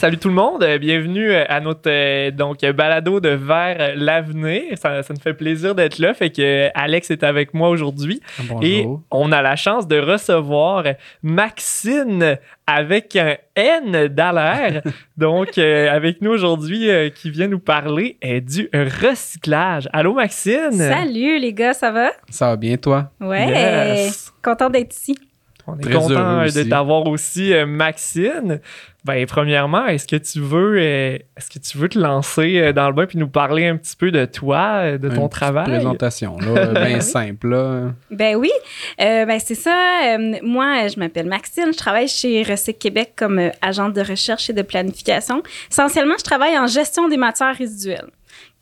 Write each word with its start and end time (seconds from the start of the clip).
salut 0.00 0.16
tout 0.16 0.28
le 0.28 0.34
monde, 0.34 0.62
euh, 0.62 0.78
bienvenue 0.78 1.30
euh, 1.30 1.44
à 1.46 1.60
notre 1.60 1.82
euh, 1.86 2.30
donc 2.30 2.64
balado 2.64 3.20
de 3.20 3.28
vers 3.28 3.92
l'avenir. 3.96 4.62
Ça, 4.76 5.02
ça 5.02 5.12
nous 5.12 5.20
fait 5.20 5.34
plaisir 5.34 5.74
d'être 5.74 5.98
là. 5.98 6.14
Fait 6.14 6.30
que 6.30 6.70
Alex 6.74 7.10
est 7.10 7.22
avec 7.22 7.52
moi 7.52 7.68
aujourd'hui 7.68 8.22
et 8.62 8.86
on 9.10 9.30
a 9.30 9.42
la 9.42 9.56
chance 9.56 9.86
de 9.86 9.98
recevoir 9.98 10.84
Maxine 11.22 12.38
avec 12.66 13.14
un 13.14 13.36
N 13.54 14.08
d'Alaire. 14.08 14.82
donc 15.18 15.58
avec 15.58 16.22
nous 16.22 16.30
aujourd'hui 16.30 16.88
qui 17.14 17.28
vient 17.28 17.48
nous 17.48 17.58
parler 17.58 18.16
du 18.22 18.70
recyclage. 18.72 19.86
Allô 19.92 20.14
Maxine? 20.14 20.72
Salut 20.72 21.38
les 21.38 21.52
gars, 21.52 21.74
ça 21.74 21.90
va? 21.90 22.10
Ça 22.30 22.46
va 22.46 22.56
bien 22.56 22.78
toi? 22.78 23.10
Ouais. 23.20 24.08
Content 24.42 24.70
d'être 24.70 24.94
ici. 24.96 25.14
On 25.72 25.78
est 25.78 25.92
content 25.92 26.44
de 26.44 26.68
t'avoir 26.68 27.06
aussi, 27.06 27.52
Maxine. 27.66 28.60
Ben, 29.04 29.24
premièrement, 29.24 29.86
est-ce 29.86 30.06
que 30.06 30.16
tu 30.16 30.40
veux 30.40 30.76
euh, 30.78 31.18
est-ce 31.36 31.48
que 31.48 31.58
tu 31.58 31.78
veux 31.78 31.88
te 31.88 31.98
lancer 31.98 32.58
euh, 32.58 32.72
dans 32.74 32.86
le 32.88 32.92
bain 32.92 33.06
puis 33.06 33.18
nous 33.18 33.28
parler 33.28 33.66
un 33.66 33.76
petit 33.76 33.96
peu 33.96 34.10
de 34.10 34.26
toi, 34.26 34.82
euh, 34.82 34.98
de 34.98 35.08
ton 35.08 35.28
travail? 35.28 35.64
présentation, 35.64 36.36
là, 36.38 36.66
bien 36.86 37.00
simple. 37.00 37.48
Là. 37.48 37.92
Ben 38.10 38.36
oui, 38.36 38.50
ben 38.98 39.38
c'est 39.38 39.54
ça. 39.54 40.18
moi, 40.42 40.88
je 40.88 40.98
m'appelle 40.98 41.26
Maxine, 41.26 41.72
je 41.72 41.78
travaille 41.78 42.08
chez 42.08 42.42
Recyc 42.42 42.78
Québec 42.78 43.14
comme 43.16 43.50
agente 43.62 43.94
de 43.94 44.02
recherche 44.02 44.50
et 44.50 44.52
de 44.52 44.62
planification. 44.62 45.42
Essentiellement, 45.70 46.16
je 46.18 46.24
travaille 46.24 46.58
en 46.58 46.66
gestion 46.66 47.08
des 47.08 47.16
matières 47.16 47.56
résiduelles, 47.56 48.10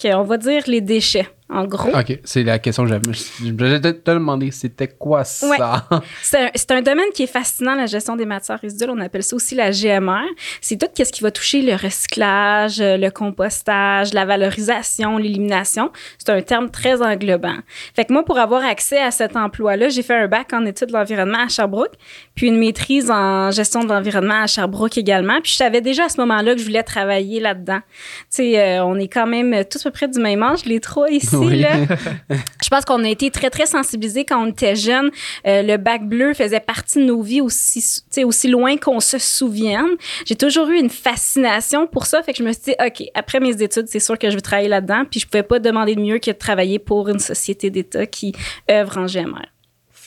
on 0.04 0.22
va 0.22 0.36
dire 0.36 0.62
les 0.68 0.80
déchets 0.80 1.28
en 1.50 1.64
gros. 1.64 1.88
OK, 1.88 2.18
c'est 2.24 2.42
la 2.42 2.58
question 2.58 2.82
que 2.82 2.90
j'avais. 2.90 3.12
Je 3.12 3.78
te 3.78 4.10
demander, 4.10 4.50
c'était 4.50 4.88
quoi 4.88 5.24
ça? 5.24 5.86
C'est 6.22 6.70
un, 6.70 6.82
domaine 6.82 7.08
qui 7.14 7.22
est 7.22 7.28
fascinant, 7.28 7.74
la 7.74 7.86
gestion 7.86 8.16
des 8.16 8.26
matières 8.26 8.60
résiduelles. 8.60 8.90
On 8.90 9.00
appelle 9.00 9.22
ça 9.22 9.34
aussi 9.34 9.54
la 9.54 9.70
GMR. 9.70 10.26
C'est 10.60 10.76
tout 10.76 10.86
ce 10.96 11.10
qui 11.10 11.22
va 11.22 11.30
toucher 11.30 11.62
le 11.62 11.74
recyclage, 11.74 12.80
le 12.80 13.08
compostage, 13.08 14.12
la 14.12 14.26
valorisation, 14.26 15.16
l'élimination. 15.16 15.90
C'est 16.18 16.30
un 16.30 16.42
terme 16.42 16.70
très 16.70 17.00
englobant. 17.00 17.56
Fait 17.94 18.04
que 18.04 18.12
moi, 18.12 18.24
pour 18.24 18.38
avoir 18.38 18.64
accès 18.64 18.98
à 18.98 19.10
cet 19.10 19.36
emploi-là, 19.36 19.88
j'ai 19.88 20.02
fait 20.02 20.16
un 20.16 20.28
bac 20.28 20.52
en 20.52 20.66
études 20.66 20.88
de 20.88 20.92
l'environnement 20.92 21.44
à 21.44 21.48
Sherbrooke, 21.48 21.94
puis 22.34 22.48
une 22.48 22.58
maîtrise 22.58 23.10
en 23.10 23.50
gestion 23.50 23.84
de 23.84 23.88
l'environnement 23.88 24.42
à 24.42 24.46
Sherbrooke 24.46 24.98
également. 24.98 25.40
Puis 25.40 25.52
je 25.52 25.56
savais 25.56 25.80
déjà 25.80 26.04
à 26.04 26.08
ce 26.08 26.20
moment-là 26.20 26.54
que 26.54 26.60
je 26.60 26.64
voulais 26.64 26.82
travailler 26.82 27.40
là-dedans. 27.40 27.80
Tu 27.80 28.26
sais, 28.30 28.60
euh, 28.60 28.84
on 28.84 28.96
est 28.96 29.08
quand 29.08 29.26
même 29.26 29.64
tous 29.64 29.80
à 29.86 29.90
peu 29.90 29.94
près 29.94 30.08
du 30.08 30.20
même 30.20 30.42
âge, 30.42 30.66
les 30.66 30.80
trois 30.80 31.10
ici. 31.10 31.37
je 32.62 32.68
pense 32.68 32.84
qu'on 32.84 33.04
a 33.04 33.08
été 33.08 33.30
très, 33.30 33.50
très 33.50 33.66
sensibilisés 33.66 34.24
quand 34.24 34.42
on 34.42 34.46
était 34.46 34.76
jeunes. 34.76 35.10
Euh, 35.46 35.62
le 35.62 35.76
bac 35.76 36.06
bleu 36.06 36.34
faisait 36.34 36.60
partie 36.60 36.98
de 36.98 37.04
nos 37.04 37.22
vies 37.22 37.40
aussi, 37.40 38.02
aussi 38.24 38.48
loin 38.48 38.76
qu'on 38.76 39.00
se 39.00 39.18
souvienne. 39.18 39.96
J'ai 40.24 40.36
toujours 40.36 40.68
eu 40.68 40.78
une 40.78 40.90
fascination 40.90 41.86
pour 41.86 42.06
ça. 42.06 42.22
Fait 42.22 42.32
que 42.32 42.38
je 42.38 42.44
me 42.44 42.52
suis 42.52 42.62
dit, 42.66 42.74
OK, 42.84 43.04
après 43.14 43.40
mes 43.40 43.62
études, 43.62 43.86
c'est 43.88 44.00
sûr 44.00 44.18
que 44.18 44.30
je 44.30 44.34
veux 44.34 44.40
travailler 44.40 44.68
là-dedans. 44.68 45.04
Puis 45.10 45.20
je 45.20 45.26
pouvais 45.26 45.42
pas 45.42 45.58
demander 45.58 45.94
de 45.94 46.00
mieux 46.00 46.18
que 46.18 46.30
de 46.30 46.36
travailler 46.36 46.78
pour 46.78 47.08
une 47.08 47.18
société 47.18 47.70
d'État 47.70 48.06
qui 48.06 48.34
œuvre 48.70 48.98
en 48.98 49.06
GMR. 49.06 49.46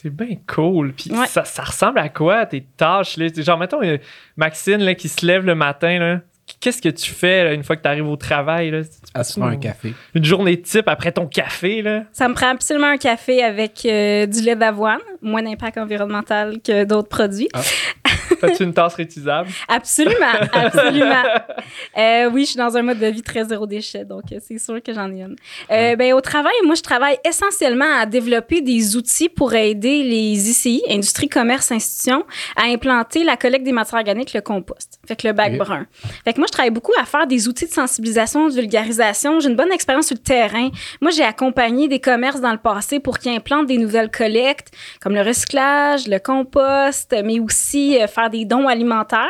C'est 0.02 0.10
bien 0.10 0.36
cool. 0.48 0.94
Puis 0.94 1.12
ça, 1.28 1.44
ressemble 1.64 2.00
à 2.00 2.10
quoi 2.10 2.48
tes 2.48 2.66
tâches? 2.76 3.18
Là? 3.18 3.28
Genre, 3.36 3.58
mettons, 3.58 3.84
euh, 3.84 3.98
Maxine 4.36 4.78
là, 4.78 4.96
qui 4.96 5.08
se 5.08 5.24
lève 5.24 5.46
le 5.46 5.54
matin, 5.54 6.00
là, 6.00 6.22
qu'est-ce 6.60 6.82
que 6.82 6.90
tu 6.90 7.12
fais 7.12 7.54
une 7.56 7.64
fois 7.64 7.76
que 7.76 7.82
tu 7.82 7.88
arrives 7.88 8.08
au 8.08 8.16
travail? 8.16 8.72
Là? 8.72 8.82
un 9.16 9.56
café. 9.58 9.94
Une 10.14 10.24
journée 10.24 10.62
type 10.62 10.88
après 10.88 11.12
ton 11.12 11.28
café? 11.28 11.82
Là? 11.82 12.04
Ça 12.12 12.28
me 12.28 12.34
prend 12.34 12.50
absolument 12.50 12.88
un 12.88 12.98
café 12.98 13.44
avec 13.44 13.86
euh, 13.86 14.26
du 14.26 14.42
lait 14.42 14.56
d'avoine, 14.56 15.00
moins 15.22 15.44
d'impact 15.44 15.78
environnemental 15.78 16.58
que 16.64 16.84
d'autres 16.84 17.10
produits. 17.10 17.50
Ah. 17.54 17.62
As-tu 18.42 18.64
une 18.64 18.74
tasse 18.74 18.96
réutilisable? 18.96 19.50
Absolument, 19.68 20.34
absolument. 20.54 21.24
Euh, 21.98 22.30
oui, 22.32 22.42
je 22.42 22.52
suis 22.52 22.58
dans 22.58 22.76
un 22.76 22.82
mode 22.82 23.00
de 23.00 23.08
vie 23.08 23.22
très 23.22 23.46
zéro 23.46 23.68
déchet, 23.68 24.06
donc 24.06 24.24
euh, 24.32 24.40
c'est 24.42 24.58
sûr 24.58 24.82
que 24.82 24.94
j'en 24.94 25.12
ai 25.12 25.22
une. 25.22 25.36
Euh, 25.72 25.96
ben, 25.96 26.14
au 26.14 26.22
travail, 26.22 26.54
moi, 26.66 26.76
je 26.76 26.82
travaille 26.82 27.18
essentiellement 27.28 28.00
à 28.00 28.06
développer 28.06 28.62
des 28.62 28.96
outils 28.96 29.30
pour 29.30 29.54
aider 29.54 30.04
les 30.04 30.50
ICI, 30.50 30.82
Industrie, 30.90 31.30
Commerce, 31.30 31.72
Institutions, 31.72 32.26
à 32.56 32.66
implanter 32.66 33.24
la 33.24 33.38
collecte 33.38 33.66
des 33.66 33.72
matières 33.72 34.00
organiques, 34.00 34.34
le 34.34 34.42
compost, 34.42 35.00
fait 35.12 35.22
que 35.22 35.28
le 35.28 35.34
bac 35.34 35.58
brun. 35.58 35.86
Fait 36.24 36.34
que 36.34 36.40
moi, 36.40 36.48
je 36.48 36.52
travaille 36.52 36.72
beaucoup 36.72 36.94
à 37.00 37.06
faire 37.06 37.28
des 37.28 37.48
outils 37.48 37.68
de 37.68 37.74
sensibilisation, 37.74 38.48
de 38.48 38.54
vulgarisation. 38.54 39.40
J'ai 39.40 39.50
une 39.50 39.56
bonne 39.56 39.72
expérience 39.72 40.08
sur 40.08 40.16
le 40.16 40.24
terrain. 40.24 40.70
Moi, 41.02 41.12
j'ai 41.12 41.24
accompagné 41.24 41.88
des 41.88 42.00
commerces 42.00 42.42
dans 42.42 42.52
le 42.52 42.58
passé 42.58 43.00
pour 43.00 43.20
qu'ils 43.20 43.34
implantent 43.34 43.68
des 43.68 43.78
nouvelles 43.78 44.12
collectes, 44.12 44.72
comme 45.02 45.14
le 45.14 45.22
recyclage, 45.22 46.08
le 46.08 46.20
compost, 46.20 47.16
mais 47.24 47.40
aussi 47.40 47.98
faire 48.08 48.30
des 48.30 48.46
dons 48.46 48.68
alimentaires. 48.68 49.28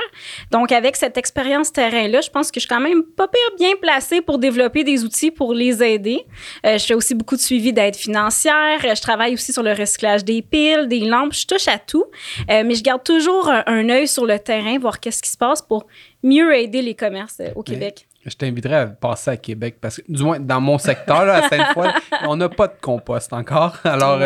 Donc, 0.52 0.72
avec 0.72 0.96
cette 0.96 1.18
expérience 1.18 1.72
terrain-là, 1.72 2.22
je 2.22 2.30
pense 2.30 2.52
que 2.52 2.59
je 2.59 2.68
suis 2.68 2.70
quand 2.70 2.81
même 2.81 3.03
pas 3.03 3.28
pire 3.28 3.41
bien 3.58 3.75
placée 3.81 4.22
pour 4.22 4.38
développer 4.38 4.84
des 4.84 5.03
outils 5.03 5.31
pour 5.31 5.53
les 5.53 5.84
aider. 5.84 6.25
Euh, 6.66 6.78
je 6.78 6.86
fais 6.86 6.94
aussi 6.94 7.16
beaucoup 7.16 7.36
de 7.36 7.41
suivi 7.41 7.74
d'aide 7.74 7.96
financière. 7.96 8.80
Je 8.81 9.02
travaille 9.02 9.34
aussi 9.34 9.53
sur 9.53 9.64
le 9.64 9.74
recyclage 9.74 10.24
des 10.24 10.41
piles, 10.41 10.88
des 10.88 11.00
lampes. 11.00 11.34
Je 11.34 11.46
touche 11.46 11.68
à 11.68 11.80
tout. 11.80 12.06
Euh, 12.50 12.64
mais 12.66 12.75
je 12.75 12.84
garde 12.84 13.03
toujours 13.03 13.50
un, 13.50 13.90
œil 13.90 14.08
sur 14.08 14.25
le 14.25 14.38
terrain, 14.40 14.78
voir 14.80 15.00
qu'est-ce 15.00 15.22
qui 15.22 15.30
se 15.30 15.38
passe 15.38 15.62
pour 15.72 15.88
mieux 16.22 16.54
aider 16.54 16.82
les 16.82 16.96
commerces 16.96 17.40
euh, 17.40 17.54
au 17.56 17.64
Québec. 17.64 18.06
Je 18.26 18.36
t'inviterais 18.36 18.76
à 18.76 18.88
passer 18.88 19.32
à 19.32 19.38
Québec 19.38 19.78
parce 19.80 20.02
que, 20.02 20.12
du 20.12 20.22
moins, 20.22 20.38
dans 20.38 20.59
mon 20.59 20.78
secteur, 20.78 21.22
à 21.22 21.48
Sainte-Foy, 21.48 21.88
on 22.28 22.36
n'a 22.36 22.50
pas 22.50 22.68
de 22.68 22.74
compost 22.82 23.32
encore. 23.32 23.78
Alors, 23.86 24.20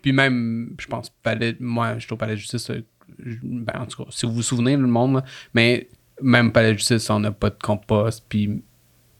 puis 0.00 0.12
même, 0.12 0.76
je 0.78 0.86
pense, 0.86 1.12
moi, 1.58 1.98
je 1.98 2.06
trouve 2.06 2.18
Palais 2.18 2.34
de 2.34 2.38
Justice, 2.38 2.70
ben, 3.18 3.80
en 3.80 3.86
tout 3.86 4.04
cas, 4.04 4.10
si 4.12 4.26
vous 4.26 4.32
vous 4.32 4.42
souvenez, 4.42 4.76
le 4.76 4.86
monde, 4.86 5.24
mais 5.54 5.88
même 6.20 6.52
pas 6.52 6.62
la 6.62 6.72
justice, 6.72 7.10
on 7.10 7.18
n'a 7.18 7.32
pas 7.32 7.50
de 7.50 7.58
compost, 7.60 8.24
puis 8.28 8.62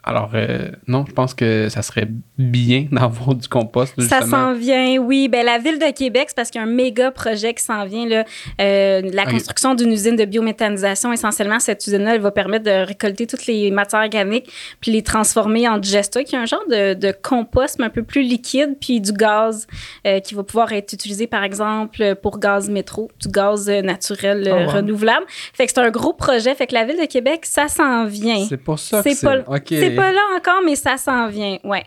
alors, 0.04 0.30
euh, 0.34 0.70
non, 0.86 1.04
je 1.06 1.12
pense 1.12 1.34
que 1.34 1.68
ça 1.68 1.82
serait 1.82 2.08
bien 2.50 2.86
d'avoir 2.92 3.34
du 3.34 3.48
compost. 3.48 4.00
Ça 4.00 4.22
s'en 4.22 4.54
vient, 4.54 4.96
oui. 4.98 5.28
Ben, 5.28 5.44
la 5.44 5.58
Ville 5.58 5.78
de 5.78 5.92
Québec, 5.92 6.26
c'est 6.28 6.36
parce 6.36 6.50
qu'il 6.50 6.60
y 6.60 6.64
a 6.64 6.66
un 6.66 6.70
méga 6.70 7.10
projet 7.10 7.54
qui 7.54 7.62
s'en 7.62 7.84
vient. 7.84 8.06
Là, 8.06 8.24
euh, 8.60 9.02
la 9.12 9.26
construction 9.26 9.74
d'une 9.74 9.92
usine 9.92 10.16
de 10.16 10.24
biométhanisation. 10.24 11.12
Essentiellement, 11.12 11.60
cette 11.60 11.86
usine-là, 11.86 12.14
elle 12.14 12.20
va 12.20 12.30
permettre 12.30 12.64
de 12.64 12.86
récolter 12.86 13.26
toutes 13.26 13.46
les 13.46 13.70
matières 13.70 14.02
organiques 14.02 14.50
puis 14.80 14.90
les 14.90 15.02
transformer 15.02 15.68
en 15.68 15.78
digesta, 15.78 16.22
qui 16.24 16.34
est 16.34 16.38
un 16.38 16.46
genre 16.46 16.64
de, 16.68 16.94
de 16.94 17.12
compost, 17.12 17.78
mais 17.78 17.86
un 17.86 17.90
peu 17.90 18.02
plus 18.02 18.22
liquide, 18.22 18.76
puis 18.80 19.00
du 19.00 19.12
gaz 19.12 19.66
euh, 20.06 20.20
qui 20.20 20.34
va 20.34 20.42
pouvoir 20.42 20.72
être 20.72 20.92
utilisé, 20.92 21.26
par 21.26 21.44
exemple, 21.44 22.14
pour 22.16 22.38
gaz 22.38 22.68
métro, 22.68 23.10
du 23.20 23.28
gaz 23.28 23.68
naturel 23.68 24.50
oh, 24.52 24.70
renouvelable. 24.70 25.26
Fait 25.28 25.66
que 25.66 25.72
c'est 25.74 25.80
un 25.80 25.90
gros 25.90 26.12
projet. 26.12 26.54
Fait 26.54 26.66
que 26.66 26.74
la 26.74 26.84
Ville 26.84 27.00
de 27.00 27.06
Québec, 27.06 27.44
ça 27.44 27.68
s'en 27.68 28.04
vient. 28.06 28.44
C'est 28.48 28.56
pour 28.56 28.78
ça 28.78 29.02
que 29.02 29.10
c'est... 29.12 29.26
Pas... 29.26 29.42
C'est 29.68 29.90
pas 29.94 30.12
là 30.12 30.20
encore, 30.36 30.62
mais 30.64 30.76
ça 30.76 30.96
s'en 30.96 31.28
vient, 31.28 31.58
ouais. 31.64 31.84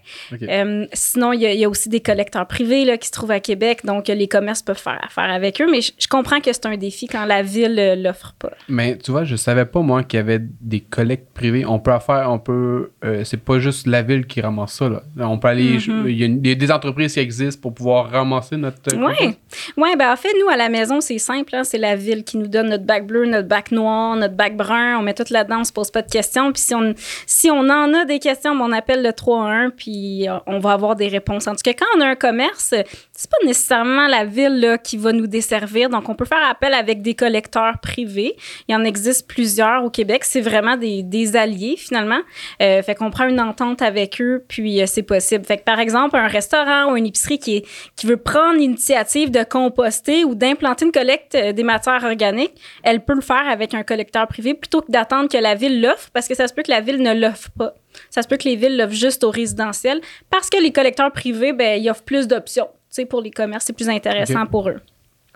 Euh, 0.50 0.86
sinon, 0.94 1.34
il 1.34 1.42
y, 1.42 1.66
a 1.66 1.70
aussi 1.70 1.90
des 1.90 2.00
collecteurs 2.00 2.48
privés 2.48 2.86
là, 2.86 2.98
qui 2.98 3.08
se 3.08 3.12
trouvent 3.12 3.32
à 3.32 3.40
Québec, 3.40 3.86
donc 3.86 4.08
les 4.08 4.28
commerces 4.28 4.62
peuvent 4.62 4.78
faire 4.78 5.00
affaire 5.04 5.30
avec 5.32 5.62
eux, 5.62 5.70
mais 5.70 5.82
je, 5.82 6.08
comprends 6.08 6.40
que 6.40 6.52
c'est 6.54 6.66
un 6.66 6.78
défi 6.78 7.08
quand 7.08 7.26
la 7.26 7.42
ville 7.42 7.78
euh, 7.80 7.96
l'offre 7.96 8.34
pas. 8.38 8.52
Mais 8.70 8.98
tu 8.98 9.12
vois, 9.12 9.24
je 9.24 9.36
savais 9.36 9.66
pas, 9.66 9.82
moi, 9.82 10.04
qu'il 10.04 10.18
y 10.18 10.20
avait 10.22 10.40
des 10.42 10.80
collectes 10.80 11.34
privées. 11.34 11.66
On 11.66 11.80
peut 11.80 11.92
faire, 12.00 12.32
on 12.32 12.40
peut... 12.40 12.92
Euh, 13.04 13.24
c'est 13.24 13.44
pas 13.44 13.60
juste 13.60 13.88
la 13.88 14.02
ville 14.02 14.26
qui 14.26 14.42
ramasse 14.42 14.74
ça, 14.74 14.90
là. 14.90 15.04
On 15.18 15.38
peut 15.38 15.48
aller... 15.48 15.78
Mm-hmm. 15.78 16.10
Il 16.10 16.48
y, 16.48 16.52
a 16.52 16.56
des 16.56 16.72
entreprises 16.72 17.14
qui 17.14 17.20
existent 17.20 17.62
pour 17.62 17.74
pouvoir 17.74 18.10
ramasser 18.10 18.58
notre... 18.58 18.78
Oui, 18.96 19.36
ouais, 19.78 19.96
ben 19.96 20.12
en 20.12 20.16
fait, 20.16 20.30
nous, 20.40 20.50
à 20.50 20.58
la 20.58 20.70
maison, 20.70 21.02
c'est 21.02 21.18
simple, 21.18 21.56
hein, 21.56 21.64
c'est 21.64 21.78
la 21.78 21.96
ville 21.96 22.24
qui 22.24 22.38
nous 22.38 22.48
donne 22.48 22.70
notre 22.70 22.86
bac 22.86 23.06
bleu, 23.06 23.26
notre 23.26 23.48
bac 23.48 23.72
noir, 23.72 24.16
notre 24.16 24.36
bac 24.36 24.56
brun, 24.56 24.98
on 24.98 25.02
met 25.02 25.14
tout 25.14 25.26
là-dedans, 25.30 25.62
on 25.62 25.64
se 25.64 25.74
pose 25.74 25.92
pas 25.92 26.02
de 26.02 26.10
questions, 26.10 26.52
puis 26.52 26.62
si 26.62 26.76
on, 26.76 26.94
si 27.26 27.52
on 27.52 27.70
en 27.70 27.94
a 27.94 28.06
des 28.06 28.20
questions, 28.20 28.52
on 28.52 28.72
appelle 28.72 29.04
le 29.04 29.10
3-1, 29.10 29.72
puis 29.72 30.25
euh, 30.30 30.38
on 30.48 30.60
va 30.60 30.74
avoir 30.74 30.96
des 30.96 31.08
réponses. 31.08 31.48
En 31.48 31.54
tout 31.54 31.62
cas, 31.64 31.74
quand 31.74 31.86
on 31.98 32.02
a 32.02 32.06
un 32.06 32.16
commerce, 32.16 32.74
c'est 33.12 33.30
pas 33.30 33.46
nécessairement 33.46 34.08
la 34.08 34.26
ville 34.26 34.78
qui 34.84 34.98
va 34.98 35.12
nous 35.12 35.28
desservir. 35.28 35.90
Donc, 35.90 36.10
on 36.10 36.16
peut 36.16 36.26
faire 36.26 36.44
appel 36.50 36.74
avec 36.74 37.02
des 37.02 37.16
collecteurs 37.16 37.80
privés. 37.82 38.36
Il 38.68 38.76
en 38.76 38.84
existe 38.84 39.28
plusieurs 39.28 39.84
au 39.84 39.90
Québec. 39.90 40.24
C'est 40.24 40.42
vraiment 40.42 40.78
des, 40.78 41.36
alliés, 41.36 41.76
finalement. 41.78 42.20
Euh, 42.62 42.82
fait 42.82 42.96
qu'on 42.96 43.10
prend 43.10 43.28
une 43.28 43.40
entente 43.40 43.82
avec 43.82 44.22
eux, 44.22 44.46
puis 44.48 44.82
euh, 44.82 44.86
c'est 44.86 45.04
possible. 45.04 45.46
Fait 45.46 45.58
que, 45.58 45.64
par 45.64 45.80
exemple, 45.80 46.16
un 46.18 46.28
restaurant 46.28 46.92
ou 46.92 46.98
une 46.98 47.08
épicerie 47.08 47.40
qui, 47.40 47.66
qui 47.96 48.08
veut 48.08 48.18
prendre 48.18 48.60
l'initiative 48.60 49.32
de 49.32 49.44
composter 49.44 50.24
ou 50.24 50.36
d'implanter 50.36 50.86
une 50.86 50.92
collecte 50.92 51.36
des 51.36 51.64
matières 51.64 52.04
organiques, 52.04 52.54
elle 52.84 53.04
peut 53.04 53.16
le 53.16 53.22
faire 53.22 53.48
avec 53.50 53.74
un 53.74 53.84
collecteur 53.84 54.28
privé 54.28 54.54
plutôt 54.54 54.82
que 54.82 54.92
d'attendre 54.92 55.30
que 55.30 55.38
la 55.38 55.56
ville 55.56 55.82
l'offre, 55.82 56.10
parce 56.14 56.28
que 56.28 56.36
ça 56.36 56.48
se 56.48 56.54
peut 56.54 56.64
que 56.64 56.72
la 56.72 56.82
ville 56.82 57.02
ne 57.02 57.14
l'offre 57.14 57.50
pas. 57.58 57.74
Ça 58.10 58.22
se 58.22 58.28
peut 58.28 58.38
que 58.38 58.48
les 58.48 58.56
villes 58.56 58.78
l'offrent 58.78 58.94
juste 58.94 59.24
aux 59.24 59.32
résidentiels 59.32 60.02
parce 60.30 60.50
que 60.50 60.62
les 60.62 60.72
collecteurs 60.72 61.12
privés, 61.12 61.54
ben, 61.54 61.82
ils 61.82 61.90
offrent 61.90 62.04
plus 62.04 62.28
d'options. 62.28 62.68
Tu 62.90 63.02
sais, 63.02 63.06
pour 63.06 63.22
les 63.22 63.32
commerces, 63.32 63.66
c'est 63.66 63.74
plus 63.74 63.90
intéressant 63.90 64.46
pour 64.46 64.70
eux. 64.70 64.80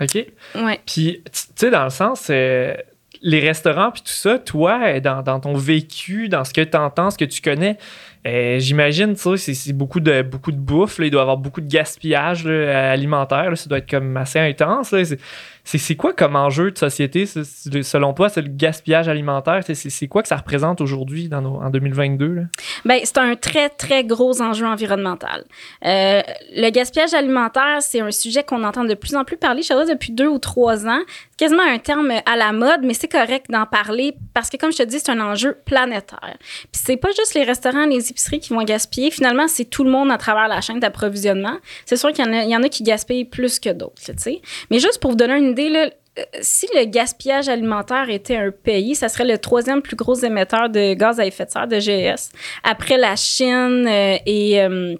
OK. 0.01 0.25
Ouais. 0.55 0.79
Puis, 0.85 1.21
tu 1.25 1.41
sais, 1.55 1.69
dans 1.69 1.83
le 1.83 1.89
sens, 1.89 2.27
euh, 2.29 2.73
les 3.21 3.41
restaurants, 3.41 3.91
puis 3.91 4.01
tout 4.01 4.13
ça, 4.13 4.39
toi, 4.39 4.99
dans, 5.01 5.21
dans, 5.21 5.41
ton 5.41 5.53
vécu, 5.53 6.29
dans 6.29 6.45
ce 6.45 6.53
que 6.53 6.61
tu 6.61 6.77
entends, 6.77 7.09
ce 7.09 7.17
que 7.17 7.25
tu 7.25 7.41
connais, 7.41 7.77
euh, 8.25 8.59
j'imagine, 8.59 9.15
tu 9.15 9.37
sais, 9.37 9.53
c'est 9.53 9.73
beaucoup 9.73 9.99
de, 9.99 10.21
beaucoup 10.21 10.53
de 10.53 10.57
bouffe. 10.57 10.99
il 10.99 11.11
doit 11.11 11.19
y 11.19 11.21
avoir 11.21 11.37
beaucoup 11.37 11.59
de 11.59 11.67
gaspillage 11.67 12.45
alimentaire. 12.47 13.57
ça 13.57 13.67
doit 13.67 13.79
être 13.79 13.89
comme 13.89 14.15
assez 14.15 14.39
intense. 14.39 14.93
C'est 15.77 15.95
quoi 15.95 16.13
comme 16.13 16.35
enjeu 16.35 16.71
de 16.71 16.77
société, 16.77 17.25
selon 17.25 18.13
toi, 18.13 18.29
c'est 18.29 18.41
le 18.41 18.49
gaspillage 18.49 19.07
alimentaire? 19.07 19.61
C'est 19.73 20.07
quoi 20.07 20.21
que 20.21 20.27
ça 20.27 20.37
représente 20.37 20.81
aujourd'hui 20.81 21.29
en 21.31 21.69
2022? 21.69 22.47
Bien, 22.85 22.99
c'est 23.03 23.17
un 23.17 23.35
très, 23.35 23.69
très 23.69 24.03
gros 24.03 24.41
enjeu 24.41 24.65
environnemental. 24.65 25.43
Euh, 25.85 26.21
le 26.55 26.69
gaspillage 26.71 27.13
alimentaire, 27.13 27.77
c'est 27.81 28.01
un 28.01 28.11
sujet 28.11 28.43
qu'on 28.43 28.63
entend 28.63 28.83
de 28.83 28.93
plus 28.93 29.15
en 29.15 29.23
plus 29.23 29.37
parler, 29.37 29.61
je 29.61 29.89
depuis 29.89 30.11
deux 30.11 30.27
ou 30.27 30.39
trois 30.39 30.87
ans. 30.87 31.01
C'est 31.31 31.45
quasiment 31.45 31.63
un 31.63 31.77
terme 31.77 32.11
à 32.25 32.35
la 32.35 32.51
mode, 32.51 32.81
mais 32.83 32.93
c'est 32.93 33.07
correct 33.07 33.45
d'en 33.49 33.65
parler 33.65 34.15
parce 34.33 34.49
que, 34.49 34.57
comme 34.57 34.71
je 34.71 34.77
te 34.77 34.83
dis, 34.83 34.99
c'est 34.99 35.11
un 35.11 35.19
enjeu 35.19 35.57
planétaire. 35.65 36.37
Puis 36.39 36.81
c'est 36.85 36.97
pas 36.97 37.09
juste 37.15 37.33
les 37.33 37.43
restaurants, 37.43 37.85
les 37.85 38.09
épiceries 38.09 38.39
qui 38.39 38.53
vont 38.53 38.63
gaspiller. 38.63 39.11
Finalement, 39.11 39.47
c'est 39.47 39.65
tout 39.65 39.83
le 39.83 39.91
monde 39.91 40.11
à 40.11 40.17
travers 40.17 40.47
la 40.47 40.61
chaîne 40.61 40.79
d'approvisionnement. 40.79 41.57
C'est 41.85 41.95
sûr 41.95 42.11
qu'il 42.11 42.25
y, 42.25 42.49
y, 42.49 42.55
en 42.55 42.63
a 42.63 42.69
qui 42.69 42.83
gaspillent 42.83 43.25
plus 43.25 43.59
que 43.59 43.69
d'autres, 43.69 44.01
tu 44.03 44.13
sais. 44.17 44.41
Mais 44.71 44.79
juste 44.79 44.99
pour 44.99 45.11
vous 45.11 45.17
donner 45.17 45.37
une 45.37 45.51
idée, 45.51 45.58
euh, 46.19 46.23
si 46.41 46.67
le 46.75 46.85
gaspillage 46.85 47.49
alimentaire 47.49 48.09
était 48.09 48.35
un 48.35 48.51
pays, 48.51 48.95
ça 48.95 49.09
serait 49.09 49.25
le 49.25 49.37
troisième 49.37 49.81
plus 49.81 49.95
gros 49.95 50.15
émetteur 50.15 50.69
de 50.69 50.93
gaz 50.93 51.19
à 51.19 51.25
effet 51.25 51.45
de 51.45 51.51
serre, 51.51 51.67
de 51.67 51.79
GES, 51.79 52.31
après 52.63 52.97
la 52.97 53.15
Chine 53.15 53.85
euh, 53.87 54.17
et, 54.25 54.61
euh, 54.61 54.95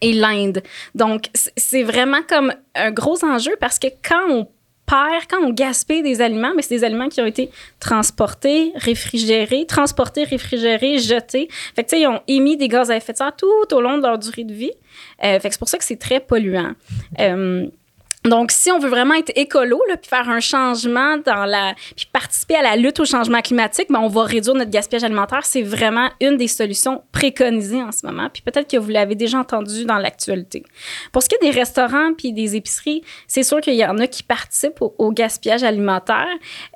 et 0.00 0.12
l'Inde. 0.12 0.62
Donc, 0.94 1.26
c'est 1.34 1.82
vraiment 1.82 2.22
comme 2.28 2.52
un 2.74 2.90
gros 2.90 3.24
enjeu 3.24 3.56
parce 3.60 3.78
que 3.78 3.88
quand 4.02 4.28
on 4.30 4.48
perd, 4.86 5.26
quand 5.30 5.40
on 5.42 5.52
gaspille 5.52 6.02
des 6.02 6.20
aliments, 6.20 6.52
mais 6.54 6.62
c'est 6.62 6.74
des 6.74 6.84
aliments 6.84 7.08
qui 7.08 7.20
ont 7.20 7.26
été 7.26 7.50
transportés, 7.78 8.72
réfrigérés, 8.74 9.66
transportés, 9.66 10.24
réfrigérés, 10.24 10.98
jetés. 10.98 11.48
Fait 11.76 11.84
que, 11.84 11.90
tu 11.90 11.96
sais, 11.96 12.02
ils 12.02 12.08
ont 12.08 12.20
émis 12.26 12.56
des 12.56 12.66
gaz 12.66 12.90
à 12.90 12.96
effet 12.96 13.12
de 13.12 13.18
serre 13.18 13.36
tout 13.36 13.72
au 13.72 13.80
long 13.80 13.98
de 13.98 14.02
leur 14.02 14.18
durée 14.18 14.44
de 14.44 14.52
vie. 14.52 14.72
fait 15.20 15.38
que 15.38 15.50
c'est 15.50 15.58
pour 15.58 15.68
ça 15.68 15.78
que 15.78 15.84
c'est 15.84 15.98
très 15.98 16.18
polluant. 16.18 16.72
Donc, 18.24 18.50
si 18.50 18.70
on 18.70 18.78
veut 18.78 18.90
vraiment 18.90 19.14
être 19.14 19.32
écolo, 19.34 19.80
puis 19.88 20.08
faire 20.08 20.28
un 20.28 20.40
changement 20.40 21.16
dans 21.24 21.46
la, 21.46 21.74
puis 21.96 22.06
participer 22.12 22.56
à 22.56 22.62
la 22.62 22.76
lutte 22.76 23.00
au 23.00 23.06
changement 23.06 23.40
climatique, 23.40 23.86
ben, 23.88 24.00
on 24.00 24.08
va 24.08 24.24
réduire 24.24 24.54
notre 24.54 24.70
gaspillage 24.70 25.04
alimentaire. 25.04 25.44
C'est 25.44 25.62
vraiment 25.62 26.10
une 26.20 26.36
des 26.36 26.48
solutions 26.48 27.02
préconisées 27.12 27.82
en 27.82 27.92
ce 27.92 28.06
moment. 28.06 28.28
Puis 28.30 28.42
peut-être 28.42 28.70
que 28.70 28.76
vous 28.76 28.90
l'avez 28.90 29.14
déjà 29.14 29.38
entendu 29.38 29.86
dans 29.86 29.96
l'actualité. 29.96 30.64
Pour 31.12 31.22
ce 31.22 31.30
qui 31.30 31.36
est 31.36 31.50
des 31.50 31.58
restaurants 31.58 32.12
puis 32.12 32.34
des 32.34 32.56
épiceries, 32.56 33.02
c'est 33.26 33.42
sûr 33.42 33.60
qu'il 33.62 33.74
y 33.74 33.84
en 33.86 33.98
a 33.98 34.06
qui 34.06 34.22
participent 34.22 34.80
au, 34.80 35.10
gaspillage 35.12 35.64
alimentaire, 35.64 36.28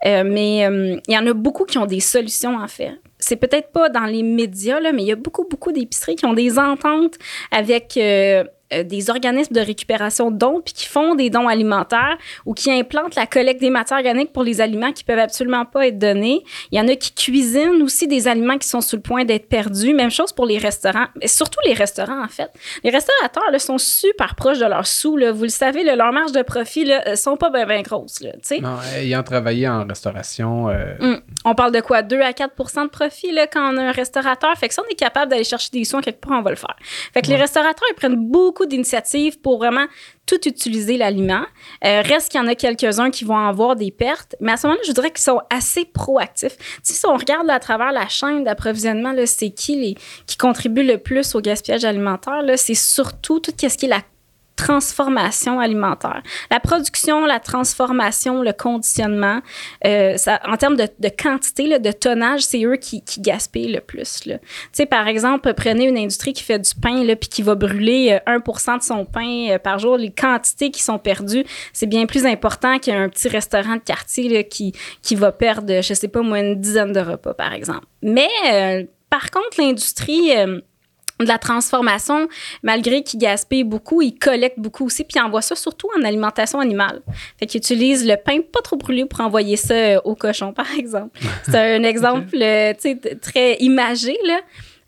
euh, 0.06 0.25
mais 0.26 0.67
euh, 0.67 0.99
il 1.06 1.14
y 1.14 1.19
en 1.19 1.26
a 1.26 1.32
beaucoup 1.35 1.64
qui 1.64 1.79
ont 1.79 1.87
des 1.87 2.00
solutions 2.00 2.56
en 2.56 2.67
fait 2.67 2.99
c'est 3.25 3.37
peut-être 3.37 3.73
pas 3.73 3.88
dans 3.88 4.05
les 4.05 4.23
médias, 4.23 4.81
mais 4.93 5.02
il 5.02 5.06
y 5.06 5.12
a 5.12 5.17
beaucoup, 5.17 5.46
beaucoup 5.49 5.73
d'épiceries 5.73 6.17
qui 6.17 6.26
ont 6.26 6.35
des 6.35 6.58
ententes 6.58 7.14
avec 7.50 7.96
euh, 7.96 8.44
des 8.82 9.11
organismes 9.11 9.55
de 9.55 9.61
récupération 9.61 10.31
de 10.31 10.38
dons, 10.38 10.61
puis 10.65 10.75
qui 10.75 10.87
font 10.87 11.15
des 11.15 11.31
dons 11.31 11.49
alimentaires 11.49 12.17
ou 12.47 12.55
qui 12.55 12.71
implantent 12.71 13.15
la 13.15 13.26
collecte 13.26 13.61
des 13.61 13.71
matières 13.71 13.99
organiques 13.99 14.32
pour 14.32 14.43
les 14.43 14.61
aliments 14.61 14.93
qui 14.93 15.05
peuvent 15.05 15.19
absolument 15.19 15.65
pas 15.65 15.87
être 15.87 15.99
donnés. 15.99 16.43
Il 16.73 16.79
y 16.79 16.81
en 16.81 16.88
a 16.88 16.97
qui 16.97 17.12
cuisinent 17.12 17.82
aussi 17.82 18.09
des 18.09 18.29
aliments 18.29 18.59
qui 18.59 18.69
sont 18.69 18.81
sur 18.81 18.97
le 18.97 19.03
point 19.03 19.25
d'être 19.25 19.49
perdus. 19.49 19.94
Même 19.94 20.11
chose 20.11 20.32
pour 20.32 20.47
les 20.47 20.59
restaurants, 20.59 21.06
mais 21.21 21.29
surtout 21.29 21.61
les 21.67 21.75
restaurants 21.75 22.23
en 22.23 22.29
fait. 22.29 22.50
Les 22.82 22.91
restaurateurs 22.91 23.50
là, 23.50 23.59
sont 23.59 23.79
super 23.79 24.35
proches 24.35 24.59
de 24.59 24.67
leurs 24.67 24.87
sous. 24.87 25.17
Là. 25.17 25.32
Vous 25.32 25.44
le 25.44 25.49
savez, 25.49 25.85
leur 25.85 26.12
marge 26.12 26.32
de 26.32 26.43
profit 26.43 26.85
ne 26.85 27.11
euh, 27.11 27.17
sont 27.17 27.37
pas 27.37 27.50
bien 27.50 27.67
ben 27.67 27.82
grosses. 27.82 28.20
Là, 28.20 28.32
non, 28.61 28.79
ayant 28.97 29.23
travaillé 29.23 29.69
en 29.69 29.87
restauration... 29.87 30.69
Euh, 30.69 30.94
hum. 31.00 31.20
On 31.44 31.55
parle 31.55 31.73
de 31.73 31.81
quoi? 31.81 32.03
2 32.03 32.20
à 32.20 32.31
4% 32.31 32.85
de 32.85 32.88
profit 32.88 33.31
là, 33.32 33.47
quand 33.47 33.73
on 33.73 33.77
a 33.77 33.82
un 33.82 33.93
restaurateur. 33.93 34.56
Fait 34.56 34.69
que 34.69 34.75
si 34.75 34.81
on 34.81 34.91
est 34.91 34.94
capable 34.94 35.31
d'aller 35.31 35.44
chercher 35.44 35.70
des 35.73 35.85
sous 35.85 36.00
quelque 36.00 36.20
part, 36.20 36.38
on 36.38 36.43
va 36.43 36.50
le 36.50 36.56
faire. 36.56 36.77
Fait 37.12 37.23
que 37.23 37.29
les 37.29 37.37
restaurateurs, 37.37 37.87
ils 37.91 37.94
prennent 37.94 38.31
beaucoup 38.31 38.63
d'initiatives 38.66 39.40
pour 39.40 39.58
vraiment 39.58 39.87
tout 40.26 40.49
utiliser 40.49 40.96
l'aliment. 40.96 41.44
Euh, 41.84 42.02
reste 42.02 42.31
qu'il 42.31 42.40
y 42.40 42.44
en 42.44 42.46
a 42.46 42.55
quelques-uns 42.55 43.11
qui 43.11 43.25
vont 43.25 43.37
avoir 43.37 43.76
des 43.76 43.90
pertes, 43.90 44.37
mais 44.40 44.52
à 44.52 44.56
ce 44.56 44.66
moment-là, 44.66 44.82
je 44.87 44.93
dirais 44.93 45.11
qu'ils 45.11 45.22
sont 45.22 45.40
assez 45.50 45.84
proactifs. 45.84 46.56
si 46.82 47.06
on 47.06 47.16
regarde 47.16 47.50
à 47.50 47.61
travers 47.61 47.93
la 47.93 48.08
chaîne 48.08 48.44
d'approvisionnement, 48.44 49.14
c'est 49.26 49.50
qui 49.50 49.76
les, 49.76 49.94
qui 50.26 50.37
contribue 50.37 50.82
le 50.82 50.99
plus 50.99 51.34
au 51.34 51.40
gaspillage 51.40 51.84
alimentaire? 51.84 52.43
C'est 52.56 52.75
surtout 52.75 53.40
tout 53.40 53.52
ce 53.58 53.76
qui 53.76 53.87
est 53.87 53.88
la 53.88 54.02
transformation 54.56 55.61
alimentaire. 55.61 56.23
La 56.51 56.61
production, 56.61 57.27
la 57.27 57.41
transformation, 57.41 58.43
le 58.43 58.53
conditionnement, 58.53 59.41
euh, 59.85 60.17
ça, 60.17 60.41
en 60.47 60.56
termes 60.56 60.77
de, 60.77 60.89
de 60.99 61.09
quantité, 61.09 61.79
de 61.79 61.93
tonnage, 61.93 62.43
c'est 62.43 62.65
eux 62.65 62.77
qui, 62.77 63.03
qui, 63.03 63.21
gaspillent 63.21 63.73
le 63.73 63.81
plus. 63.81 64.21
Tu 64.23 64.39
sais, 64.73 64.87
par 64.87 65.09
exemple, 65.09 65.53
prenez 65.55 65.87
une 65.87 65.99
industrie 65.99 66.33
qui 66.33 66.43
fait 66.43 66.59
du 66.59 66.75
pain 66.75 67.05
puis 67.15 67.29
qui 67.29 67.43
va 67.43 67.55
brûler 67.55 68.19
1% 68.27 68.75
euh, 68.75 68.79
de 68.79 68.83
son 68.83 69.05
pain 69.05 69.49
euh, 69.51 69.59
par 69.59 69.79
jour. 69.79 69.97
Les 69.97 70.11
quantités 70.11 70.71
qui 70.71 70.83
sont 70.83 70.99
perdues, 70.99 71.45
c'est 71.73 71.87
bien 71.87 72.06
plus 72.06 72.27
important 72.27 72.79
qu'un 72.79 73.09
petit 73.09 73.29
restaurant 73.29 73.77
de 73.77 73.81
quartier 73.81 74.29
là, 74.29 74.43
qui, 74.43 74.73
qui 75.03 75.15
va 75.15 75.33
perdre, 75.33 75.81
je 75.81 75.95
sais 75.95 76.09
pas 76.09 76.23
moi, 76.23 76.41
une 76.41 76.61
dizaine 76.61 76.93
de 76.93 77.01
repas, 77.01 77.35
par 77.35 77.53
exemple. 77.53 77.87
Mais 78.03 78.29
par 79.11 79.31
contre, 79.31 79.61
l'industrie 79.61 80.33
de 81.20 81.26
la 81.26 81.38
transformation, 81.38 82.28
malgré 82.62 83.02
qu'ils 83.02 83.20
gaspillent 83.20 83.64
beaucoup, 83.64 84.02
ils 84.02 84.19
collectent 84.19 84.58
beaucoup 84.58 84.87
aussi, 84.87 85.05
puis 85.05 85.19
ils 85.19 85.22
envoient 85.22 85.43
ça 85.43 85.55
surtout 85.55 85.88
en 85.99 86.02
alimentation 86.02 86.58
animale. 86.58 87.02
Fait 87.38 87.46
qu'ils 87.46 87.58
utilisent 87.58 88.06
le 88.06 88.16
pain 88.16 88.40
pas 88.40 88.61
trop 88.62 88.76
brûlé 88.76 89.05
pour 89.05 89.20
envoyer 89.20 89.56
ça 89.56 89.75
euh, 89.75 90.00
au 90.05 90.14
cochon, 90.14 90.52
par 90.55 90.72
exemple. 90.76 91.19
C'est 91.44 91.76
un 91.76 91.82
exemple 91.84 92.37
euh, 92.40 92.72
très 93.20 93.55
imagé, 93.56 94.16
là. 94.25 94.40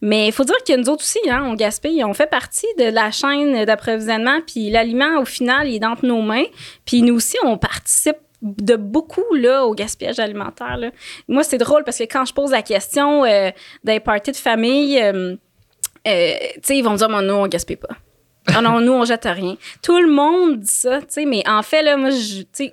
Mais 0.02 0.26
il 0.26 0.32
faut 0.32 0.44
dire 0.44 0.56
que 0.66 0.76
nous 0.76 0.90
autres 0.90 1.02
aussi, 1.02 1.18
hein, 1.28 1.42
on 1.46 1.54
gaspille, 1.54 2.04
on 2.04 2.12
fait 2.12 2.28
partie 2.28 2.66
de 2.78 2.84
la 2.84 3.10
chaîne 3.10 3.64
d'approvisionnement, 3.64 4.40
puis 4.46 4.68
l'aliment, 4.68 5.20
au 5.20 5.24
final, 5.24 5.68
il 5.68 5.76
est 5.76 5.80
dans 5.80 5.94
nos 6.02 6.20
mains, 6.20 6.44
puis 6.84 7.00
nous 7.00 7.14
aussi, 7.14 7.38
on 7.42 7.56
participe 7.56 8.18
de 8.42 8.76
beaucoup 8.76 9.34
là, 9.34 9.64
au 9.64 9.74
gaspillage 9.74 10.18
alimentaire. 10.18 10.76
Là. 10.76 10.90
Moi, 11.28 11.42
c'est 11.42 11.58
drôle 11.58 11.84
parce 11.84 11.98
que 11.98 12.04
quand 12.04 12.24
je 12.24 12.34
pose 12.34 12.50
la 12.50 12.62
question 12.62 13.24
euh, 13.24 13.50
des 13.84 14.00
parties 14.00 14.32
de 14.32 14.36
famille, 14.36 15.00
euh, 15.00 15.36
tu 16.06 16.60
sais, 16.62 16.78
ils 16.78 16.82
vont 16.82 16.94
dire, 16.94 17.08
nous, 17.08 17.34
on 17.34 17.46
gaspille 17.48 17.76
pas. 17.76 17.96
Ah 18.54 18.62
non, 18.62 18.80
nous, 18.80 18.92
on 18.92 19.04
jette 19.04 19.24
rien. 19.24 19.56
Tout 19.82 20.00
le 20.00 20.10
monde 20.10 20.60
dit 20.60 20.70
ça, 20.70 21.00
tu 21.00 21.06
sais, 21.08 21.24
mais 21.26 21.42
en 21.48 21.62
fait, 21.62 21.82
là, 21.82 21.96
moi, 21.96 22.10
je, 22.10 22.42
sais, 22.52 22.70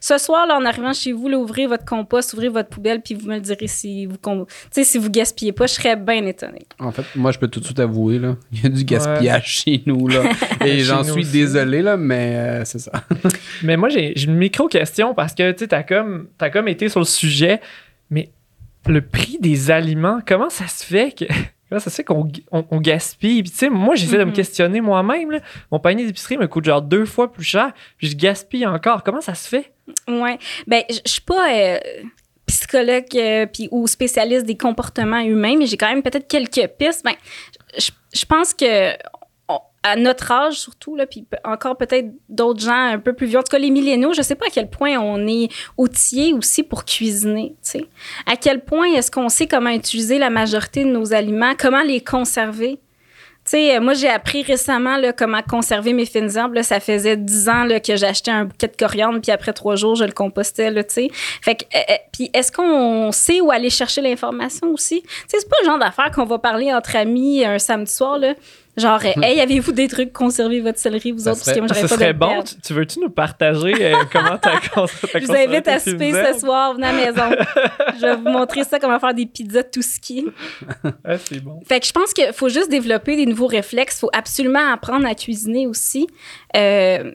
ce 0.00 0.18
soir, 0.18 0.46
là, 0.46 0.56
en 0.56 0.64
arrivant 0.64 0.92
chez 0.92 1.12
vous, 1.12 1.28
là, 1.28 1.38
ouvrez 1.38 1.66
votre 1.66 1.84
compost, 1.84 2.34
ouvrez 2.34 2.48
votre 2.48 2.68
poubelle, 2.68 3.00
puis 3.00 3.14
vous 3.14 3.26
me 3.26 3.36
le 3.36 3.40
direz 3.40 3.66
si 3.68 4.06
vous, 4.06 4.16
si 4.70 4.98
vous 4.98 5.10
gaspillez 5.10 5.52
pas, 5.52 5.66
je 5.66 5.74
serais 5.74 5.96
bien 5.96 6.24
étonné. 6.26 6.66
En 6.78 6.92
fait, 6.92 7.04
moi, 7.16 7.32
je 7.32 7.38
peux 7.38 7.48
tout 7.48 7.60
de 7.60 7.64
suite 7.64 7.80
avouer, 7.80 8.18
là, 8.18 8.36
il 8.52 8.62
y 8.62 8.66
a 8.66 8.68
du 8.68 8.84
gaspillage 8.84 9.46
chez 9.46 9.82
nous, 9.86 10.08
là. 10.08 10.24
Et 10.64 10.80
j'en 10.80 11.02
suis 11.02 11.24
désolé, 11.24 11.82
là, 11.82 11.96
mais 11.96 12.34
euh, 12.36 12.64
c'est 12.64 12.80
ça. 12.80 12.92
mais 13.62 13.76
moi, 13.76 13.88
j'ai 13.88 14.20
une 14.22 14.36
micro-question 14.36 15.14
parce 15.14 15.34
que, 15.34 15.52
tu 15.52 15.60
sais, 15.60 15.68
t'as 15.68 15.82
comme, 15.84 16.28
as 16.38 16.50
comme 16.50 16.68
été 16.68 16.88
sur 16.88 17.00
le 17.00 17.06
sujet, 17.06 17.60
mais 18.10 18.28
le 18.86 19.00
prix 19.00 19.38
des 19.40 19.70
aliments, 19.70 20.20
comment 20.26 20.50
ça 20.50 20.68
se 20.68 20.84
fait 20.84 21.14
que 21.16 21.24
Là, 21.70 21.80
ça 21.80 21.90
se 21.90 21.96
fait 21.96 22.04
qu'on 22.04 22.24
gaspille. 22.80 23.42
Puis, 23.42 23.50
tu 23.50 23.58
sais, 23.58 23.68
moi, 23.68 23.94
j'essaie 23.94 24.16
de 24.16 24.24
me 24.24 24.30
mm-hmm. 24.30 24.34
questionner 24.34 24.80
moi-même. 24.80 25.40
Mon 25.70 25.78
panier 25.78 26.06
d'épicerie 26.06 26.38
me 26.38 26.46
coûte 26.46 26.64
genre 26.64 26.82
deux 26.82 27.04
fois 27.04 27.30
plus 27.30 27.44
cher, 27.44 27.72
puis 27.96 28.08
je 28.08 28.16
gaspille 28.16 28.66
encore. 28.66 29.02
Comment 29.02 29.20
ça 29.20 29.34
se 29.34 29.48
fait? 29.48 29.72
Ouais. 30.06 30.38
Ben, 30.66 30.82
je 30.88 31.10
suis 31.10 31.20
pas 31.20 31.52
euh, 31.52 31.78
psychologue 32.46 33.04
euh, 33.14 33.46
puis, 33.46 33.68
ou 33.70 33.86
spécialiste 33.86 34.46
des 34.46 34.56
comportements 34.56 35.20
humains, 35.20 35.56
mais 35.58 35.66
j'ai 35.66 35.76
quand 35.76 35.88
même 35.88 36.02
peut-être 36.02 36.26
quelques 36.26 36.68
pistes. 36.78 37.04
Ben, 37.04 37.14
je 37.76 38.24
pense 38.24 38.54
que 38.54 38.92
à 39.82 39.96
notre 39.96 40.32
âge 40.32 40.54
surtout, 40.54 40.96
là, 40.96 41.06
puis 41.06 41.24
encore 41.44 41.76
peut-être 41.76 42.08
d'autres 42.28 42.60
gens 42.60 42.92
un 42.92 42.98
peu 42.98 43.12
plus 43.12 43.26
vieux, 43.26 43.38
en 43.38 43.42
tout 43.42 43.50
cas 43.50 43.58
les 43.58 43.70
milléniaux, 43.70 44.12
je 44.12 44.22
sais 44.22 44.34
pas 44.34 44.46
à 44.46 44.50
quel 44.50 44.68
point 44.68 44.98
on 44.98 45.26
est 45.26 45.48
outillés 45.76 46.32
aussi 46.32 46.62
pour 46.62 46.84
cuisiner, 46.84 47.54
tu 47.62 47.70
sais. 47.70 47.86
À 48.26 48.36
quel 48.36 48.64
point 48.64 48.92
est-ce 48.94 49.10
qu'on 49.10 49.28
sait 49.28 49.46
comment 49.46 49.70
utiliser 49.70 50.18
la 50.18 50.30
majorité 50.30 50.84
de 50.84 50.90
nos 50.90 51.12
aliments, 51.12 51.52
comment 51.58 51.82
les 51.82 52.00
conserver? 52.00 52.80
Tu 53.44 53.52
sais, 53.52 53.80
moi, 53.80 53.94
j'ai 53.94 54.10
appris 54.10 54.42
récemment 54.42 54.98
là, 54.98 55.14
comment 55.14 55.40
conserver 55.40 55.94
mes 55.94 56.04
fines 56.04 56.36
herbes. 56.36 56.60
ça 56.60 56.80
faisait 56.80 57.16
dix 57.16 57.48
ans 57.48 57.64
là, 57.64 57.80
que 57.80 57.96
j'achetais 57.96 58.30
un 58.30 58.44
bouquet 58.44 58.68
de 58.68 58.76
coriandre, 58.76 59.22
puis 59.22 59.32
après 59.32 59.54
trois 59.54 59.74
jours, 59.74 59.94
je 59.94 60.04
le 60.04 60.12
compostais. 60.12 60.70
Là, 60.70 60.82
sais. 60.86 61.08
fait 61.40 61.54
que, 61.54 61.64
euh, 61.74 61.80
euh, 61.90 61.94
puis 62.12 62.28
est-ce 62.34 62.52
qu'on 62.52 63.10
sait 63.10 63.40
où 63.40 63.50
aller 63.50 63.70
chercher 63.70 64.02
l'information 64.02 64.68
aussi? 64.70 65.02
C'est 65.28 65.48
pas 65.48 65.56
le 65.62 65.66
genre 65.66 65.78
d'affaire 65.78 66.10
qu'on 66.10 66.26
va 66.26 66.38
parler 66.38 66.74
entre 66.74 66.94
amis 66.94 67.42
un 67.42 67.58
samedi 67.58 67.90
soir. 67.90 68.18
Là. 68.18 68.34
Genre, 68.78 69.00
hey, 69.22 69.40
avez-vous 69.40 69.72
des 69.72 69.88
trucs 69.88 70.12
conserver 70.12 70.60
votre 70.60 70.78
céleri, 70.78 71.12
vous 71.12 71.28
autres? 71.28 71.44
parce 71.44 71.56
que 71.56 71.60
moi, 71.60 71.68
ça 71.68 71.88
serait 71.88 72.12
bon. 72.12 72.42
Tu, 72.64 72.72
veux-tu 72.72 73.00
nous 73.00 73.10
partager 73.10 73.74
euh, 73.80 73.96
comment 74.12 74.38
t'as 74.38 74.60
conservé 74.60 75.20
Je 75.20 75.26
vous 75.26 75.32
invite 75.32 75.68
à 75.68 75.78
souper 75.78 76.12
ce 76.12 76.40
soir, 76.40 76.74
venez 76.74 76.86
à 76.86 76.92
la 76.92 77.06
maison. 77.06 77.36
je 77.96 78.00
vais 78.00 78.16
vous 78.16 78.28
montrer 78.28 78.64
ça, 78.64 78.78
comment 78.78 78.98
faire 78.98 79.14
des 79.14 79.26
pizzas 79.26 79.64
tout 79.64 79.82
ski. 79.82 80.26
ah, 81.04 81.18
c'est 81.18 81.40
bon. 81.40 81.60
Fait 81.66 81.80
que 81.80 81.86
je 81.86 81.92
pense 81.92 82.12
qu'il 82.12 82.32
faut 82.32 82.48
juste 82.48 82.70
développer 82.70 83.16
des 83.16 83.26
nouveaux 83.26 83.46
réflexes. 83.46 83.96
Il 83.96 84.00
faut 84.00 84.10
absolument 84.12 84.72
apprendre 84.72 85.06
à 85.06 85.14
cuisiner 85.14 85.66
aussi. 85.66 86.06
Euh, 86.56 87.12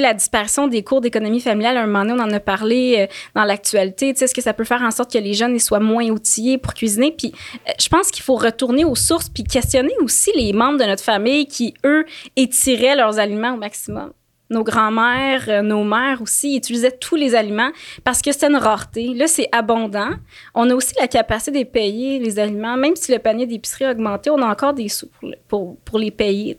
la 0.00 0.14
disparition 0.14 0.68
des 0.68 0.82
cours 0.82 1.00
d'économie 1.00 1.40
familiale, 1.40 1.76
à 1.76 1.82
un 1.82 1.86
moment 1.86 2.04
donné, 2.04 2.20
on 2.20 2.24
en 2.24 2.32
a 2.32 2.40
parlé 2.40 2.96
euh, 2.98 3.06
dans 3.34 3.44
l'actualité. 3.44 4.14
Tu 4.14 4.24
est-ce 4.24 4.34
que 4.34 4.42
ça 4.42 4.54
peut 4.54 4.64
faire 4.64 4.82
en 4.82 4.90
sorte 4.90 5.12
que 5.12 5.18
les 5.18 5.34
jeunes 5.34 5.58
soient 5.58 5.80
moins 5.80 6.08
outillés 6.08 6.58
pour 6.58 6.74
cuisiner? 6.74 7.12
Puis, 7.16 7.32
euh, 7.68 7.72
je 7.78 7.88
pense 7.88 8.10
qu'il 8.10 8.22
faut 8.22 8.36
retourner 8.36 8.84
aux 8.84 8.94
sources 8.94 9.28
puis 9.28 9.44
questionner 9.44 9.94
aussi 10.00 10.30
les 10.36 10.52
membres 10.52 10.78
de 10.78 10.84
notre 10.84 11.02
famille 11.02 11.46
qui, 11.46 11.74
eux, 11.84 12.04
étiraient 12.36 12.96
leurs 12.96 13.18
aliments 13.18 13.54
au 13.54 13.58
maximum. 13.58 14.12
nos 14.50 14.64
grands-mères, 14.64 15.46
euh, 15.48 15.62
nos 15.62 15.82
mères 15.82 16.20
aussi 16.20 16.56
utilisaient 16.56 16.92
tous 16.92 17.16
les 17.16 17.34
aliments 17.34 17.70
parce 18.04 18.20
que 18.20 18.32
c'était 18.32 18.48
une 18.48 18.56
rareté. 18.56 19.14
Là, 19.14 19.26
c'est 19.26 19.48
abondant. 19.50 20.10
On 20.54 20.68
a 20.68 20.74
aussi 20.74 20.94
la 21.00 21.08
capacité 21.08 21.64
de 21.64 21.68
payer 21.68 22.18
les 22.18 22.38
aliments. 22.38 22.76
Même 22.76 22.94
si 22.94 23.12
le 23.12 23.18
panier 23.18 23.46
d'épicerie 23.46 23.86
a 23.86 23.92
augmenté, 23.92 24.28
on 24.28 24.42
a 24.42 24.46
encore 24.46 24.74
des 24.74 24.88
sous 24.88 25.08
pour, 25.48 25.78
pour, 25.86 25.98
les 25.98 26.10
payer. 26.10 26.54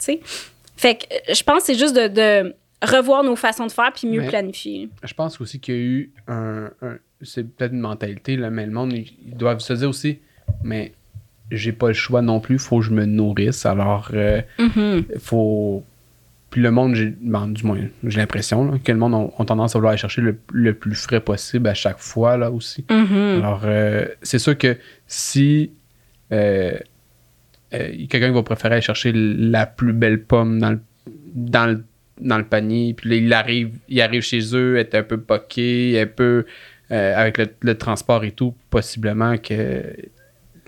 Fait 0.76 0.96
que 0.96 1.34
je 1.34 1.44
pense 1.44 1.60
que 1.60 1.66
c'est 1.68 1.78
juste 1.78 1.94
de, 1.94 2.56
revoir 2.84 3.24
nos 3.24 3.36
façons 3.36 3.66
de 3.66 3.72
faire 3.72 3.92
puis 3.94 4.08
mieux 4.08 4.28
planifier. 4.28 4.90
Je 5.04 5.14
pense 5.14 5.40
aussi 5.42 5.60
qu'il 5.60 5.76
y 5.76 5.78
a 5.78 5.82
eu 5.82 6.12
un... 6.28 6.70
c'est 7.22 7.44
peut-être 7.44 7.74
une 7.74 7.80
mentalité, 7.80 8.36
là, 8.36 8.50
mais 8.50 8.66
le 8.66 8.72
monde, 8.72 8.94
ils 8.94 9.36
doivent 9.36 9.60
se 9.60 9.74
dire 9.74 9.90
aussi, 9.90 10.20
mais 10.64 10.94
j'ai 11.52 11.72
pas 11.72 11.88
le 11.88 11.94
choix 11.94 12.22
non 12.22 12.40
plus, 12.40 12.58
faut 12.58 12.80
que 12.80 12.86
je 12.86 12.92
me 12.92 13.06
nourrisse. 13.06 13.66
Alors, 13.66 14.10
il 14.12 14.18
euh, 14.18 14.42
mm-hmm. 14.60 15.20
faut. 15.20 15.84
Puis 16.50 16.62
le 16.62 16.70
monde, 16.70 16.96
ben, 17.22 17.48
du 17.48 17.66
moins, 17.66 17.80
j'ai 18.04 18.20
l'impression 18.20 18.78
que 18.78 18.92
le 18.92 18.98
monde 18.98 19.32
a, 19.38 19.46
tendance 19.46 19.76
à 19.76 19.80
vouloir 19.80 19.92
aller 19.92 20.00
chercher 20.00 20.22
le, 20.22 20.74
plus 20.74 20.96
frais 20.96 21.20
possible 21.20 21.68
à 21.68 21.74
chaque 21.74 21.98
fois, 21.98 22.38
là 22.38 22.52
aussi. 22.52 22.86
Mm-hmm. 22.90 23.40
Alors, 23.40 23.62
euh, 23.66 24.06
c'est 24.22 24.38
sûr 24.38 24.56
que 24.56 24.78
si 25.08 25.72
euh, 26.32 26.78
quelqu'un 27.72 28.32
va 28.32 28.44
préférer 28.44 28.76
aller 28.76 28.82
chercher 28.82 29.12
la 29.14 29.66
plus 29.66 29.94
belle 29.94 30.24
pomme 30.24 30.60
dans 30.60 30.72
le, 30.72 30.80
dans 31.34 31.66
le, 31.66 31.84
panier, 32.50 32.94
puis 32.94 33.10
là, 33.10 33.16
il 33.16 33.34
arrive, 33.34 33.78
il 33.90 34.02
arrive 34.02 34.22
chez 34.22 34.56
eux, 34.56 34.78
est 34.78 34.96
un 34.96 35.04
peu 35.04 35.20
poqué, 35.20 36.00
un 36.02 36.08
peu. 36.08 36.46
avec 36.90 37.38
le, 37.40 37.48
le, 37.62 37.76
transport 37.76 38.24
et 38.24 38.32
tout, 38.32 38.54
possiblement 38.70 39.38
que 39.38 39.96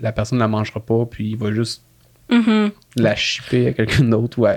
la 0.00 0.12
personne 0.12 0.38
ne 0.38 0.42
la 0.42 0.48
mangera 0.48 0.80
pas, 0.80 1.06
puis 1.06 1.30
il 1.30 1.36
va 1.36 1.52
juste 1.52 1.85
Mm-hmm. 2.28 2.70
la 2.96 3.14
chipper 3.14 3.68
à 3.68 3.72
quelqu'un 3.72 4.02
d'autre 4.02 4.38
ou 4.38 4.46
à, 4.46 4.56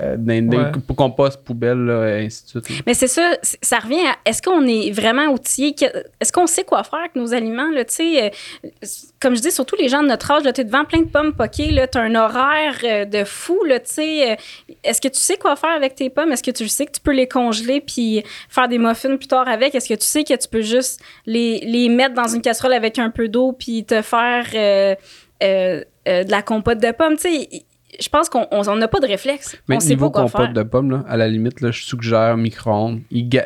pour 0.86 0.96
qu'on 0.96 1.10
passe 1.12 1.36
poubelle, 1.36 1.88
et 1.88 2.26
ainsi 2.26 2.44
de 2.44 2.64
suite. 2.64 2.82
Mais 2.84 2.94
c'est 2.94 3.06
ça, 3.06 3.32
ça 3.42 3.78
revient 3.78 4.06
à 4.06 4.16
est-ce 4.24 4.42
qu'on 4.42 4.66
est 4.66 4.90
vraiment 4.90 5.26
outillé, 5.26 5.76
est-ce 6.20 6.32
qu'on 6.32 6.48
sait 6.48 6.64
quoi 6.64 6.82
faire 6.82 6.98
avec 6.98 7.14
nos 7.14 7.32
aliments, 7.32 7.70
là, 7.70 7.84
sais, 7.86 8.24
euh, 8.24 8.86
comme 9.20 9.36
je 9.36 9.40
dis, 9.40 9.50
surtout 9.52 9.76
les 9.76 9.88
gens 9.88 10.02
de 10.02 10.08
notre 10.08 10.30
âge, 10.30 10.42
tu 10.42 10.60
es 10.60 10.64
devant 10.64 10.84
plein 10.84 11.00
de 11.00 11.08
pommes 11.08 11.32
poquées, 11.32 11.86
tu 11.90 11.98
as 11.98 12.00
un 12.00 12.14
horaire 12.14 12.76
euh, 12.84 13.04
de 13.04 13.24
fou, 13.24 13.58
tu 13.66 13.74
sais, 13.84 14.32
euh, 14.32 14.36
est-ce 14.82 15.00
que 15.00 15.08
tu 15.08 15.20
sais 15.20 15.36
quoi 15.36 15.56
faire 15.56 15.70
avec 15.70 15.94
tes 15.94 16.10
pommes? 16.10 16.32
Est-ce 16.32 16.42
que 16.42 16.50
tu 16.50 16.68
sais 16.68 16.86
que 16.86 16.92
tu 16.92 17.00
peux 17.00 17.12
les 17.12 17.28
congeler 17.28 17.80
puis 17.80 18.22
faire 18.48 18.68
des 18.68 18.78
muffins 18.78 19.16
plus 19.16 19.28
tard 19.28 19.48
avec? 19.48 19.74
Est-ce 19.74 19.88
que 19.88 19.94
tu 19.94 20.06
sais 20.06 20.24
que 20.24 20.34
tu 20.34 20.48
peux 20.48 20.62
juste 20.62 21.00
les, 21.26 21.60
les 21.60 21.88
mettre 21.88 22.14
dans 22.14 22.28
une 22.28 22.42
casserole 22.42 22.72
avec 22.72 22.98
un 22.98 23.10
peu 23.10 23.28
d'eau 23.28 23.52
puis 23.52 23.84
te 23.84 24.02
faire 24.02 24.46
euh, 24.54 24.94
euh, 25.42 25.82
de 26.06 26.30
la 26.30 26.42
compote 26.42 26.78
de 26.78 26.92
pommes. 26.92 27.16
Tu 27.16 27.22
sais, 27.22 27.64
je 27.98 28.08
pense 28.08 28.28
qu'on 28.28 28.76
n'a 28.76 28.88
pas 28.88 29.00
de 29.00 29.06
réflexe. 29.06 29.56
Mais 29.68 29.76
on 29.76 29.80
sait 29.80 29.90
niveau 29.90 30.10
pas 30.10 30.22
compote 30.22 30.52
de 30.52 30.62
pommes, 30.62 30.90
là, 30.90 31.04
à 31.08 31.16
la 31.16 31.28
limite, 31.28 31.60
là, 31.60 31.70
je 31.70 31.82
suggère 31.82 32.36
micro-ondes. 32.36 33.00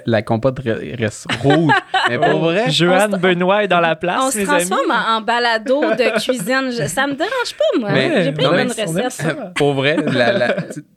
La 0.06 0.23
compote 0.23 0.61
reste 0.61 1.26
rouge. 1.40 1.73
mais 2.08 2.18
pour 2.18 2.40
vrai. 2.40 2.70
Joanne 2.70 3.16
Benoît 3.16 3.64
est 3.64 3.68
dans 3.68 3.80
la 3.80 3.96
place. 3.96 4.20
On 4.23 4.30
se 4.30 4.44
transforme 4.44 4.90
En, 4.90 5.20
balado 5.20 5.80
de 5.80 6.20
cuisine. 6.25 6.70
ça 6.88 7.06
me 7.06 7.14
dérange 7.14 7.56
pas, 7.56 7.78
moi. 7.78 7.90
J'ai 8.23 8.32
plein 8.32 8.50
de 8.50 8.56
bonnes 8.56 9.04
recettes. 9.06 9.54
pour 9.54 9.75
vrai, 9.75 9.96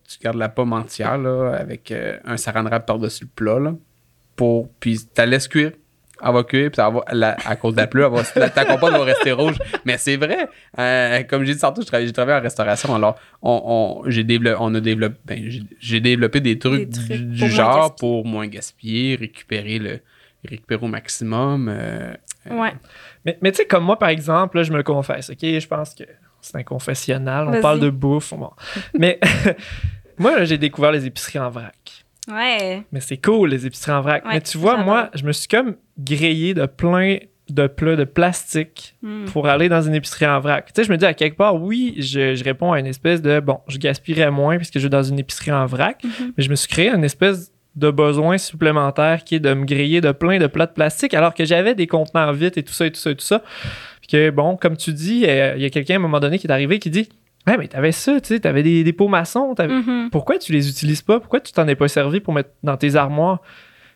tu, 0.07 0.19
gardes 0.21 0.37
la 0.37 0.49
pomme 0.49 0.73
entière 0.73 1.17
là, 1.17 1.53
avec 1.59 1.91
euh, 1.91 2.17
un 2.25 2.37
saran 2.37 2.63
wrap 2.63 2.85
par-dessus 2.85 3.25
le 3.25 3.29
plat. 3.33 3.59
Là, 3.59 3.73
pour, 4.35 4.69
puis 4.79 4.97
tu 4.97 5.05
la 5.17 5.25
laisses 5.25 5.47
cuire 5.47 5.71
elle 6.23 6.33
va 6.33 6.43
cuire, 6.43 6.71
puis 6.71 6.81
à 6.81 7.55
cause 7.55 7.73
de 7.73 7.81
la 7.81 7.87
pluie, 7.87 8.03
ta 8.53 8.65
compote 8.65 8.91
va 8.91 9.03
rester 9.03 9.31
rouge. 9.31 9.57
Mais 9.85 9.97
c'est 9.97 10.17
vrai. 10.17 10.47
Euh, 10.77 11.23
comme 11.23 11.43
j'ai 11.43 11.53
dit 11.53 11.59
tantôt, 11.59 11.81
j'ai 11.81 12.11
travaillé, 12.11 12.39
en 12.39 12.41
restauration. 12.41 12.95
Alors, 12.95 13.15
on, 13.41 14.03
j'ai 14.07 14.23
développé, 14.23 14.57
on 14.59 14.73
a 14.75 14.79
développé, 14.79 15.17
ben, 15.25 15.49
j'ai 15.79 15.99
développé 15.99 16.39
des 16.39 16.59
trucs, 16.59 16.89
du, 16.89 17.49
genre 17.49 17.95
pour 17.95 18.25
moins 18.25 18.47
gaspiller, 18.47 19.15
récupérer 19.15 19.79
le 19.79 19.99
récupérer 20.47 20.85
au 20.85 20.87
maximum. 20.87 21.67
Euh, 21.69 22.13
euh. 22.49 22.59
ouais. 22.59 22.73
Mais, 23.25 23.37
mais 23.41 23.51
tu 23.51 23.57
sais, 23.57 23.65
comme 23.65 23.83
moi, 23.83 23.99
par 23.99 24.09
exemple, 24.09 24.57
là, 24.57 24.63
je 24.63 24.71
me 24.71 24.83
confesse, 24.83 25.29
OK? 25.29 25.39
Je 25.41 25.67
pense 25.67 25.93
que 25.93 26.03
c'est 26.41 26.55
un 26.55 26.63
confessionnal. 26.63 27.47
On 27.47 27.61
parle 27.61 27.79
de 27.79 27.89
bouffe. 27.89 28.33
mais 28.97 29.19
moi, 30.17 30.43
j'ai 30.45 30.57
découvert 30.57 30.91
les 30.91 31.05
épiceries 31.05 31.39
en 31.39 31.49
vrac. 31.49 31.76
Ouais. 32.27 32.83
Mais 32.91 32.99
c'est 32.99 33.17
cool, 33.17 33.49
les 33.49 33.65
épiceries 33.65 33.93
en 33.93 34.01
vrac. 34.01 34.23
mais 34.27 34.41
tu 34.41 34.57
vois, 34.57 34.77
moi, 34.77 35.09
je 35.13 35.23
me 35.23 35.31
suis 35.31 35.47
comme 35.47 35.75
grillé 35.97 36.53
de 36.53 36.65
plein 36.65 37.17
de 37.49 37.67
plats 37.67 37.95
de 37.95 38.03
plastique 38.03 38.95
hmm. 39.01 39.25
pour 39.25 39.47
aller 39.47 39.69
dans 39.69 39.81
une 39.81 39.95
épicerie 39.95 40.27
en 40.27 40.39
vrac. 40.39 40.65
Tu 40.65 40.73
sais, 40.75 40.83
je 40.83 40.91
me 40.91 40.97
dis 40.97 41.05
à 41.05 41.13
quelque 41.13 41.37
part, 41.37 41.61
oui, 41.61 41.95
je, 41.99 42.43
réponds 42.43 42.73
à 42.73 42.79
une 42.79 42.87
espèce 42.87 43.21
de 43.21 43.39
bon, 43.39 43.59
je 43.67 43.77
gaspillerais 43.77 44.31
moins 44.31 44.57
puisque 44.57 44.79
je 44.79 44.83
vais 44.83 44.89
dans 44.89 45.03
une 45.03 45.19
épicerie 45.19 45.51
en 45.51 45.65
vrac, 45.65 46.03
mhm. 46.03 46.33
mais 46.37 46.43
je 46.43 46.49
me 46.49 46.55
suis 46.55 46.67
créé 46.67 46.89
une 46.89 47.03
espèce 47.03 47.51
de 47.75 47.91
besoin 47.91 48.37
supplémentaire 48.37 49.23
qui 49.23 49.35
est 49.35 49.39
de 49.39 49.53
me 49.53 49.63
griller 49.63 50.01
de 50.01 50.11
plein 50.11 50.39
de 50.39 50.47
plats 50.47 50.65
de 50.65 50.71
plastique 50.71 51.13
alors 51.13 51.33
que 51.33 51.45
j'avais 51.45 51.75
des 51.75 51.85
contenants 51.85 52.31
vides 52.31 52.57
et 52.57 52.63
tout 52.63 52.73
ça 52.73 52.87
et 52.87 52.91
tout 52.91 52.99
ça 52.99 53.11
et 53.11 53.15
tout 53.15 53.25
ça. 53.25 53.43
Puis 54.01 54.07
que 54.09 54.29
bon, 54.31 54.57
comme 54.57 54.75
tu 54.75 54.93
dis, 54.93 55.25
euh, 55.27 55.53
il 55.55 55.61
y 55.61 55.65
a 55.65 55.69
quelqu'un 55.69 55.93
à 55.93 55.97
un 55.97 56.01
moment 56.01 56.19
donné 56.19 56.39
qui 56.39 56.47
est 56.47 56.51
arrivé 56.51 56.79
qui 56.79 56.89
dit 56.89 57.07
Ouais, 57.47 57.57
mais 57.57 57.67
t'avais 57.67 57.91
ça, 57.91 58.19
tu 58.19 58.27
sais, 58.27 58.39
t'avais 58.39 58.63
des, 58.63 58.83
des 58.83 58.93
pots 58.93 59.07
maçons. 59.07 59.53
Mm-hmm. 59.57 60.09
Pourquoi 60.09 60.37
tu 60.37 60.51
les 60.51 60.69
utilises 60.69 61.01
pas? 61.01 61.19
Pourquoi 61.19 61.39
tu 61.39 61.53
t'en 61.53 61.67
es 61.67 61.75
pas 61.75 61.87
servi 61.87 62.19
pour 62.19 62.33
mettre 62.33 62.49
dans 62.63 62.77
tes 62.77 62.95
armoires? 62.95 63.41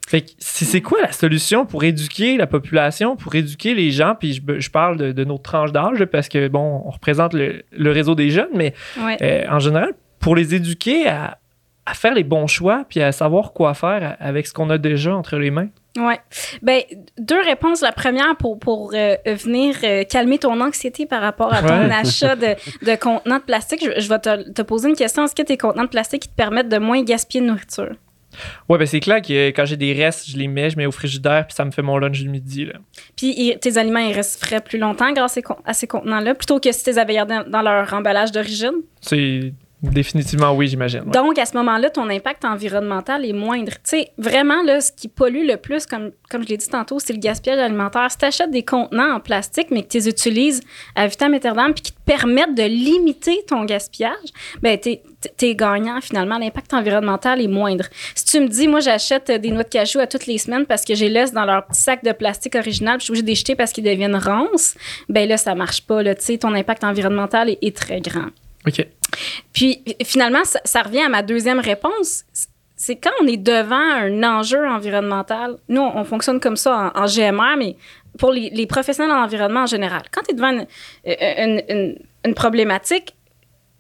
Fait 0.08 0.22
que 0.22 0.32
c'est 0.40 0.82
quoi 0.82 1.00
la 1.02 1.12
solution 1.12 1.66
pour 1.66 1.84
éduquer 1.84 2.38
la 2.38 2.48
population, 2.48 3.16
pour 3.16 3.36
éduquer 3.36 3.76
les 3.76 3.92
gens? 3.92 4.16
Puis 4.20 4.34
je, 4.34 4.60
je 4.60 4.70
parle 4.70 4.98
de, 4.98 5.12
de, 5.12 5.24
notre 5.24 5.44
tranche 5.44 5.72
d'âge 5.72 6.04
parce 6.06 6.28
que, 6.28 6.48
bon, 6.48 6.82
on 6.86 6.90
représente 6.90 7.34
le, 7.34 7.64
le 7.72 7.92
réseau 7.92 8.16
des 8.16 8.30
jeunes, 8.30 8.50
mais 8.56 8.74
euh, 9.22 9.44
en 9.50 9.60
général, 9.60 9.94
pour 10.20 10.36
les 10.36 10.56
éduquer 10.56 11.08
à, 11.08 11.38
à, 11.86 11.94
faire 11.94 12.14
les 12.14 12.24
bons 12.24 12.48
choix 12.48 12.86
puis 12.88 13.02
à 13.02 13.12
savoir 13.12 13.54
quoi 13.54 13.74
faire 13.74 14.16
avec 14.20 14.48
ce 14.48 14.54
qu'on 14.54 14.70
a 14.70 14.78
déjà 14.78 15.16
entre 15.16 15.38
les 15.38 15.52
mains. 15.52 15.70
Oui. 15.98 16.14
Ben, 16.62 16.82
deux 17.18 17.42
réponses. 17.42 17.82
La 17.82 17.92
première, 17.92 18.38
pour, 18.38 18.60
pour 18.60 18.94
euh, 18.94 19.16
venir 19.26 19.76
euh, 19.84 20.04
calmer 20.06 20.38
ton 20.38 20.62
anxiété 20.62 21.06
par 21.06 21.22
rapport 21.22 21.54
à 21.54 21.62
ton 21.62 21.92
achat 21.92 22.36
de, 22.36 22.56
de, 22.86 22.96
contenants 22.96 23.40
de 23.40 23.44
plastique, 23.44 23.86
je, 23.98 24.08
vais 24.08 24.20
te, 24.20 24.52
te, 24.52 24.62
poser 24.62 24.90
une 24.90 24.96
question. 24.96 25.26
Est-ce 25.26 25.36
que 25.36 25.42
tes 25.42 25.58
contenants 25.58 25.84
de 25.84 25.90
plastique 25.90 26.24
qui 26.24 26.30
te 26.30 26.36
permettent 26.36 26.70
de 26.70 26.78
moins 26.78 27.04
gaspiller 27.04 27.42
de 27.42 27.50
nourriture? 27.50 27.96
Oui, 28.70 28.78
ben 28.78 28.88
c'est 28.88 29.02
clair 29.02 29.22
que 29.22 29.50
quand 29.50 29.66
j'ai 29.66 29.76
des 29.76 29.94
restes, 29.94 30.30
je 30.30 30.38
les 30.38 30.48
mets, 30.48 30.70
je 30.70 30.78
mets 30.78 30.86
au 30.86 30.92
frigidaire, 30.92 31.46
puis 31.48 31.54
ça 31.54 31.66
me 31.66 31.72
fait 31.72 31.82
mon 31.82 31.98
lunch 31.98 32.22
du 32.22 32.30
midi. 32.30 32.66
Là. 32.66 32.74
Puis 33.18 33.58
tes 33.60 33.78
aliments, 33.78 34.00
ils 34.00 34.14
restent 34.14 34.44
frais 34.44 34.62
plus 34.62 34.80
longtemps 34.80 35.12
grâce 35.12 35.38
à 35.66 35.74
ces 35.74 35.88
contenants-là, 35.88 36.36
plutôt 36.36 36.60
que 36.60 36.72
si 36.72 36.84
tu 36.84 36.92
les 36.92 37.00
avais 37.00 37.16
gardés 37.16 37.40
dans 37.48 37.62
leur 37.62 37.94
emballage 37.94 38.32
d'origine? 38.32 38.76
C'est 39.02 39.54
Définitivement, 39.84 40.54
oui, 40.54 40.68
j'imagine. 40.68 41.02
Donc, 41.06 41.40
à 41.40 41.46
ce 41.48 41.58
moment-là, 41.58 41.90
ton 41.90 42.08
impact 42.08 42.46
environnemental 42.46 43.26
est 43.26 43.34
moindre. 43.34 43.72
Tu 43.72 43.80
sais, 43.84 44.12
vraiment, 44.20 44.62
là, 44.62 44.80
ce 44.80 44.92
qui 44.92 45.08
pollue 45.08 45.48
le 45.48 45.58
plus, 45.58 45.88
comme, 45.88 46.12
comme 46.30 46.44
je 46.44 46.50
l'ai 46.50 46.58
dit 46.58 46.68
tantôt, 46.68 47.00
c'est 47.00 47.14
le 47.14 47.20
gaspillage 47.20 47.58
alimentaire. 47.58 48.12
Si 48.12 48.18
tu 48.20 48.26
achètes 48.26 48.52
des 48.52 48.62
contenants 48.62 49.16
en 49.16 49.20
plastique, 49.20 49.70
mais 49.72 49.82
que 49.82 49.88
tu 49.88 49.98
les 49.98 50.10
utilises 50.10 50.62
à 50.96 51.08
vitam 51.08 51.34
aeternam 51.34 51.74
puis 51.74 51.82
qui 51.82 51.94
te 51.94 52.00
permettent 52.06 52.54
de 52.54 52.62
limiter 52.62 53.44
ton 53.48 53.66
gaspillage, 53.66 54.14
ben, 54.62 54.78
tu 54.80 55.00
es, 55.46 55.56
gagnant, 55.56 56.00
finalement. 56.00 56.38
L'impact 56.38 56.76
environnemental 56.76 57.42
est 57.42 57.48
moindre. 57.48 57.86
Si 58.14 58.26
tu 58.26 58.40
me 58.40 58.48
dis, 58.48 58.68
moi, 58.68 58.82
j'achète 58.82 59.32
des 59.32 59.50
noix 59.50 59.64
de 59.64 59.70
cajou 59.70 59.98
à 59.98 60.06
toutes 60.06 60.28
les 60.28 60.38
semaines 60.38 60.68
parce 60.68 60.86
que 60.86 60.94
j'ai 60.94 61.10
laisse 61.10 61.34
dans 61.34 61.46
leur 61.46 61.66
petit 61.66 61.82
sac 61.82 62.04
de 62.04 62.12
plastique 62.12 62.54
original 62.56 62.98
puis 62.98 63.02
je 63.02 63.06
suis 63.06 63.12
obligée 63.14 63.26
d'éjeter 63.26 63.56
parce 63.56 63.72
qu'ils 63.72 63.84
deviennent 63.84 64.16
ronces, 64.16 64.76
ben 65.10 65.28
là, 65.28 65.38
ça 65.38 65.56
marche 65.56 65.82
pas. 65.82 66.04
Là, 66.04 66.14
ton 66.14 66.54
impact 66.54 66.84
environnemental 66.84 67.50
est, 67.50 67.58
est 67.64 67.76
très 67.76 68.00
grand. 68.00 68.28
OK. 68.68 68.86
Puis 69.54 69.84
finalement, 70.04 70.44
ça, 70.44 70.82
revient 70.82 71.02
à 71.02 71.10
ma 71.10 71.22
deuxième 71.22 71.60
réponse. 71.60 72.24
C'est 72.76 72.96
quand 72.96 73.12
on 73.22 73.28
est 73.28 73.38
devant 73.38 73.76
un 73.76 74.24
enjeu 74.24 74.68
environnemental. 74.68 75.58
Nous, 75.70 75.82
on, 75.82 76.04
fonctionne 76.04 76.40
comme 76.40 76.56
ça 76.56 76.92
en, 76.96 77.06
GMR, 77.06 77.56
mais 77.58 77.76
pour 78.18 78.32
les, 78.32 78.66
professionnels 78.68 79.12
en 79.12 79.24
environnement 79.24 79.62
en 79.62 79.68
général. 79.68 80.04
Quand 80.12 80.22
tu 80.22 80.32
es 80.32 80.34
devant 80.34 80.66
une, 82.24 82.34
problématique, 82.34 83.16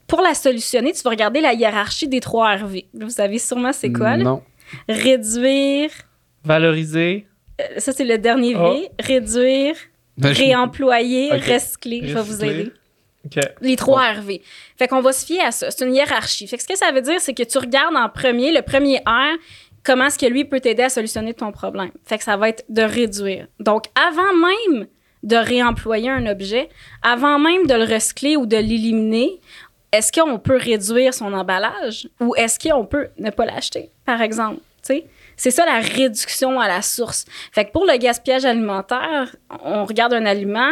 pour 0.08 0.22
la 0.22 0.34
solutionner, 0.34 0.91
tu 0.91 1.01
vas 1.03 1.12
regarder 1.12 1.41
la 1.41 1.53
hiérarchie 1.53 2.08
des 2.08 2.20
trois 2.20 2.56
RV. 2.56 2.86
Vous 2.94 3.10
savez 3.10 3.39
sûrement 3.39 3.72
c'est 3.72 3.91
quoi? 3.91 4.18
Là? 4.18 4.24
Non. 4.25 4.44
Réduire. 4.89 5.89
Valoriser. 6.44 7.25
Euh, 7.62 7.80
ça, 7.80 7.91
c'est 7.91 8.03
le 8.03 8.18
dernier 8.18 8.53
V. 8.53 8.60
Oh. 8.62 8.88
Réduire. 9.00 9.75
Ben, 10.18 10.32
réemployer. 10.32 11.32
Recycler. 11.32 12.01
Je 12.03 12.13
vais 12.13 12.22
vous 12.22 12.44
aider. 12.44 12.72
Les 13.62 13.75
trois 13.75 14.13
RV. 14.13 14.42
Fait 14.78 14.88
qu'on 14.88 15.01
va 15.01 15.13
se 15.13 15.25
fier 15.25 15.42
à 15.42 15.51
ça. 15.51 15.72
C'est 15.72 15.86
une 15.86 15.94
hiérarchie. 15.94 16.48
Fait 16.48 16.58
que 16.58 16.63
ce 16.63 16.68
que 16.68 16.78
ça 16.78 16.92
veut 16.92 17.01
dire, 17.01 17.20
c'est 17.20 17.34
que 17.34 17.44
tu 17.44 17.58
regardes 17.58 17.96
en 17.96 18.10
premier, 18.10 18.51
le 18.51 18.62
premier 18.62 18.98
R, 19.06 19.38
comment 19.84 20.06
est-ce 20.06 20.18
que 20.18 20.25
lui 20.25 20.46
peut 20.46 20.60
t'aider 20.60 20.84
à 20.84 20.90
solutionner 20.90 21.34
ton 21.34 21.51
problème. 21.51 21.92
Fait 22.06 22.18
que 22.18 22.24
ça 22.24 22.38
va 22.38 22.50
être 22.50 22.63
de 22.70 22.82
réduire. 22.82 23.48
Donc, 23.60 23.86
avant 23.96 24.34
même 24.34 24.88
de 25.24 25.36
réemployer 25.36 26.10
un 26.10 26.25
objet, 26.25 26.70
avant 27.04 27.38
même 27.38 27.68
de 27.68 27.75
le 27.75 27.84
recycler 27.84 28.38
ou 28.38 28.46
de 28.46 28.58
l'éliminer, 28.58 29.40
est-ce 29.92 30.12
qu'on 30.12 30.40
peut 30.40 30.58
réduire 30.58 31.13
son 31.13 31.34
emballage 31.34 32.08
ou 32.20 32.34
est-ce 32.36 32.58
qu'on 32.58 32.86
peut 32.86 33.10
ne 33.20 33.30
pas 33.30 33.46
l'acheter, 33.46 33.92
par 34.06 34.22
exemple? 34.22 34.62
C'est 35.38 35.51
ça 35.51 35.66
la 35.66 35.80
réduction 35.80 36.60
à 36.60 36.68
la 36.68 36.82
source. 36.82 37.25
Fait 37.51 37.66
que 37.66 37.72
pour 37.72 37.86
le 37.86 37.98
gaspillage 37.98 38.46
alimentaire, 38.46 39.36
on 39.63 39.86
regarde 39.86 40.13
un 40.13 40.25
aliment, 40.25 40.72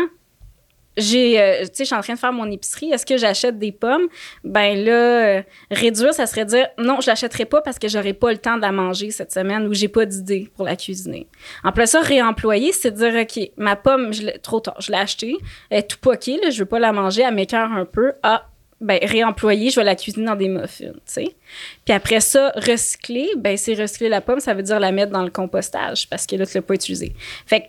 j'ai, 0.98 1.40
euh, 1.40 1.62
tu 1.62 1.66
sais, 1.66 1.72
je 1.80 1.84
suis 1.86 1.96
en 1.96 2.02
train 2.02 2.14
de 2.14 2.20
faire 2.20 2.34
mon 2.34 2.50
épicerie. 2.50 2.92
Est-ce 2.92 3.06
que 3.06 3.18
j'achète 3.18 3.58
des 3.58 3.72
pommes? 3.72 4.08
Ben 4.44 4.78
là, 4.84 4.92
euh, 4.92 5.42
réduire, 5.72 6.14
ça 6.14 6.26
serait 6.26 6.46
dire 6.46 6.68
non, 6.78 7.00
je 7.02 7.08
l'achèterai 7.08 7.46
pas 7.46 7.62
parce 7.62 7.80
que 7.80 7.88
j'aurai 7.88 8.14
pas 8.14 8.32
le 8.32 8.38
temps 8.38 8.58
de 8.58 8.62
la 8.62 8.72
manger 8.72 9.12
cette 9.12 9.32
semaine 9.32 9.68
ou 9.68 9.74
j'ai 9.74 9.88
pas 9.88 10.06
d'idée 10.06 10.50
pour 10.56 10.66
la 10.66 10.76
cuisiner. 10.76 11.28
En 11.64 11.72
plus, 11.72 11.88
ça, 11.88 12.02
réemployer, 12.02 12.72
c'est 12.72 12.92
dire, 12.92 13.14
OK, 13.22 13.52
ma 13.58 13.76
pomme, 13.76 14.14
je 14.14 14.38
trop 14.40 14.60
tard, 14.60 14.80
je 14.80 14.92
l'ai 14.92 14.98
achetée, 14.98 15.38
elle 15.70 15.80
est 15.80 15.88
tout 15.88 15.98
poquée, 16.00 16.40
là, 16.42 16.50
je 16.50 16.60
veux 16.60 16.66
pas 16.66 16.80
la 16.80 16.92
manger, 16.92 17.24
elle 17.24 17.34
m'écœure 17.34 17.72
un 17.72 17.86
peu. 17.86 18.14
Ah, 18.24 18.50
ben, 18.82 19.00
réemployer, 19.02 19.72
je 19.72 19.76
vais 19.76 19.84
la 19.84 19.96
cuisiner 19.96 20.26
dans 20.26 20.36
des 20.36 20.48
muffins, 20.48 20.92
tu 20.94 21.00
sais. 21.06 21.36
Puis 21.84 21.94
après 21.94 22.22
ça, 22.22 22.54
recycler, 22.56 23.30
ben, 23.38 23.58
c'est 23.58 23.74
recycler 23.74 24.08
la 24.08 24.22
pomme, 24.22 24.40
ça 24.40 24.54
veut 24.54 24.64
dire 24.64 24.80
la 24.80 24.92
mettre 24.92 25.12
dans 25.12 25.24
le 25.24 25.32
compostage 25.32 26.10
parce 26.10 26.26
que 26.26 26.38
là, 26.38 26.46
tu 26.46 26.56
l'as 26.56 26.62
pas 26.62 26.76
utilisé. 26.76 27.14
Fait 27.46 27.62
que 27.62 27.66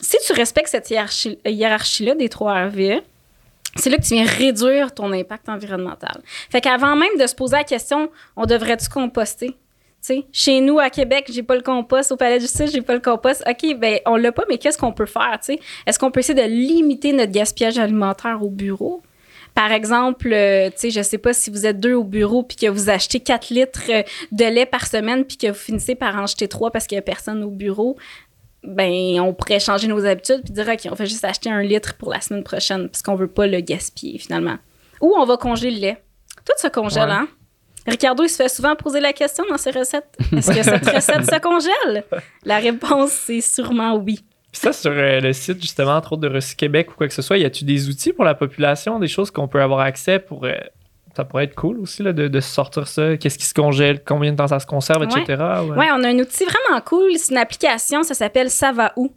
si 0.00 0.16
tu 0.26 0.32
respectes 0.32 0.68
cette 0.68 0.90
hiérarchie-là 0.90 2.14
des 2.14 2.28
trois 2.28 2.66
RVE, 2.66 3.00
c'est 3.76 3.90
là 3.90 3.96
que 3.96 4.02
tu 4.02 4.14
viens 4.14 4.26
réduire 4.26 4.92
ton 4.94 5.12
impact 5.12 5.48
environnemental. 5.48 6.20
Fait 6.50 6.60
qu'avant 6.60 6.96
même 6.96 7.16
de 7.18 7.26
se 7.26 7.34
poser 7.34 7.56
la 7.56 7.64
question, 7.64 8.10
on 8.36 8.46
devrait-tu 8.46 8.88
composter? 8.88 9.56
sais, 10.00 10.24
chez 10.32 10.60
nous, 10.60 10.78
à 10.78 10.90
Québec, 10.90 11.28
j'ai 11.32 11.42
pas 11.42 11.56
le 11.56 11.62
compost. 11.62 12.12
Au 12.12 12.16
Palais 12.16 12.36
de 12.36 12.42
Justice, 12.42 12.72
j'ai 12.72 12.82
pas 12.82 12.94
le 12.94 13.00
compost. 13.00 13.42
OK, 13.48 13.76
ben 13.76 13.98
on 14.06 14.16
l'a 14.16 14.32
pas, 14.32 14.44
mais 14.48 14.58
qu'est-ce 14.58 14.78
qu'on 14.78 14.92
peut 14.92 15.06
faire? 15.06 15.38
Est-ce 15.86 15.98
qu'on 15.98 16.10
peut 16.10 16.20
essayer 16.20 16.40
de 16.40 16.48
limiter 16.48 17.12
notre 17.12 17.32
gaspillage 17.32 17.78
alimentaire 17.78 18.42
au 18.42 18.50
bureau? 18.50 19.02
Par 19.54 19.72
exemple, 19.72 20.32
euh, 20.32 20.68
tu 20.70 20.76
sais, 20.76 20.90
je 20.90 21.02
sais 21.02 21.18
pas 21.18 21.32
si 21.32 21.50
vous 21.50 21.66
êtes 21.66 21.80
deux 21.80 21.94
au 21.94 22.04
bureau 22.04 22.44
puis 22.44 22.56
que 22.56 22.68
vous 22.68 22.90
achetez 22.90 23.18
4 23.18 23.50
litres 23.50 23.80
de 24.30 24.44
lait 24.44 24.66
par 24.66 24.86
semaine 24.86 25.24
puis 25.24 25.36
que 25.36 25.48
vous 25.48 25.54
finissez 25.54 25.96
par 25.96 26.16
en 26.16 26.26
jeter 26.26 26.46
3 26.46 26.70
parce 26.70 26.86
qu'il 26.86 26.94
y 26.94 26.98
a 26.98 27.02
personne 27.02 27.42
au 27.42 27.50
bureau 27.50 27.96
ben 28.62 29.20
on 29.20 29.32
pourrait 29.32 29.60
changer 29.60 29.86
nos 29.86 30.04
habitudes 30.04 30.42
puis 30.44 30.52
dire 30.52 30.66
OK, 30.68 30.88
on 30.90 30.96
fait 30.96 31.06
juste 31.06 31.24
acheter 31.24 31.50
un 31.50 31.62
litre 31.62 31.94
pour 31.94 32.10
la 32.10 32.20
semaine 32.20 32.44
prochaine 32.44 32.88
parce 32.88 33.02
qu'on 33.02 33.14
veut 33.14 33.28
pas 33.28 33.46
le 33.46 33.60
gaspiller 33.60 34.18
finalement. 34.18 34.56
Ou 35.00 35.14
on 35.16 35.24
va 35.24 35.36
congeler 35.36 35.70
le 35.70 35.78
lait. 35.78 36.02
Tout 36.44 36.52
se 36.56 36.68
congèle, 36.68 37.10
hein? 37.10 37.28
Ricardo, 37.86 38.22
il 38.22 38.28
se 38.28 38.36
fait 38.36 38.48
souvent 38.48 38.76
poser 38.76 39.00
la 39.00 39.12
question 39.12 39.44
dans 39.48 39.56
ses 39.56 39.70
recettes. 39.70 40.16
Est-ce 40.36 40.48
que 40.48 40.62
cette 40.62 40.86
recette 40.86 41.24
se 41.24 41.40
congèle? 41.40 42.04
La 42.44 42.58
réponse, 42.58 43.12
c'est 43.12 43.40
sûrement 43.40 43.96
oui. 43.96 44.20
Puis 44.52 44.60
ça, 44.60 44.72
sur 44.72 44.90
euh, 44.92 45.20
le 45.20 45.32
site, 45.32 45.60
justement, 45.60 45.96
entre 45.96 46.12
autres 46.12 46.22
de 46.22 46.28
Recy 46.28 46.56
Québec 46.56 46.90
ou 46.90 46.94
quoi 46.94 47.08
que 47.08 47.14
ce 47.14 47.22
soit, 47.22 47.38
y 47.38 47.44
a-tu 47.44 47.64
des 47.64 47.88
outils 47.88 48.12
pour 48.12 48.24
la 48.24 48.34
population, 48.34 48.98
des 48.98 49.08
choses 49.08 49.30
qu'on 49.30 49.48
peut 49.48 49.60
avoir 49.60 49.80
accès 49.80 50.18
pour 50.18 50.44
euh, 50.44 50.52
ça 51.18 51.24
pourrait 51.24 51.44
être 51.44 51.56
cool 51.56 51.80
aussi 51.80 52.04
là, 52.04 52.12
de, 52.12 52.40
sortir 52.40 52.86
ça. 52.86 53.16
Qu'est-ce 53.16 53.38
qui 53.38 53.44
se 53.44 53.52
congèle, 53.52 54.04
combien 54.04 54.30
de 54.30 54.36
temps 54.36 54.46
ça 54.46 54.60
se 54.60 54.66
conserve, 54.66 55.02
etc. 55.02 55.42
Oui, 55.76 55.86
on 55.92 56.04
a 56.04 56.08
un 56.10 56.18
outil 56.20 56.44
vraiment 56.44 56.80
cool. 56.82 57.10
C'est 57.16 57.32
une 57.32 57.38
application, 57.38 58.04
ça 58.04 58.14
s'appelle 58.14 58.50
Ça 58.50 58.70
va 58.70 58.92
où? 58.96 59.10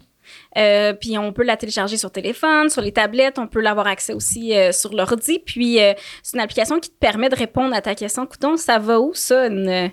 Euh, 0.58 0.94
puis 0.94 1.20
on 1.20 1.32
peut 1.32 1.44
la 1.44 1.58
télécharger 1.58 1.98
sur 1.98 2.12
téléphone, 2.12 2.70
sur 2.70 2.82
les 2.82 2.92
tablettes, 2.92 3.38
on 3.38 3.46
peut 3.46 3.62
l'avoir 3.62 3.86
accès 3.86 4.14
aussi 4.14 4.58
euh, 4.58 4.72
sur 4.72 4.96
l'ordi. 4.96 5.38
Puis 5.46 5.80
euh, 5.80 5.94
c'est 6.24 6.38
une 6.38 6.44
application 6.44 6.80
qui 6.80 6.90
te 6.90 6.98
permet 6.98 7.30
de 7.30 7.36
répondre 7.36 7.76
à 7.76 7.82
ta 7.82 7.94
question. 7.94 8.26
Coudon, 8.26 8.58
ça 8.58 8.80
va 8.80 9.00
où? 9.00 9.14
Ça, 9.14 9.46
une, 9.46 9.92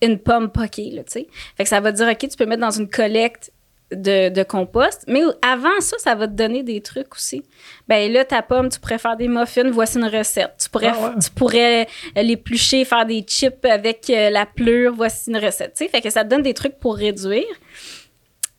une 0.00 0.18
pomme 0.20 0.52
poquée, 0.52 0.92
tu 0.94 1.02
sais? 1.08 1.26
Fait 1.56 1.64
que 1.64 1.68
ça 1.68 1.80
va 1.80 1.90
te 1.90 1.96
dire, 1.96 2.06
OK, 2.06 2.18
tu 2.18 2.36
peux 2.36 2.46
mettre 2.46 2.60
dans 2.60 2.70
une 2.70 2.88
collecte 2.88 3.50
de, 3.92 4.42
compost. 4.42 5.04
Mais 5.08 5.22
avant 5.42 5.80
ça, 5.80 5.96
ça 5.98 6.14
va 6.14 6.26
te 6.26 6.32
donner 6.32 6.62
des 6.62 6.80
trucs 6.80 7.14
aussi. 7.14 7.42
Ben 7.88 8.10
là, 8.12 8.24
ta 8.24 8.42
pomme, 8.42 8.68
tu 8.68 8.78
pourrais 8.80 8.98
faire 8.98 9.16
des 9.16 9.28
muffins, 9.28 9.70
voici 9.70 9.98
une 9.98 10.06
recette. 10.06 10.54
Tu 10.62 10.68
pourrais, 10.68 10.92
ah 10.94 11.14
tu 11.22 11.30
pourrais 11.30 11.88
l'éplucher, 12.16 12.84
faire 12.84 13.06
des 13.06 13.22
chips 13.22 13.64
avec 13.64 14.10
euh, 14.10 14.30
la 14.30 14.46
pleure, 14.46 14.94
voici 14.94 15.30
une 15.30 15.38
recette. 15.38 15.76
sais 15.76 15.88
Fait 15.88 16.00
que 16.00 16.10
ça 16.10 16.24
te 16.24 16.28
donne 16.28 16.42
des 16.42 16.54
trucs 16.54 16.78
pour 16.78 16.96
réduire. 16.96 17.44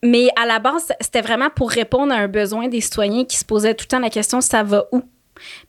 Mais 0.01 0.29
à 0.41 0.45
la 0.45 0.59
base, 0.59 0.91
c'était 1.01 1.21
vraiment 1.21 1.49
pour 1.49 1.69
répondre 1.69 2.13
à 2.13 2.17
un 2.17 2.27
besoin 2.27 2.69
des 2.69 2.81
citoyens 2.81 3.25
qui 3.25 3.37
se 3.37 3.45
posaient 3.45 3.73
tout 3.73 3.83
le 3.83 3.89
temps 3.89 3.99
la 3.99 4.09
question 4.09 4.39
ça 4.39 4.63
va 4.63 4.85
où? 4.91 5.01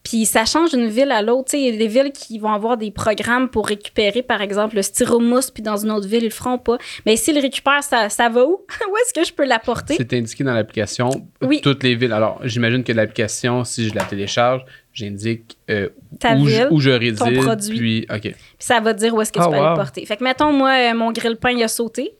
Puis 0.02 0.26
ça 0.26 0.44
change 0.44 0.70
d'une 0.70 0.88
ville 0.88 1.10
à 1.10 1.22
l'autre. 1.22 1.54
Il 1.54 1.60
y 1.60 1.68
a 1.68 1.76
des 1.76 1.88
villes 1.88 2.12
qui 2.12 2.38
vont 2.38 2.52
avoir 2.52 2.76
des 2.76 2.90
programmes 2.90 3.48
pour 3.48 3.66
récupérer, 3.66 4.22
par 4.22 4.40
exemple, 4.40 4.76
le 4.76 4.82
styromousse, 4.82 5.50
puis 5.50 5.62
dans 5.62 5.76
une 5.76 5.90
autre 5.90 6.06
ville, 6.06 6.22
ils 6.22 6.26
le 6.26 6.30
feront 6.30 6.58
pas. 6.58 6.78
Mais 7.06 7.16
s'ils 7.16 7.34
le 7.34 7.40
récupèrent, 7.40 7.82
ça, 7.82 8.08
ça 8.08 8.28
va 8.28 8.44
où? 8.44 8.52
où 8.90 8.96
est-ce 8.96 9.12
que 9.12 9.24
je 9.24 9.32
peux 9.32 9.44
l'apporter? 9.44 9.94
C'est 9.96 10.12
indiqué 10.12 10.44
dans 10.44 10.54
l'application. 10.54 11.10
Oui. 11.42 11.60
Toutes 11.62 11.82
les 11.82 11.94
villes. 11.94 12.12
Alors, 12.12 12.40
j'imagine 12.44 12.84
que 12.84 12.92
l'application, 12.92 13.64
si 13.64 13.88
je 13.88 13.94
la 13.94 14.04
télécharge, 14.04 14.64
j'indique 14.92 15.56
euh, 15.70 15.88
où, 16.36 16.44
ville, 16.44 16.66
je, 16.68 16.74
où, 16.74 16.80
je 16.80 16.90
réside. 16.90 17.18
Ton 17.18 17.42
produit. 17.42 17.78
Puis, 17.78 18.06
OK. 18.10 18.20
Puis 18.20 18.34
ça 18.58 18.80
va 18.80 18.92
dire 18.92 19.14
où 19.14 19.20
est-ce 19.20 19.32
que 19.32 19.38
tu 19.38 19.44
oh, 19.46 19.50
peux 19.50 19.58
wow. 19.58 19.74
porter. 19.74 20.04
Fait 20.04 20.16
que, 20.16 20.24
mettons, 20.24 20.52
moi, 20.52 20.70
euh, 20.70 20.94
mon 20.94 21.12
grille-pain, 21.12 21.50
il 21.50 21.62
a 21.62 21.68
sauté. 21.68 22.12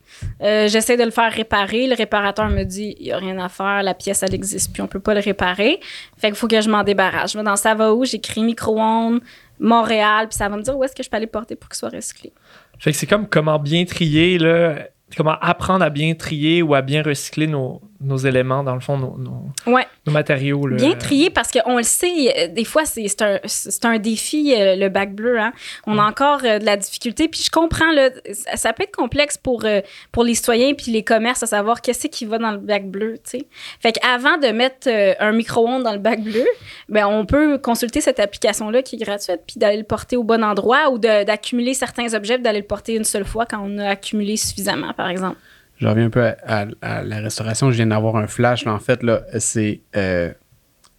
Euh, 0.43 0.69
j'essaie 0.69 0.97
de 0.97 1.05
le 1.05 1.11
faire 1.11 1.33
réparer. 1.33 1.87
Le 1.87 1.95
réparateur 1.95 2.49
me 2.49 2.65
dit 2.65 2.97
il 2.99 3.07
n'y 3.07 3.13
a 3.13 3.19
rien 3.19 3.39
à 3.39 3.49
faire, 3.49 3.83
la 3.83 3.95
pièce, 3.95 4.23
elle 4.23 4.35
existe, 4.35 4.73
puis 4.73 4.83
on 4.83 4.87
peut 4.87 5.01
pas 5.01 5.15
le 5.15 5.21
réparer. 5.21 5.81
Fait 6.17 6.29
qu'il 6.29 6.37
faut 6.37 6.49
que 6.49 6.61
je 6.61 6.71
m'en 6.71 6.83
débarrasse. 6.83 7.33
Je 7.33 7.39
vais 7.39 7.45
dans 7.45 7.57
Ça 7.57 7.75
va 7.75 7.93
où, 7.95 8.05
j'écris 8.05 8.43
micro-ondes, 8.43 9.21
Montréal, 9.59 10.29
puis 10.29 10.37
ça 10.37 10.49
va 10.49 10.57
me 10.57 10.63
dire 10.63 10.77
où 10.77 10.85
est-ce 10.85 10.95
que 10.95 11.03
je 11.03 11.11
peux 11.11 11.17
aller 11.17 11.27
porter 11.27 11.57
pour 11.57 11.69
qu'il 11.69 11.77
soit 11.77 11.91
recyclé. 11.91 12.33
Fait 12.79 12.93
que 12.93 12.97
c'est 12.97 13.07
comme 13.07 13.29
comment 13.29 13.59
bien 13.59 13.85
trier, 13.85 14.39
là, 14.39 14.87
comment 15.17 15.37
apprendre 15.41 15.85
à 15.85 15.91
bien 15.91 16.15
trier 16.15 16.63
ou 16.63 16.75
à 16.75 16.81
bien 16.81 17.03
recycler 17.03 17.47
nos, 17.47 17.83
nos 18.01 18.17
éléments, 18.17 18.65
dans 18.65 18.75
le 18.75 18.81
fond, 18.81 18.97
nos, 18.97 19.17
nos, 19.19 20.13
matériaux. 20.13 20.67
Bien 20.69 20.95
trier 20.95 21.29
parce 21.29 21.51
qu'on 21.51 21.77
le 21.77 21.83
sait, 21.83 22.35
euh, 22.37 22.49
des 22.49 22.65
fois, 22.65 22.85
c'est 22.87 23.23
un, 23.23 23.39
un, 23.85 23.99
défi, 23.99 24.55
euh, 24.57 24.75
le 24.75 24.89
bac 24.89 25.15
bleu. 25.15 25.39
Hein? 25.39 25.53
On 25.87 25.99
a 25.99 26.05
encore 26.05 26.41
euh, 26.45 26.59
de 26.59 26.65
la 26.65 26.77
difficulté. 26.77 27.29
Puis 27.29 27.43
je 27.45 27.51
comprends, 27.51 27.91
là, 27.93 28.11
ça 28.33 28.73
peut 28.73 28.85
être 28.85 28.97
complexe 28.97 29.37
pour, 29.37 29.67
pour 30.13 30.25
les 30.25 30.35
citoyens 30.35 30.73
puis 30.75 30.91
les 30.91 31.05
commerces 31.05 31.43
à 31.43 31.47
savoir 31.47 31.83
qu'est-ce 31.83 32.09
qui 32.09 32.25
va 32.25 32.39
dans 32.39 32.53
le 32.53 32.59
bac 32.59 32.91
bleu. 32.91 33.19
sais. 33.25 33.47
Fait 33.81 33.93
qu'avant 33.93 34.39
de 34.39 34.49
mettre 34.49 34.89
un 34.89 35.33
micro-ondes 35.33 35.83
dans 35.83 35.93
le 35.93 35.99
bac 35.99 36.23
bleu, 36.23 36.47
ben, 36.89 37.07
on 37.07 37.27
peut 37.27 37.59
consulter 37.59 38.01
cette 38.01 38.19
application-là 38.19 38.83
qui 38.83 38.97
est 38.97 38.99
gratuite 38.99 39.43
puis 39.47 39.59
d'aller 39.59 39.77
le 39.77 39.85
porter 39.85 40.17
au 40.17 40.25
bon 40.25 40.43
endroit 40.43 40.91
ou 40.91 40.99
d'accumuler 40.99 41.75
certains 41.75 42.15
objets 42.15 42.39
d'aller 42.39 42.61
le 42.61 42.67
porter 42.67 42.95
une 42.95 43.05
seule 43.05 43.25
fois 43.25 43.47
quand 43.47 43.61
on 43.63 43.79
a 43.79 43.89
accumulé 43.89 44.37
suffisamment, 44.37 44.93
par 44.95 45.09
exemple 45.09 45.37
je 45.81 45.87
reviens 45.87 46.07
un 46.07 46.11
peu 46.11 46.35
à, 46.45 46.67
la 47.03 47.21
restauration. 47.21 47.71
Je 47.71 47.77
viens 47.77 47.87
d'avoir 47.87 48.17
un 48.17 48.27
flash. 48.27 48.67
en 48.67 48.79
fait, 48.79 49.03
là, 49.03 49.23
c'est. 49.39 49.81
Euh, 49.97 50.31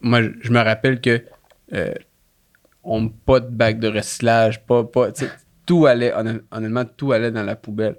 moi, 0.01 0.21
je 0.41 0.51
me 0.51 0.59
rappelle 0.59 0.99
que. 0.99 1.23
Euh, 1.73 1.93
on 2.83 3.09
pas 3.09 3.39
de 3.39 3.47
bac 3.47 3.79
de 3.79 3.87
recyclage, 3.87 4.65
pas. 4.65 4.83
pas 4.83 5.09
tout 5.67 5.85
allait, 5.85 6.11
honnêtement, 6.51 6.83
tout 6.85 7.11
allait 7.11 7.29
dans 7.29 7.43
la 7.43 7.55
poubelle. 7.55 7.95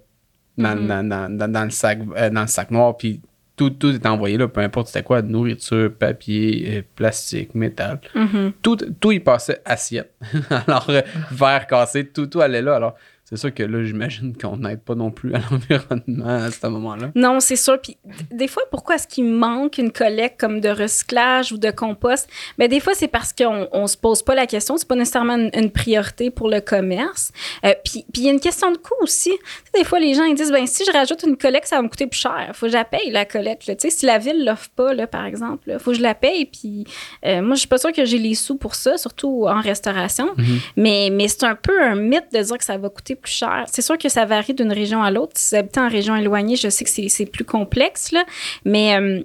Dans, 0.58 0.76
mm-hmm. 0.76 1.64
le, 1.64 1.70
sac, 1.70 2.00
euh, 2.16 2.30
dans 2.30 2.42
le 2.42 2.46
sac 2.48 2.72
noir. 2.72 2.96
Puis 2.96 3.20
tout, 3.54 3.70
tout 3.70 3.94
était 3.94 4.08
envoyé 4.08 4.36
là, 4.36 4.48
peu 4.48 4.60
importe 4.60 4.88
c'était 4.88 5.04
quoi, 5.04 5.22
nourriture, 5.22 5.94
papier, 5.96 6.84
plastique, 6.96 7.54
métal. 7.54 8.00
Mm-hmm. 8.14 8.52
tout, 8.60 8.76
tout 8.76 9.12
y 9.12 9.20
passait 9.20 9.62
assiette. 9.64 10.12
alors, 10.50 10.90
verre 11.30 11.66
cassé, 11.68 12.08
tout, 12.08 12.26
tout 12.26 12.40
allait 12.40 12.60
là. 12.60 12.74
Alors, 12.74 12.96
c'est 13.32 13.40
sûr 13.40 13.54
que 13.54 13.62
là, 13.62 13.82
j'imagine 13.82 14.36
qu'on 14.40 14.58
n'aide 14.58 14.82
pas 14.82 14.94
non 14.94 15.10
plus 15.10 15.34
à 15.34 15.38
l'environnement 15.50 16.26
à 16.26 16.50
ce 16.50 16.66
moment-là. 16.66 17.12
Non, 17.14 17.40
c'est 17.40 17.56
sûr. 17.56 17.80
Puis 17.80 17.96
des 18.30 18.46
fois, 18.46 18.62
pourquoi 18.70 18.96
est-ce 18.96 19.08
qu'il 19.08 19.24
manque 19.24 19.78
une 19.78 19.90
collecte 19.90 20.38
comme 20.38 20.60
de 20.60 20.68
recyclage 20.68 21.50
ou 21.50 21.56
de 21.56 21.70
compost? 21.70 22.28
Mais 22.58 22.68
ben, 22.68 22.76
des 22.76 22.80
fois, 22.80 22.92
c'est 22.94 23.08
parce 23.08 23.32
qu'on 23.32 23.68
ne 23.82 23.86
se 23.86 23.96
pose 23.96 24.22
pas 24.22 24.34
la 24.34 24.46
question. 24.46 24.76
C'est 24.76 24.86
pas 24.86 24.96
nécessairement 24.96 25.36
une, 25.36 25.70
priorité 25.72 26.30
pour 26.30 26.50
le 26.50 26.60
commerce. 26.60 27.32
Euh, 27.64 27.72
puis 27.82 28.04
il 28.14 28.24
y 28.24 28.28
a 28.28 28.32
une 28.32 28.40
question 28.40 28.70
de 28.70 28.76
coût 28.76 28.94
aussi. 29.00 29.32
des 29.74 29.84
fois, 29.84 29.98
les 29.98 30.12
gens 30.12 30.24
ils 30.24 30.34
disent, 30.34 30.52
ben 30.52 30.66
si 30.66 30.84
je 30.84 30.92
rajoute 30.92 31.22
une 31.22 31.38
collecte, 31.38 31.68
ça 31.68 31.76
va 31.76 31.82
me 31.82 31.88
coûter 31.88 32.06
plus 32.06 32.20
cher. 32.20 32.50
faut 32.52 32.66
que 32.66 32.72
je 32.72 32.76
la 32.76 32.84
paye, 32.84 33.10
la 33.10 33.24
collecte. 33.24 33.62
sais, 33.80 33.90
Si 33.90 34.04
la 34.04 34.18
ville 34.18 34.44
l'offre 34.44 34.68
pas, 34.76 34.92
là, 34.92 35.06
par 35.06 35.24
exemple, 35.24 35.70
il 35.72 35.78
faut 35.78 35.92
que 35.92 35.96
je 35.96 36.02
la 36.02 36.14
paye. 36.14 36.44
Puis 36.44 36.84
euh, 37.24 37.40
moi, 37.40 37.54
je 37.54 37.60
suis 37.60 37.68
pas 37.68 37.78
sûre 37.78 37.92
que 37.92 38.04
j'ai 38.04 38.18
les 38.18 38.34
sous 38.34 38.56
pour 38.56 38.74
ça, 38.74 38.98
surtout 38.98 39.46
en 39.48 39.60
restauration. 39.60 40.26
Mm-hmm. 40.36 40.60
Mais, 40.76 41.08
mais 41.10 41.28
c'est 41.28 41.44
un 41.44 41.54
peu 41.54 41.80
un 41.80 41.94
mythe 41.94 42.26
de 42.34 42.42
dire 42.42 42.58
que 42.58 42.64
ça 42.64 42.76
va 42.76 42.90
coûter 42.90 43.16
plus 43.22 43.32
cher. 43.32 43.64
C'est 43.68 43.82
sûr 43.82 43.96
que 43.96 44.08
ça 44.08 44.24
varie 44.24 44.54
d'une 44.54 44.72
région 44.72 45.02
à 45.02 45.10
l'autre. 45.10 45.32
Si 45.36 45.54
vous 45.54 45.60
habitez 45.60 45.80
en 45.80 45.88
région 45.88 46.16
éloignée, 46.16 46.56
je 46.56 46.68
sais 46.68 46.84
que 46.84 46.90
c'est 46.90 47.26
plus 47.26 47.44
complexe, 47.44 48.12
là. 48.12 48.24
Mais 48.64 48.96
euh, 48.96 49.22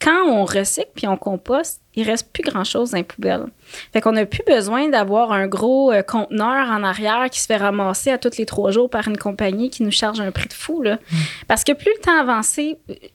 quand 0.00 0.26
on 0.28 0.44
recycle 0.44 0.90
puis 0.94 1.06
on 1.06 1.16
composte, 1.16 1.82
il 1.94 2.04
reste 2.04 2.32
plus 2.32 2.42
grand-chose 2.42 2.92
dans 2.92 2.96
les 2.96 3.04
poubelles. 3.04 3.46
Fait 3.92 4.00
qu'on 4.00 4.12
n'a 4.12 4.24
plus 4.24 4.44
besoin 4.46 4.88
d'avoir 4.88 5.32
un 5.32 5.46
gros 5.46 5.92
euh, 5.92 6.02
conteneur 6.02 6.68
en 6.70 6.82
arrière 6.82 7.28
qui 7.30 7.40
se 7.40 7.46
fait 7.46 7.58
ramasser 7.58 8.10
à 8.10 8.16
tous 8.16 8.38
les 8.38 8.46
trois 8.46 8.70
jours 8.70 8.88
par 8.88 9.06
une 9.08 9.18
compagnie 9.18 9.68
qui 9.68 9.82
nous 9.82 9.90
charge 9.90 10.20
un 10.20 10.30
prix 10.30 10.48
de 10.48 10.54
fou. 10.54 10.82
Là. 10.82 10.94
Mm. 10.94 11.16
Parce 11.48 11.64
que 11.64 11.72
plus 11.72 11.92
le 11.94 12.00
temps 12.00 12.18
avance, 12.18 12.58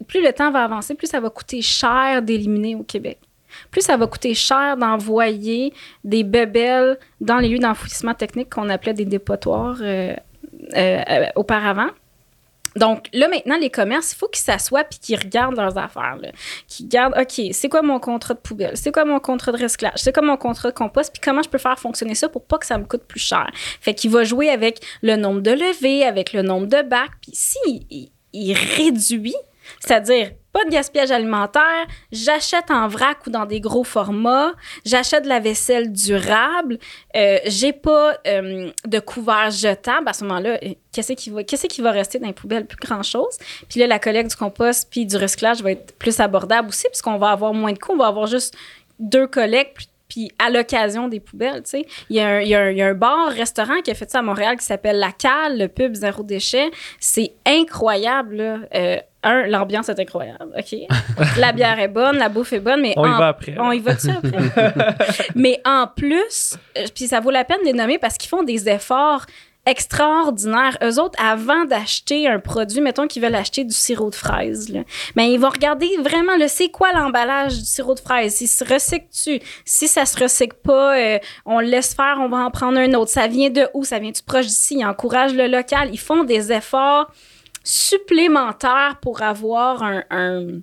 plus 0.08 0.22
le 0.22 0.32
temps 0.32 0.52
va 0.52 0.64
avancer, 0.64 0.94
plus 0.94 1.08
ça 1.08 1.20
va 1.20 1.30
coûter 1.30 1.62
cher 1.62 2.22
d'éliminer 2.22 2.76
au 2.76 2.84
Québec 2.84 3.18
plus 3.72 3.82
ça 3.82 3.98
va 3.98 4.08
coûter 4.08 4.34
cher 4.34 4.78
d'envoyer 4.78 5.74
des 6.04 6.24
bebelles 6.24 6.98
dans 7.22 7.38
les 7.38 7.50
lieux 7.50 7.60
d'enfouissement 7.60 8.14
technique 8.14 8.50
qu'on 8.50 8.70
appelait 8.70 8.94
des 8.94 9.06
dépotoirs 9.06 9.78
euh, 9.82 10.14
auparavant. 11.36 11.90
Donc 12.76 13.08
là, 13.14 13.30
maintenant, 13.30 13.58
les 13.58 13.70
commerces, 13.70 14.12
il 14.12 14.16
faut 14.16 14.28
qu'ils 14.28 14.44
s'assoient 14.44 14.84
puis 14.84 15.00
qu'ils 15.00 15.18
regardent 15.18 15.56
leurs 15.56 15.78
affaires. 15.78 16.18
Qu'ils 16.68 16.88
regardent, 16.88 17.16
OK, 17.18 17.42
c'est 17.54 17.70
quoi 17.70 17.82
mon 17.82 18.00
contrat 18.00 18.34
de 18.34 18.40
poubelle? 18.40 18.76
C'est 18.76 18.92
quoi 18.92 19.06
mon 19.06 19.22
contrat 19.22 19.54
de 19.54 19.64
recyclage? 19.64 19.94
C'est 19.96 20.14
quoi 20.14 20.24
mon 20.24 20.36
contrat 20.36 20.72
de 20.72 20.76
compost? 20.76 21.14
Puis 21.14 21.22
comment 21.24 21.42
je 21.42 21.48
peux 21.48 21.58
faire 21.58 21.80
fonctionner 21.80 22.16
ça 22.16 22.28
pour 22.28 22.44
pas 22.44 22.58
que 22.58 22.66
ça 22.66 22.78
me 22.78 22.84
coûte 22.84 23.04
plus 23.08 23.22
cher? 23.22 23.50
Fait 23.80 23.94
qu'il 23.94 24.12
va 24.12 24.26
jouer 24.26 24.50
avec 24.50 24.82
le 25.02 25.16
nombre 25.16 25.40
de 25.40 25.52
levées, 25.52 26.04
avec 26.04 26.34
le 26.34 26.42
nombre 26.42 26.68
de 26.68 26.82
bacs. 26.82 27.12
Puis 27.22 27.32
s'il 27.34 28.10
il 28.34 28.54
réduit, 28.54 29.36
c'est-à-dire 29.80 30.32
pas 30.56 30.64
de 30.64 30.70
gaspillage 30.70 31.12
alimentaire, 31.12 31.86
j'achète 32.14 32.72
en 32.72 32.88
vrac 32.88 33.28
ou 33.28 33.30
dans 33.30 33.46
des 33.46 33.60
gros 33.60 33.84
formats, 33.84 34.54
j'achète 34.86 35.26
de 35.26 35.28
la 35.28 35.42
vaisselle 35.42 35.92
durable, 35.92 36.80
euh, 37.14 37.40
j'ai 37.46 37.74
pas 37.74 38.18
euh, 38.26 38.72
de 38.88 39.00
couvert 39.00 39.52
jetable. 39.52 40.08
À 40.08 40.14
ce 40.14 40.24
moment-là, 40.24 40.58
euh, 40.64 40.70
qu'est-ce 40.94 41.12
qui 41.12 41.82
va, 41.82 41.92
rester 41.92 42.20
dans 42.20 42.28
les 42.28 42.34
poubelles? 42.34 42.68
Plus 42.68 42.78
grand-chose. 42.78 43.38
Puis 43.68 43.82
là, 43.82 43.88
la 43.88 44.00
collecte 44.00 44.30
du 44.30 44.38
compost 44.38 44.88
puis 44.90 45.06
du 45.06 45.18
recyclage 45.18 45.62
va 45.62 45.72
être 45.72 45.94
plus 45.98 46.22
abordable 46.22 46.70
aussi, 46.70 46.88
puisqu'on 46.88 47.18
va 47.18 47.32
avoir 47.32 47.54
moins 47.54 47.74
de 47.74 47.78
coûts. 47.78 47.92
On 47.92 47.98
va 47.98 48.08
avoir 48.08 48.28
juste 48.28 48.56
deux 48.98 49.28
collectes 49.28 49.90
puis 50.08 50.32
à 50.40 50.50
l'occasion 50.50 51.08
des 51.08 51.20
poubelles, 51.20 51.64
tu 51.64 51.72
sais. 51.72 51.86
Il 52.10 52.16
y, 52.16 52.22
a 52.22 52.62
un, 52.62 52.78
un 52.78 52.94
bar-restaurant 52.94 53.82
qui 53.84 53.92
a 53.92 53.96
fait 53.96 54.10
ça 54.10 54.20
à 54.20 54.22
Montréal 54.22 54.56
qui 54.58 54.66
s'appelle 54.66 55.00
La 55.00 55.12
Cale, 55.12 55.58
le 55.58 55.68
pub 55.68 55.96
Zéro 55.96 56.24
Déchet. 56.24 56.72
C'est 57.00 57.34
incroyable, 57.46 58.36
là. 58.36 58.60
Euh, 58.74 58.98
un, 59.26 59.48
l'ambiance 59.48 59.90
est 59.90 60.00
incroyable, 60.00 60.54
OK? 60.58 60.80
la 61.38 61.52
bière 61.52 61.80
est 61.80 61.88
bonne, 61.88 62.18
la 62.18 62.30
bouffe 62.30 62.54
est 62.54 62.60
bonne, 62.60 62.82
mais... 62.82 62.94
On 62.96 63.06
y 63.06 63.18
va 63.18 63.28
après. 63.28 63.56
On 63.60 63.72
y 63.72 63.80
va 63.80 63.96
dessus 63.96 64.12
après? 64.12 64.74
mais 65.36 65.60
en 65.66 65.88
plus, 65.88 66.58
euh, 66.78 66.86
puis 66.94 67.08
ça 67.08 67.20
vaut 67.20 67.32
la 67.32 67.44
peine 67.44 67.60
de 67.62 67.66
les 67.66 67.74
nommer 67.74 67.98
parce 67.98 68.18
qu'ils 68.18 68.30
font 68.30 68.44
des 68.44 68.70
efforts 68.70 69.26
extraordinaire. 69.66 70.78
Eux 70.84 71.00
autres, 71.00 71.20
avant 71.22 71.66
d'acheter 71.66 72.28
un 72.28 72.40
produit, 72.40 72.82
mettons 72.82 73.08
qu'ils 73.08 73.22
veulent 73.22 73.36
acheter 73.36 73.64
du 73.64 73.74
sirop 73.74 74.10
de 74.12 74.16
fraise, 74.16 74.70
là, 74.70 74.82
mais 75.16 75.32
ils 75.32 75.40
vont 75.40 75.50
regarder 75.50 75.90
vraiment 76.04 76.36
le 76.38 76.48
c'est 76.48 76.70
quoi 76.70 76.92
l'emballage 76.94 77.58
du 77.58 77.66
sirop 77.66 77.96
de 77.96 78.00
fraise. 78.00 78.36
Si 78.36 78.48
se 78.48 78.64
recycle-tu? 78.64 79.40
Si 79.66 79.88
ça 79.88 80.06
se 80.06 80.22
recycle 80.22 80.58
pas, 80.64 80.98
euh, 80.98 81.20
on 81.46 81.60
le 81.60 81.68
laisse 81.68 81.94
faire, 81.94 82.18
on 82.20 82.30
va 82.30 82.38
en 82.38 82.52
prendre 82.52 82.78
un 82.78 82.94
autre. 82.94 83.12
Ça 83.12 83.28
vient 83.28 83.50
de 83.50 83.68
où? 83.74 83.84
Ça 83.84 84.00
vient 84.00 84.12
du 84.12 84.22
proche 84.22 84.46
d'ici? 84.46 84.78
Ils 84.80 84.86
encouragent 84.86 85.34
le 85.34 85.48
local. 85.48 85.90
Ils 85.92 86.00
font 86.00 86.24
des 86.24 86.52
efforts 86.52 87.12
supplémentaires 87.66 88.98
pour 89.02 89.22
avoir 89.22 89.84
un 89.84 90.62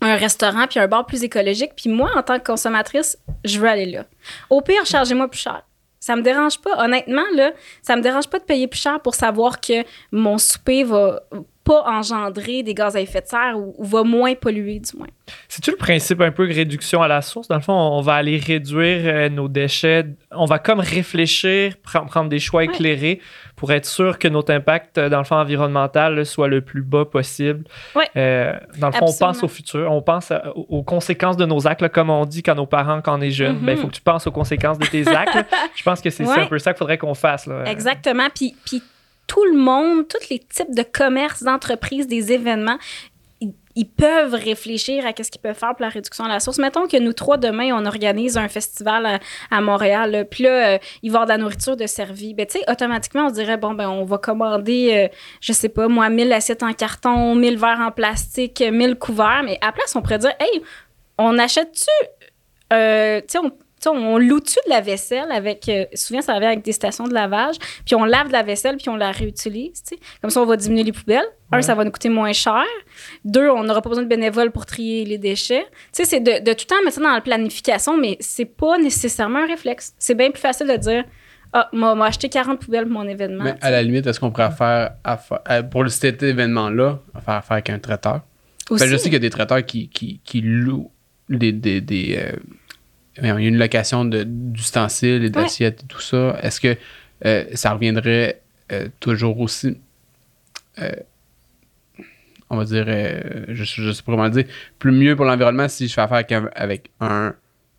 restaurant 0.00 0.68
puis 0.68 0.78
un 0.78 0.86
bar 0.86 1.06
plus 1.06 1.24
écologique. 1.24 1.72
Puis 1.76 1.90
moi, 1.90 2.10
en 2.14 2.22
tant 2.22 2.38
que 2.38 2.44
consommatrice, 2.44 3.18
je 3.44 3.58
veux 3.58 3.68
aller 3.68 3.86
là. 3.86 4.04
Au 4.50 4.60
pire, 4.60 4.86
chargez-moi 4.86 5.28
plus 5.28 5.40
cher. 5.40 5.62
Ça 5.98 6.16
me 6.16 6.22
dérange 6.22 6.60
pas. 6.60 6.84
Honnêtement, 6.84 7.24
là, 7.34 7.52
ça 7.80 7.94
me 7.94 8.02
dérange 8.02 8.28
pas 8.28 8.40
de 8.40 8.44
payer 8.44 8.66
plus 8.66 8.80
cher 8.80 9.00
pour 9.00 9.14
savoir 9.14 9.60
que 9.60 9.84
mon 10.10 10.38
souper 10.38 10.82
va 10.82 11.22
pas 11.64 11.84
engendrer 11.86 12.62
des 12.62 12.74
gaz 12.74 12.96
à 12.96 13.00
effet 13.00 13.20
de 13.20 13.26
serre 13.26 13.56
ou, 13.56 13.74
va 13.84 14.02
moins 14.02 14.34
polluer, 14.34 14.80
du 14.80 14.96
moins. 14.96 15.06
C'est-tu 15.48 15.70
le 15.70 15.76
principe 15.76 16.20
un 16.20 16.32
peu 16.32 16.48
de 16.48 16.52
réduction 16.52 17.02
à 17.02 17.08
la 17.08 17.22
source? 17.22 17.48
Dans 17.48 17.56
le 17.56 17.62
fond, 17.62 17.72
on 17.72 18.00
va 18.00 18.14
aller 18.14 18.36
réduire 18.36 19.02
euh, 19.04 19.28
nos 19.28 19.48
déchets. 19.48 20.06
On 20.32 20.44
va 20.44 20.58
comme 20.58 20.80
réfléchir, 20.80 21.74
prendre 21.82 22.28
des 22.28 22.40
choix 22.40 22.64
éclairés 22.64 23.20
pour 23.54 23.72
être 23.72 23.86
sûr 23.86 24.18
que 24.18 24.26
notre 24.26 24.52
impact, 24.52 24.98
euh, 24.98 25.08
dans 25.08 25.18
le 25.18 25.24
fond, 25.24 25.36
environnemental 25.36 26.26
soit 26.26 26.48
le 26.48 26.62
plus 26.62 26.82
bas 26.82 27.04
possible. 27.04 27.64
Ouais. 27.94 28.08
Euh, 28.16 28.52
dans 28.78 28.88
le 28.88 28.92
fond, 28.92 29.06
on 29.06 29.16
pense 29.16 29.44
au 29.44 29.48
futur. 29.48 29.90
On 29.90 30.02
pense 30.02 30.32
aux 30.54 30.82
conséquences 30.82 31.36
de 31.36 31.46
nos 31.46 31.66
actes. 31.68 31.86
comme 31.88 32.10
on 32.10 32.26
dit 32.26 32.42
quand 32.42 32.56
nos 32.56 32.66
parents, 32.66 33.00
quand 33.00 33.18
on 33.18 33.20
est 33.20 33.30
jeune, 33.30 33.58
ben, 33.58 33.72
il 33.72 33.78
faut 33.78 33.86
mm-hmm. 33.86 33.90
que 33.90 33.94
tu 33.94 34.02
penses 34.02 34.26
aux 34.26 34.32
conséquences 34.32 34.78
de 34.78 34.86
tes 34.86 35.06
actes. 35.08 35.38
Je 35.76 35.82
pense 35.84 36.00
que 36.00 36.10
c'est 36.10 36.28
un 36.28 36.46
peu 36.46 36.58
ça 36.58 36.72
qu'il 36.72 36.78
faudrait 36.78 36.98
qu'on 36.98 37.14
fasse. 37.14 37.46
Là. 37.46 37.64
Exactement. 37.66 38.28
Puis, 38.34 38.56
puis 38.64 38.82
tout 39.32 39.44
le 39.46 39.56
monde, 39.56 40.06
tous 40.08 40.28
les 40.28 40.40
types 40.40 40.74
de 40.74 40.82
commerces, 40.82 41.42
d'entreprises, 41.42 42.06
des 42.06 42.32
événements, 42.32 42.76
ils, 43.74 43.88
peuvent 43.88 44.34
réfléchir 44.34 45.06
à 45.06 45.12
ce 45.16 45.30
qu'ils 45.30 45.40
peuvent 45.40 45.56
faire 45.56 45.74
pour 45.74 45.80
la 45.80 45.88
réduction 45.88 46.24
à 46.24 46.28
la 46.28 46.38
source. 46.38 46.58
Mettons 46.58 46.86
que 46.86 46.98
nous 46.98 47.14
trois, 47.14 47.38
demain, 47.38 47.70
on 47.72 47.86
organise 47.86 48.36
un 48.36 48.48
festival 48.48 49.20
à, 49.50 49.60
Montréal, 49.62 50.26
puis 50.30 50.44
là, 50.44 50.74
euh, 50.74 50.78
avoir 51.06 51.24
de 51.24 51.30
la 51.30 51.38
nourriture 51.38 51.78
de 51.78 51.86
servie. 51.86 52.34
Ben, 52.34 52.44
tu 52.44 52.58
sais, 52.58 52.70
automatiquement, 52.70 53.28
on 53.28 53.30
dirait, 53.30 53.56
bon, 53.56 53.72
ben, 53.72 53.88
on 53.88 54.04
va 54.04 54.18
commander, 54.18 54.90
euh, 54.92 55.16
je 55.40 55.54
sais 55.54 55.70
pas, 55.70 55.88
moi, 55.88 56.10
1000 56.10 56.30
assiettes 56.30 56.62
en 56.62 56.74
carton, 56.74 57.34
1000 57.34 57.56
verres 57.56 57.80
en 57.80 57.90
plastique, 57.90 58.60
1000 58.60 58.96
couverts. 58.96 59.42
Mais 59.46 59.56
à 59.62 59.66
la 59.66 59.72
place, 59.72 59.96
on 59.96 60.02
pourrait 60.02 60.18
dire, 60.18 60.34
hey, 60.40 60.62
on 61.16 61.38
achète-tu, 61.38 61.90
euh, 62.74 63.20
tu 63.22 63.26
sais, 63.28 63.38
on 63.38 63.50
on 63.90 64.18
loue-tu 64.18 64.56
de 64.66 64.70
la 64.70 64.80
vaisselle 64.80 65.30
avec. 65.30 65.68
Euh, 65.68 65.84
souvent, 65.94 66.20
ça 66.20 66.38
vient 66.38 66.48
avec 66.48 66.62
des 66.62 66.72
stations 66.72 67.06
de 67.06 67.14
lavage, 67.14 67.56
puis 67.84 67.94
on 67.94 68.04
lave 68.04 68.28
de 68.28 68.32
la 68.32 68.42
vaisselle, 68.42 68.76
puis 68.76 68.88
on 68.88 68.96
la 68.96 69.10
réutilise. 69.10 69.82
Comme 70.20 70.30
ça, 70.30 70.40
on 70.40 70.46
va 70.46 70.56
diminuer 70.56 70.84
les 70.84 70.92
poubelles. 70.92 71.26
Un, 71.50 71.60
ça 71.60 71.74
va 71.74 71.84
nous 71.84 71.90
coûter 71.90 72.08
moins 72.08 72.32
cher. 72.32 72.64
Deux, 73.24 73.50
on 73.50 73.62
n'aura 73.62 73.82
pas 73.82 73.90
besoin 73.90 74.04
de 74.04 74.08
bénévoles 74.08 74.52
pour 74.52 74.64
trier 74.64 75.04
les 75.04 75.18
déchets. 75.18 75.66
Tu 75.92 76.02
sais, 76.02 76.04
c'est 76.04 76.20
de, 76.20 76.42
de, 76.42 76.52
tout 76.54 76.64
le 76.64 76.66
temps 76.66 76.82
mettre 76.82 76.96
ça 76.96 77.02
dans 77.02 77.12
la 77.12 77.20
planification, 77.20 77.98
mais 77.98 78.16
c'est 78.20 78.46
pas 78.46 78.78
nécessairement 78.78 79.40
un 79.40 79.46
réflexe. 79.46 79.92
C'est 79.98 80.14
bien 80.14 80.30
plus 80.30 80.40
facile 80.40 80.68
de 80.68 80.76
dire. 80.76 81.04
Ah, 81.54 81.68
m'a 81.74 82.06
acheté 82.06 82.30
40 82.30 82.60
poubelles 82.60 82.84
pour 82.84 82.94
mon 82.94 83.06
événement. 83.06 83.44
Mais 83.44 83.54
à 83.60 83.70
la 83.70 83.82
limite, 83.82 84.06
est-ce 84.06 84.18
qu'on 84.18 84.30
pourrait 84.30 84.52
faire, 84.52 84.94
pour 85.70 85.86
cet 85.90 86.22
événement-là, 86.22 86.98
faire 87.22 87.34
affaire 87.34 87.52
avec 87.52 87.68
un 87.68 87.78
traiteur? 87.78 88.22
Ben, 88.70 88.86
je 88.86 88.96
sais 88.96 89.04
qu'il 89.04 89.12
y 89.12 89.16
a 89.16 89.18
des 89.18 89.28
traiteurs 89.28 89.64
qui, 89.64 89.88
qui, 89.88 90.40
louent 90.40 90.90
des, 91.28 91.52
des, 91.52 91.82
des 91.82 92.18
euh, 92.18 92.36
il 93.18 93.26
y 93.26 93.30
a 93.30 93.38
une 93.38 93.58
location 93.58 94.04
d'ustensiles 94.04 95.24
et 95.24 95.30
d'assiettes 95.30 95.82
et 95.84 95.86
tout 95.86 96.00
ça. 96.00 96.38
Est-ce 96.42 96.60
que 96.60 96.76
euh, 97.24 97.44
ça 97.54 97.72
reviendrait 97.72 98.40
euh, 98.72 98.88
toujours 99.00 99.38
aussi, 99.40 99.76
euh, 100.80 100.92
on 102.48 102.56
va 102.56 102.64
dire, 102.64 102.86
je, 103.48 103.82
ne 103.82 103.92
sais 103.92 104.02
pas 104.02 104.12
comment 104.12 104.24
le 104.24 104.30
dire, 104.30 104.44
plus 104.78 104.92
mieux 104.92 105.14
pour 105.14 105.24
l'environnement 105.24 105.68
si 105.68 105.88
je 105.88 105.94
fais 105.94 106.00
affaire 106.00 106.24
avec 106.54 106.90
un, 107.00 107.34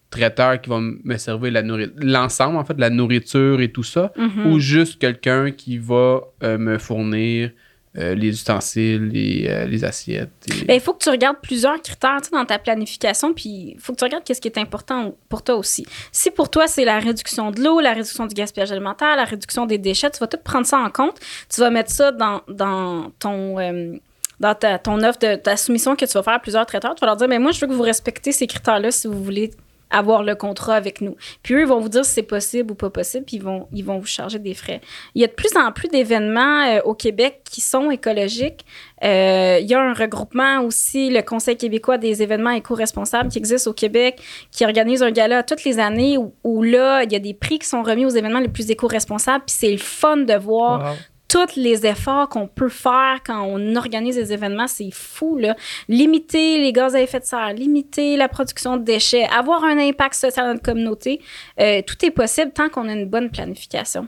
traiteur 0.09 0.61
qui 0.61 0.69
va 0.69 0.79
me 0.79 1.17
servir 1.17 1.63
l'ensemble 1.97 2.57
en 2.57 2.63
fait 2.63 2.75
de 2.75 2.81
la 2.81 2.91
nourriture 2.91 3.59
et 3.61 3.71
tout 3.71 3.81
ça, 3.81 4.13
mm-hmm. 4.15 4.45
ou 4.45 4.59
juste 4.59 4.99
quelqu'un 4.99 5.49
qui 5.49 5.79
va 5.79 6.21
me 6.43 6.77
fournir 6.77 7.49
euh, 7.95 8.15
les 8.15 8.29
ustensiles, 8.29 9.09
les, 9.09 9.45
euh, 9.47 9.87
assiettes. 9.87 10.31
Ben, 10.65 10.73
il 10.73 10.79
faut 10.79 10.93
que 10.93 11.03
tu 11.03 11.09
regardes 11.09 11.37
plusieurs 11.43 11.79
critères 11.79 12.21
dans 12.31 12.43
ta 12.43 12.57
planification, 12.57 13.35
puis 13.35 13.73
il 13.75 13.79
faut 13.79 13.93
que 13.93 13.99
tu 13.99 14.03
regardes 14.03 14.23
qu'est-ce 14.23 14.41
qui 14.41 14.47
est 14.47 14.57
important 14.57 15.13
pour 15.29 15.43
toi 15.43 15.55
aussi. 15.55 15.85
Si 16.11 16.31
pour 16.31 16.49
toi, 16.49 16.65
c'est 16.65 16.85
la 16.85 16.97
réduction 16.97 17.51
de 17.51 17.61
l'eau, 17.61 17.79
la 17.79 17.93
réduction 17.93 18.25
du 18.25 18.33
gaspillage 18.33 18.71
alimentaire, 18.71 19.15
la 19.15 19.25
réduction 19.25 19.67
des 19.67 19.77
déchets, 19.77 20.09
tu 20.09 20.17
vas 20.17 20.27
tout 20.27 20.39
prendre 20.43 20.65
ça 20.65 20.79
en 20.79 20.89
compte. 20.89 21.19
Tu 21.53 21.61
vas 21.61 21.69
mettre 21.69 21.91
ça 21.91 22.11
dans, 22.11 22.41
dans 22.47 23.11
ton... 23.19 23.59
Euh, 23.59 23.93
dans 24.39 24.55
ta, 24.55 24.79
ton 24.79 25.01
offre 25.03 25.19
de 25.19 25.35
ta 25.35 25.55
soumission 25.55 25.95
que 25.95 26.03
tu 26.03 26.11
vas 26.13 26.23
faire 26.23 26.33
à 26.33 26.39
plusieurs 26.39 26.65
traiteurs, 26.65 26.95
tu 26.95 27.01
vas 27.01 27.07
leur 27.07 27.15
dire, 27.15 27.27
mais 27.29 27.37
ben, 27.37 27.43
moi, 27.43 27.51
je 27.51 27.61
veux 27.61 27.67
que 27.67 27.73
vous 27.73 27.83
respectez 27.83 28.31
ces 28.31 28.47
critères-là 28.47 28.91
si 28.91 29.07
vous 29.07 29.23
voulez 29.23 29.51
avoir 29.89 30.23
le 30.23 30.35
contrat 30.35 30.75
avec 30.75 31.01
nous. 31.01 31.15
Puis 31.43 31.53
eux, 31.53 31.61
ils 31.61 31.67
vont 31.67 31.79
vous 31.79 31.89
dire 31.89 32.03
si 32.03 32.13
c'est 32.13 32.23
possible 32.23 32.71
ou 32.71 32.75
pas 32.75 32.89
possible, 32.89 33.25
puis 33.25 33.37
ils 33.37 33.43
vont, 33.43 33.67
ils 33.73 33.85
vont 33.85 33.99
vous 33.99 34.05
charger 34.05 34.39
des 34.39 34.53
frais. 34.53 34.81
Il 35.15 35.21
y 35.21 35.25
a 35.25 35.27
de 35.27 35.33
plus 35.33 35.55
en 35.55 35.71
plus 35.71 35.87
d'événements 35.87 36.65
euh, 36.65 36.81
au 36.83 36.93
Québec 36.93 37.41
qui 37.43 37.61
sont 37.61 37.91
écologiques. 37.91 38.65
Euh, 39.03 39.59
il 39.61 39.67
y 39.67 39.73
a 39.73 39.81
un 39.81 39.93
regroupement 39.93 40.61
aussi, 40.61 41.09
le 41.09 41.21
Conseil 41.21 41.57
québécois 41.57 41.97
des 41.97 42.23
événements 42.23 42.51
éco-responsables 42.51 43.29
qui 43.29 43.37
existe 43.37 43.67
au 43.67 43.73
Québec, 43.73 44.21
qui 44.51 44.65
organise 44.65 45.03
un 45.03 45.11
gala 45.11 45.43
toutes 45.43 45.63
les 45.63 45.79
années 45.79 46.17
où, 46.43 46.63
là, 46.63 47.03
il 47.03 47.11
y 47.11 47.15
a 47.15 47.19
des 47.19 47.33
prix 47.33 47.59
qui 47.59 47.67
sont 47.67 47.83
remis 47.83 48.05
aux 48.05 48.09
événements 48.09 48.39
les 48.39 48.49
plus 48.49 48.69
éco-responsables. 48.69 49.43
Puis 49.45 49.55
c'est 49.59 49.71
le 49.71 49.77
fun 49.77 50.17
de 50.17 50.33
voir 50.33 50.95
tous 51.33 51.55
les 51.55 51.87
efforts 51.87 52.29
qu'on 52.29 52.47
peut 52.47 52.69
faire 52.69 53.21
quand 53.25 53.41
on 53.41 53.75
organise 53.75 54.15
des 54.15 54.33
événements, 54.33 54.67
c'est 54.67 54.91
fou. 54.91 55.35
Là. 55.37 55.55
Limiter 55.89 56.59
les 56.59 56.71
gaz 56.71 56.95
à 56.95 57.01
effet 57.01 57.19
de 57.19 57.25
serre, 57.25 57.53
limiter 57.53 58.17
la 58.17 58.27
production 58.27 58.77
de 58.77 58.83
déchets, 58.83 59.25
avoir 59.35 59.63
un 59.63 59.79
impact 59.79 60.13
social 60.13 60.45
dans 60.45 60.53
notre 60.53 60.63
communauté, 60.63 61.21
euh, 61.59 61.81
tout 61.81 62.05
est 62.05 62.11
possible 62.11 62.51
tant 62.51 62.69
qu'on 62.69 62.87
a 62.87 62.93
une 62.93 63.07
bonne 63.07 63.31
planification. 63.31 64.07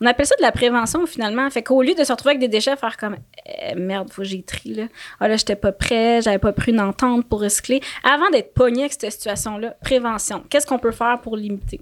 On 0.00 0.06
appelle 0.06 0.26
ça 0.26 0.36
de 0.36 0.42
la 0.42 0.52
prévention 0.52 1.06
finalement. 1.06 1.48
Fait 1.50 1.64
lieu 1.68 1.94
de 1.94 2.04
se 2.04 2.12
retrouver 2.12 2.32
avec 2.32 2.40
des 2.40 2.48
déchets, 2.48 2.76
faire 2.76 2.96
comme 2.96 3.16
eh, 3.46 3.74
merde, 3.74 4.12
faut 4.12 4.22
que 4.22 4.28
j'ai 4.28 4.42
tri 4.42 4.74
là. 4.74 4.84
Ah 5.18 5.28
là, 5.28 5.36
j'étais 5.36 5.56
pas 5.56 5.72
prêt, 5.72 6.20
j'avais 6.22 6.38
pas 6.38 6.52
pris 6.52 6.72
une 6.72 6.80
entente 6.80 7.26
pour 7.26 7.40
recycler. 7.40 7.80
Avant 8.04 8.28
d'être 8.30 8.54
pogné 8.54 8.82
avec 8.82 8.92
cette 8.92 9.12
situation-là, 9.12 9.76
prévention. 9.82 10.44
Qu'est-ce 10.50 10.66
qu'on 10.66 10.78
peut 10.78 10.92
faire 10.92 11.20
pour 11.22 11.36
limiter? 11.36 11.80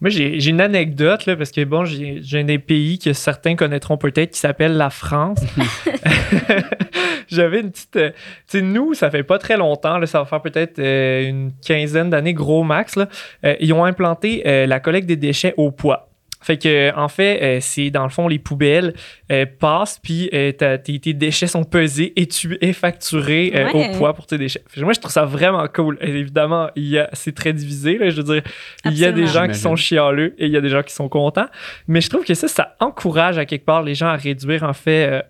Moi, 0.00 0.10
j'ai 0.10 0.48
une 0.48 0.60
anecdote, 0.60 1.26
là, 1.26 1.36
parce 1.36 1.50
que 1.50 1.64
bon, 1.64 1.84
j'ai 1.84 2.44
des 2.44 2.58
pays 2.58 2.98
que 2.98 3.12
certains 3.12 3.56
connaîtront 3.56 3.96
peut-être 3.96 4.32
qui 4.32 4.38
s'appellent 4.38 4.76
la 4.76 4.90
France. 4.90 5.40
J'avais 7.28 7.60
une 7.60 7.70
petite. 7.70 7.96
Euh, 7.96 8.10
tu 8.48 8.58
sais, 8.58 8.62
nous, 8.62 8.94
ça 8.94 9.10
fait 9.10 9.22
pas 9.22 9.38
très 9.38 9.56
longtemps, 9.56 9.98
là, 9.98 10.06
ça 10.06 10.20
va 10.20 10.24
faire 10.24 10.40
peut-être 10.40 10.78
euh, 10.78 11.28
une 11.28 11.52
quinzaine 11.64 12.10
d'années, 12.10 12.32
gros 12.32 12.62
max. 12.62 12.96
Là, 12.96 13.08
euh, 13.44 13.54
ils 13.60 13.72
ont 13.72 13.84
implanté 13.84 14.42
la 14.66 14.80
collecte 14.80 15.06
des 15.06 15.16
déchets 15.16 15.54
au 15.56 15.70
poids. 15.70 16.07
Fait 16.48 16.56
que 16.56 16.96
en 16.96 17.08
fait, 17.08 17.42
euh, 17.42 17.58
c'est 17.60 17.90
dans 17.90 18.04
le 18.04 18.08
fond 18.08 18.26
les 18.26 18.38
poubelles 18.38 18.94
euh, 19.30 19.44
passent 19.44 20.00
puis 20.02 20.30
euh, 20.32 20.50
tes, 20.50 21.12
déchets 21.12 21.46
sont 21.46 21.64
pesés 21.64 22.14
et 22.16 22.26
tu 22.26 22.56
es 22.62 22.72
facturé 22.72 23.52
au 23.74 23.98
poids 23.98 24.14
pour 24.14 24.24
tes 24.24 24.38
déchets. 24.38 24.62
moi 24.78 24.94
je 24.94 24.98
trouve 24.98 25.12
ça 25.12 25.26
vraiment 25.26 25.66
cool. 25.68 25.98
évidemment, 26.00 26.70
il 26.74 27.06
c'est 27.12 27.34
très 27.34 27.52
divisé 27.52 27.98
je 28.00 28.16
veux 28.16 28.22
dire, 28.22 28.42
il 28.86 28.96
y 28.96 29.04
a 29.04 29.12
des 29.12 29.26
gens 29.26 29.46
qui 29.46 29.58
sont 29.58 29.76
chialeux 29.76 30.34
et 30.38 30.46
il 30.46 30.50
y 30.50 30.56
a 30.56 30.62
des 30.62 30.70
gens 30.70 30.82
qui 30.82 30.94
sont 30.94 31.10
contents, 31.10 31.48
mais 31.86 32.00
je 32.00 32.08
trouve 32.08 32.24
que 32.24 32.32
ça 32.32 32.48
ça 32.48 32.76
encourage 32.80 33.36
à 33.36 33.44
quelque 33.44 33.66
part 33.66 33.82
les 33.82 33.94
gens 33.94 34.08
à 34.08 34.16
réduire 34.16 34.62
en 34.62 34.72
fait 34.72 35.22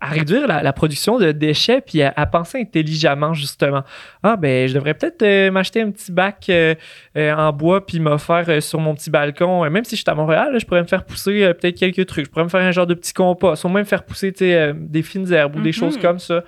à 0.00 0.08
réduire 0.08 0.46
la, 0.46 0.72
production 0.72 1.18
de 1.18 1.32
déchets 1.32 1.80
puis 1.80 2.02
à, 2.02 2.26
penser 2.26 2.60
intelligemment 2.60 3.32
justement. 3.32 3.82
Ah 4.22 4.36
ben 4.36 4.68
je 4.68 4.74
devrais 4.74 4.94
peut-être 4.94 5.22
euh, 5.22 5.50
m'acheter 5.50 5.80
un 5.80 5.90
petit 5.90 6.12
bac 6.12 6.46
euh, 6.48 6.74
euh, 7.16 7.32
en 7.32 7.52
bois 7.52 7.84
puis 7.86 7.98
me 7.98 8.18
faire 8.18 8.62
sur 8.62 8.78
mon 8.78 8.94
petit 8.94 9.10
balcon. 9.10 9.68
Même 9.70 9.84
si 9.84 9.96
je 9.96 10.02
suis 10.02 10.10
à 10.10 10.14
Montréal, 10.14 10.54
je 10.58 10.66
pourrais 10.66 10.82
me 10.82 10.86
faire 10.86 11.04
pousser 11.04 11.52
peut-être 11.58 11.78
quelques 11.78 12.06
trucs. 12.06 12.26
Je 12.26 12.30
pourrais 12.30 12.44
me 12.44 12.50
faire 12.50 12.60
un 12.60 12.72
genre 12.72 12.86
de 12.86 12.94
petit 12.94 13.14
compost 13.14 13.64
ou 13.64 13.68
même 13.68 13.86
faire 13.86 14.04
pousser 14.04 14.32
des 14.32 15.02
fines 15.02 15.32
herbes 15.32 15.56
ou 15.56 15.62
des 15.62 15.70
mm-hmm. 15.70 15.74
choses 15.74 15.98
comme 15.98 16.18
ça 16.18 16.42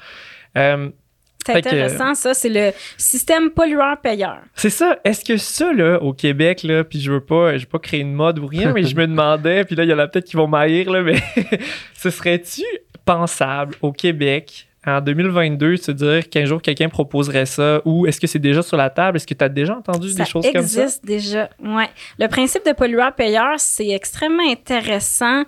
C'est 0.55 1.57
intéressant, 1.57 2.15
ça. 2.15 2.35
C'est 2.35 2.51
le 2.51 2.73
système 2.99 3.51
pollueur-payeur. 3.51 4.41
C'est 4.55 4.69
ça. 4.69 4.99
Est-ce 5.05 5.25
que 5.25 5.39
ça, 5.39 5.73
là, 5.73 6.03
au 6.03 6.13
Québec, 6.13 6.65
là, 6.65 6.85
puis 6.85 7.01
je 7.01 7.11
veux 7.11 7.25
pas, 7.25 7.57
je 7.57 7.63
veux 7.63 7.71
pas 7.71 7.79
créer 7.79 8.01
une 8.01 8.13
mode 8.13 8.39
ou 8.39 8.47
rien, 8.47 8.75
mais 8.75 8.83
je 8.83 8.95
me 8.95 9.07
demandais, 9.07 9.65
puis 9.65 9.75
là, 9.75 9.85
il 9.85 9.91
y 9.91 9.95
en 9.95 9.99
a 9.99 10.07
peut-être 10.07 10.27
qui 10.27 10.37
vont 10.37 10.49
m'haïr, 10.49 10.91
là, 10.91 11.03
mais 11.03 11.17
ce 11.95 12.11
serait-tu 12.11 12.63
pensable 13.09 13.75
au 13.81 13.91
Québec 13.91 14.69
en 14.87 15.01
2022 15.01 15.77
se 15.79 15.91
dire 15.93 16.29
qu'un 16.29 16.45
jour 16.45 16.61
quelqu'un 16.61 16.91
proposerait 16.91 17.47
ça 17.47 17.81
ou 17.87 18.07
est-ce 18.07 18.21
que 18.21 18.27
c'est 18.27 18.39
déjà 18.39 18.63
sur 18.63 18.77
la 18.77 18.91
table? 18.91 19.17
Est-ce 19.17 19.27
que 19.27 19.35
tu 19.35 19.45
as 19.45 19.49
déjà 19.49 19.77
entendu 19.77 20.15
des 20.15 20.25
choses 20.27 20.45
comme 20.53 20.63
ça? 20.63 20.69
Ça 20.69 20.83
existe 20.83 21.05
déjà, 21.05 21.49
oui. 21.61 21.85
Le 22.19 22.27
principe 22.29 22.67
de 22.67 22.73
pollueur-payeur, 22.73 23.55
c'est 23.59 23.89
extrêmement 23.89 24.49
intéressant 24.51 25.45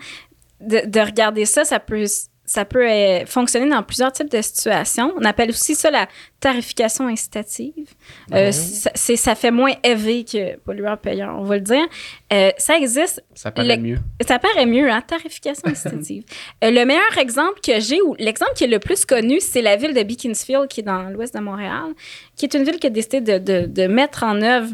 de, 0.60 0.88
de, 0.88 1.00
regarder 1.00 1.44
ça. 1.44 1.64
Ça 1.64 1.78
peut 1.80 2.04
ça 2.50 2.64
peut 2.64 2.84
euh, 2.84 3.24
fonctionner 3.26 3.70
dans 3.70 3.84
plusieurs 3.84 4.10
types 4.10 4.28
de 4.28 4.42
situations. 4.42 5.14
On 5.16 5.24
appelle 5.24 5.50
aussi 5.50 5.76
ça 5.76 5.88
la 5.88 6.08
tarification 6.40 7.06
incitative. 7.06 7.86
Euh, 8.32 8.50
ça, 8.50 8.90
ça, 8.96 9.36
fait 9.36 9.52
moins 9.52 9.74
élevé 9.84 10.24
que 10.24 10.56
pollueur-payeur, 10.56 11.32
on 11.38 11.44
va 11.44 11.54
le 11.54 11.60
dire. 11.60 11.86
Euh, 12.32 12.50
ça 12.58 12.76
existe. 12.76 13.22
Ça 13.36 13.52
paraît 13.52 13.76
mieux. 13.76 13.98
Ça 14.26 14.40
paraît 14.40 14.66
mieux, 14.66 14.90
hein, 14.90 15.00
tarification 15.00 15.68
incitative. 15.68 16.24
le 16.62 16.84
meilleur 16.84 17.18
exemple 17.18 17.60
que 17.64 17.78
j'ai, 17.78 18.02
ou 18.02 18.16
l'exemple 18.18 18.54
qui 18.56 18.64
est 18.64 18.66
le 18.66 18.80
plus 18.80 19.04
connu, 19.04 19.38
c'est 19.38 19.62
la 19.62 19.76
ville 19.76 19.94
de 19.94 20.02
Beaconsfield, 20.02 20.66
qui 20.66 20.80
est 20.80 20.82
dans 20.82 21.04
l'ouest 21.04 21.32
de 21.32 21.38
Montréal, 21.38 21.94
qui 22.34 22.46
est 22.46 22.54
une 22.54 22.64
ville 22.64 22.80
qui 22.80 22.88
a 22.88 22.90
décidé 22.90 23.20
de, 23.20 23.38
de, 23.38 23.66
de 23.66 23.86
mettre 23.86 24.24
en 24.24 24.42
œuvre 24.42 24.70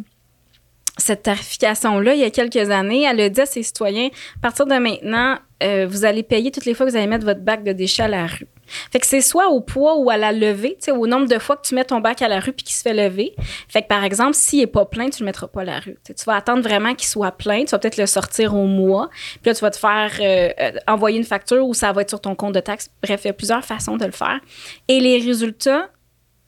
cette 0.97 1.23
tarification-là, 1.23 2.15
il 2.15 2.21
y 2.21 2.25
a 2.25 2.31
quelques 2.31 2.71
années, 2.71 3.03
elle 3.03 3.21
a 3.21 3.29
dit 3.29 3.41
à 3.41 3.47
ses 3.47 3.63
citoyens, 3.63 4.09
à 4.09 4.41
partir 4.41 4.67
de 4.67 4.75
maintenant, 4.75 5.39
euh, 5.63 5.87
vous 5.89 6.05
allez 6.05 6.23
payer 6.23 6.51
toutes 6.51 6.65
les 6.65 6.75
fois 6.75 6.87
que 6.87 6.91
vous 6.91 6.97
allez 6.97 7.07
mettre 7.07 7.25
votre 7.25 7.41
bac 7.41 7.65
de 7.65 7.73
déchets 7.73 8.05
à 8.05 8.09
la 8.09 8.27
rue. 8.27 8.47
Fait 8.91 8.99
que 8.99 9.07
c'est 9.07 9.21
soit 9.21 9.49
au 9.49 9.61
poids 9.61 9.97
ou 9.97 10.11
à 10.11 10.17
la 10.17 10.33
levée, 10.33 10.77
tu 10.79 10.87
sais, 10.87 10.91
au 10.91 11.07
nombre 11.07 11.29
de 11.29 11.39
fois 11.39 11.57
que 11.57 11.67
tu 11.67 11.75
mets 11.75 11.85
ton 11.85 12.01
bac 12.01 12.21
à 12.23 12.29
la 12.29 12.41
rue 12.41 12.53
puis 12.53 12.65
qu'il 12.65 12.75
se 12.75 12.83
fait 12.83 12.95
lever. 12.95 13.35
Fait 13.69 13.83
que 13.83 13.89
par 13.89 14.05
exemple, 14.05 14.35
s'il 14.35 14.61
est 14.61 14.67
pas 14.67 14.85
plein, 14.85 15.09
tu 15.09 15.23
le 15.23 15.27
mettras 15.27 15.47
pas 15.47 15.61
à 15.61 15.65
la 15.65 15.81
rue. 15.81 15.97
tu 16.05 16.13
vas 16.27 16.35
attendre 16.35 16.63
vraiment 16.63 16.95
qu'il 16.95 17.09
soit 17.09 17.33
plein, 17.33 17.65
tu 17.65 17.71
vas 17.71 17.79
peut-être 17.79 17.97
le 17.97 18.07
sortir 18.07 18.55
au 18.55 18.67
mois, 18.67 19.09
puis 19.43 19.51
là 19.51 19.55
tu 19.55 19.61
vas 19.61 19.71
te 19.71 19.79
faire 19.79 20.11
euh, 20.21 20.49
euh, 20.61 20.73
envoyer 20.89 21.19
une 21.19 21.25
facture 21.25 21.67
ou 21.67 21.75
ça 21.75 21.93
va 21.93 22.03
être 22.03 22.11
sur 22.11 22.21
ton 22.21 22.35
compte 22.35 22.55
de 22.55 22.61
taxe. 22.61 22.91
Bref, 23.03 23.21
il 23.25 23.29
y 23.29 23.31
a 23.31 23.35
plusieurs 23.35 23.65
façons 23.65 23.97
de 23.97 24.05
le 24.05 24.13
faire. 24.13 24.41
Et 24.89 25.01
les 25.01 25.19
résultats 25.19 25.91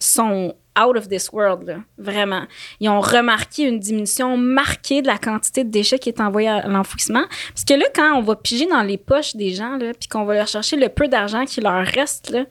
sont 0.00 0.54
out 0.78 0.96
of 0.96 1.08
this 1.08 1.30
world, 1.32 1.66
là, 1.66 1.76
vraiment. 1.98 2.42
Ils 2.80 2.88
ont 2.88 3.00
remarqué 3.00 3.64
une 3.64 3.78
diminution 3.78 4.36
marquée 4.36 5.02
de 5.02 5.06
la 5.06 5.18
quantité 5.18 5.64
de 5.64 5.70
déchets 5.70 5.98
qui 5.98 6.08
est 6.08 6.20
envoyée 6.20 6.48
à 6.48 6.66
l'enfouissement. 6.66 7.24
Parce 7.48 7.64
que 7.64 7.74
là, 7.74 7.86
quand 7.94 8.16
on 8.16 8.22
va 8.22 8.36
piger 8.36 8.66
dans 8.66 8.82
les 8.82 8.98
poches 8.98 9.36
des 9.36 9.50
gens, 9.50 9.76
là, 9.76 9.92
puis 9.98 10.08
qu'on 10.08 10.24
va 10.24 10.34
leur 10.34 10.46
chercher 10.46 10.76
le 10.76 10.88
peu 10.88 11.08
d'argent 11.08 11.44
qui 11.44 11.60
leur 11.60 11.84
reste, 11.84 12.30
là, 12.30 12.44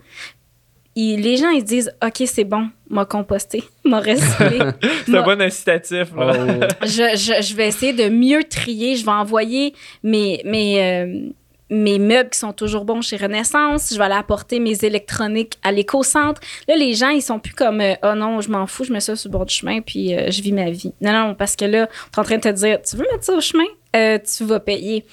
les 0.98 1.38
gens, 1.38 1.50
ils 1.50 1.64
disent 1.64 1.92
OK, 2.04 2.24
c'est 2.26 2.44
bon, 2.44 2.70
m'a 2.90 3.06
composté, 3.06 3.64
m'a 3.86 4.00
recyclé. 4.00 4.60
c'est 5.06 5.18
un 5.18 5.24
bon 5.24 5.40
incitatif. 5.42 6.08
Oh. 6.18 6.32
je, 6.82 7.16
je, 7.16 7.42
je, 7.42 7.56
vais 7.56 7.68
essayer 7.68 7.94
de 7.94 8.10
mieux 8.10 8.44
trier. 8.44 8.96
Je 8.96 9.06
vais 9.06 9.12
envoyer 9.12 9.74
mes, 10.04 10.42
mes, 10.44 10.82
euh, 10.82 11.30
mes 11.70 12.00
meubles 12.00 12.30
qui 12.30 12.40
sont 12.40 12.54
toujours 12.54 12.86
bons 12.86 13.02
chez 13.02 13.18
Renaissance, 13.18 13.90
je 13.92 13.98
vais 13.98 14.06
aller 14.06 14.16
apporter 14.16 14.60
mes 14.60 14.86
électroniques 14.86 15.58
à 15.64 15.72
l'éco-centre. 15.72 16.42
Là, 16.68 16.76
les 16.76 16.94
gens, 16.94 17.10
ils 17.10 17.22
sont 17.22 17.40
plus 17.40 17.54
comme 17.54 17.82
oh 18.04 18.16
non, 18.16 18.42
je 18.42 18.50
m'en 18.50 18.68
fous, 18.68 18.84
je 18.86 18.94
mets 18.94 19.00
ça 19.00 19.16
sur 19.16 19.30
le 19.30 19.34
bord 19.34 19.46
du 19.46 19.54
chemin 19.54 19.82
puis 19.82 20.16
euh, 20.16 20.32
je 20.32 20.42
vis 20.42 20.54
ma 20.54 20.70
vie. 20.70 20.94
Non, 21.02 21.12
non, 21.12 21.36
parce 21.36 21.56
que 21.56 21.66
là, 21.66 21.88
tu 21.88 21.94
es 22.16 22.20
en 22.20 22.24
train 22.24 22.38
de 22.38 22.42
te 22.42 22.50
dire 22.50 22.82
tu 22.82 22.96
veux 22.96 23.06
mettre 23.12 23.24
ça 23.24 23.34
au 23.34 23.42
chemin, 23.42 23.68
euh, 23.96 24.18
tu 24.20 24.46
vas 24.46 24.60
payer. 24.60 25.06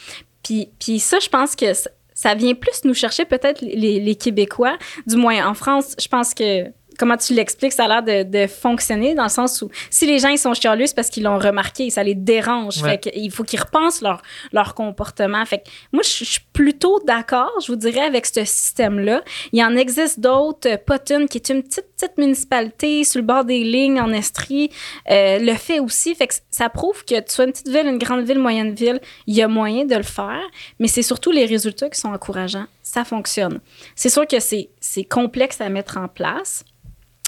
Puis, 0.42 0.68
puis 0.78 0.98
ça, 0.98 1.18
je 1.20 1.28
pense 1.28 1.56
que 1.56 1.66
ça, 2.14 2.34
vient 2.34 2.54
plus 2.54 2.84
nous 2.84 2.94
chercher 2.94 3.24
peut-être 3.24 3.60
les 3.62 4.14
Québécois. 4.14 4.76
Du 5.06 5.16
moins, 5.16 5.46
en 5.48 5.54
France, 5.54 5.96
je 5.98 6.06
pense 6.06 6.34
que 6.34 6.70
comment 6.98 7.16
tu 7.16 7.34
l'expliques, 7.34 7.72
ça 7.72 7.84
a 7.84 8.00
l'air 8.02 8.24
de, 8.24 8.46
fonctionner 8.46 9.14
dans 9.14 9.24
le 9.24 9.28
sens 9.28 9.62
où 9.62 9.70
si 9.90 10.06
les 10.06 10.18
gens 10.18 10.28
ils 10.28 10.38
sont 10.38 10.54
chialus, 10.54 10.88
c'est 10.88 10.94
parce 10.94 11.10
qu'ils 11.10 11.24
l'ont 11.24 11.38
remarqué, 11.38 11.90
ça 11.90 12.02
les 12.02 12.14
dérange. 12.14 12.82
il 13.14 13.30
faut 13.30 13.44
qu'ils 13.44 13.60
repensent 13.60 14.02
leur, 14.02 14.22
leur 14.52 14.74
comportement. 14.74 15.44
Fait 15.44 15.58
que 15.58 15.64
moi, 15.92 16.02
je 16.02 16.24
suis 16.24 16.40
plutôt 16.52 17.00
d'accord, 17.06 17.50
je 17.60 17.68
vous 17.68 17.76
dirais, 17.76 18.00
avec 18.00 18.26
ce 18.26 18.44
système-là. 18.44 19.22
Il 19.52 19.58
y 19.58 19.64
en 19.64 19.76
existe 19.76 20.20
d'autres. 20.20 20.76
Potton, 20.84 21.26
qui 21.26 21.38
est 21.38 21.48
une 21.48 21.62
petite, 21.62 21.86
petite 21.96 22.18
municipalité 22.18 23.04
sur 23.04 23.20
le 23.20 23.26
bord 23.26 23.44
des 23.44 23.64
lignes 23.64 24.00
en 24.00 24.12
Estrie, 24.12 24.70
euh, 25.10 25.38
le 25.38 25.54
fait 25.54 25.80
aussi. 25.80 26.14
Fait 26.14 26.26
que 26.26 26.34
ça 26.50 26.68
prouve 26.68 27.04
que 27.04 27.18
tu 27.20 27.32
sois 27.32 27.44
une 27.44 27.52
petite 27.52 27.68
ville, 27.68 27.86
une 27.86 27.98
grande 27.98 28.24
ville, 28.24 28.38
moyenne 28.38 28.74
ville, 28.74 29.00
il 29.26 29.34
y 29.34 29.42
a 29.42 29.48
moyen 29.48 29.84
de 29.84 29.96
le 29.96 30.02
faire, 30.02 30.42
mais 30.78 30.88
c'est 30.88 31.02
surtout 31.02 31.30
les 31.30 31.46
résultats 31.46 31.88
qui 31.88 31.98
sont 31.98 32.08
encourageants. 32.08 32.66
Ça 32.82 33.04
fonctionne. 33.04 33.60
C'est 33.94 34.10
sûr 34.10 34.26
que 34.26 34.36
c'est 34.38 35.04
complexe 35.04 35.60
à 35.60 35.68
mettre 35.68 35.96
en 35.96 36.08
place 36.08 36.64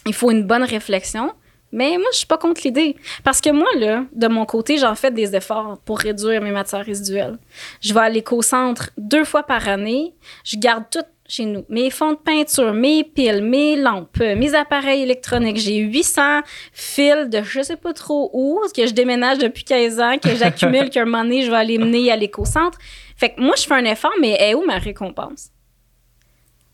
il 0.07 0.15
faut 0.15 0.31
une 0.31 0.45
bonne 0.45 0.65
réflexion. 0.65 1.33
Mais 1.73 1.99
moi, 1.99 2.07
je 2.13 2.19
suis 2.19 2.27
pas 2.27 2.39
contre 2.39 2.63
l'idée. 2.65 2.97
Parce 3.25 3.41
que 3.41 3.51
moi, 3.51 3.69
là, 3.77 4.05
de 4.13 4.29
mon 4.29 4.47
côté, 4.47 4.79
j'en 4.79 4.95
fais 4.95 5.11
des 5.11 5.35
efforts 5.35 5.79
pour 5.85 5.99
réduire 5.99 6.41
mes 6.41 6.53
matières 6.53 6.85
résiduelles. 6.85 7.39
Je 7.81 7.93
vais 7.93 8.01
à 8.01 8.09
l'éco-centre 8.09 8.91
deux 8.97 9.25
fois 9.25 9.43
par 9.43 9.69
année. 9.69 10.15
Je 10.45 10.57
garde 10.57 10.85
tout 10.91 11.05
chez 11.29 11.45
nous. 11.45 11.65
Mes 11.69 11.91
fonds 11.91 12.13
de 12.13 12.19
peinture, 12.19 12.73
mes 12.73 13.03
piles, 13.03 13.43
mes 13.43 13.77
lampes, 13.77 14.19
mes 14.19 14.55
appareils 14.55 15.03
électroniques. 15.03 15.59
J'ai 15.59 15.79
800 15.79 16.43
fils 16.73 17.29
de 17.29 17.43
je 17.43 17.63
sais 17.63 17.77
pas 17.77 17.93
trop 17.93 18.31
où, 18.33 18.61
que 18.75 18.87
je 18.87 18.93
déménage 18.93 19.39
depuis 19.39 19.65
15 19.65 20.01
ans, 20.01 20.19
que 20.19 20.35
j'accumule, 20.37 20.89
qu'un 20.91 21.05
moment 21.05 21.25
donné, 21.25 21.43
je 21.43 21.51
vais 21.51 21.57
aller 21.57 21.79
mener 21.79 22.11
à 22.13 22.17
l'éco-centre. 22.17 22.79
Fait 23.17 23.31
que 23.31 23.41
moi, 23.41 23.55
je 23.57 23.65
fais 23.65 23.75
un 23.75 23.85
effort, 23.85 24.13
mais 24.21 24.37
est 24.41 24.55
où 24.55 24.65
ma 24.65 24.79
récompense? 24.79 25.51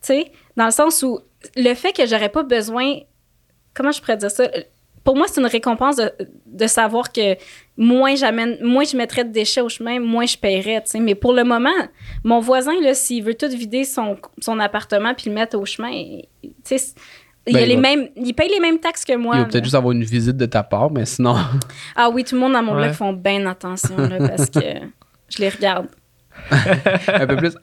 Tu 0.02 0.08
sais, 0.08 0.32
dans 0.56 0.66
le 0.66 0.70
sens 0.70 1.02
où 1.02 1.20
le 1.56 1.74
fait 1.74 1.92
que 1.92 2.06
j'aurais 2.06 2.28
pas 2.28 2.42
besoin 2.42 3.00
comment 3.74 3.92
je 3.92 4.00
pourrais 4.00 4.16
dire 4.16 4.30
ça? 4.30 4.44
Pour 5.04 5.16
moi, 5.16 5.26
c'est 5.28 5.40
une 5.40 5.48
récompense 5.48 5.96
de, 6.46 6.66
savoir 6.68 7.12
que 7.12 7.36
moins 7.76 8.14
j'amène, 8.14 8.58
moins 8.62 8.84
je 8.84 8.96
mettrais 8.96 9.24
de 9.24 9.32
déchets 9.32 9.60
au 9.60 9.68
chemin, 9.68 9.98
moins 9.98 10.26
je 10.26 10.36
paierais, 10.36 10.84
Mais 11.00 11.16
pour 11.16 11.32
le 11.32 11.42
moment, 11.42 11.70
mon 12.22 12.38
voisin, 12.38 12.80
là, 12.80 12.94
s'il 12.94 13.24
veut 13.24 13.34
tout 13.34 13.48
vider 13.48 13.84
son, 13.84 14.16
son 14.38 14.60
appartement 14.60 15.12
puis 15.14 15.28
le 15.28 15.34
mettre 15.34 15.58
au 15.58 15.64
chemin, 15.64 15.90
tu 16.42 16.50
sais, 16.62 16.94
il, 17.46 17.54
ben, 17.54 17.68
les 17.68 17.76
mêmes, 17.76 18.08
il 18.14 18.32
paye 18.34 18.48
les 18.48 18.60
mêmes 18.60 18.78
taxes 18.78 19.04
que 19.04 19.16
moi. 19.16 19.34
Il 19.34 19.40
va 19.40 19.44
peut-être 19.46 19.64
juste 19.64 19.74
avoir 19.74 19.92
une 19.92 20.04
visite 20.04 20.36
de 20.36 20.46
ta 20.46 20.62
part, 20.62 20.90
mais 20.92 21.04
sinon. 21.04 21.34
Ah 21.96 22.08
oui, 22.08 22.22
tout 22.22 22.36
le 22.36 22.40
monde 22.40 22.52
dans 22.52 22.62
mon 22.62 22.74
bloc 22.74 22.92
font 22.92 23.12
bien 23.12 23.44
attention 23.46 23.96
parce 23.96 24.48
que 24.48 24.60
je 25.28 25.38
les 25.38 25.48
regarde. 25.48 25.88
Un 26.50 27.26
peu 27.26 27.36
plus. 27.36 27.56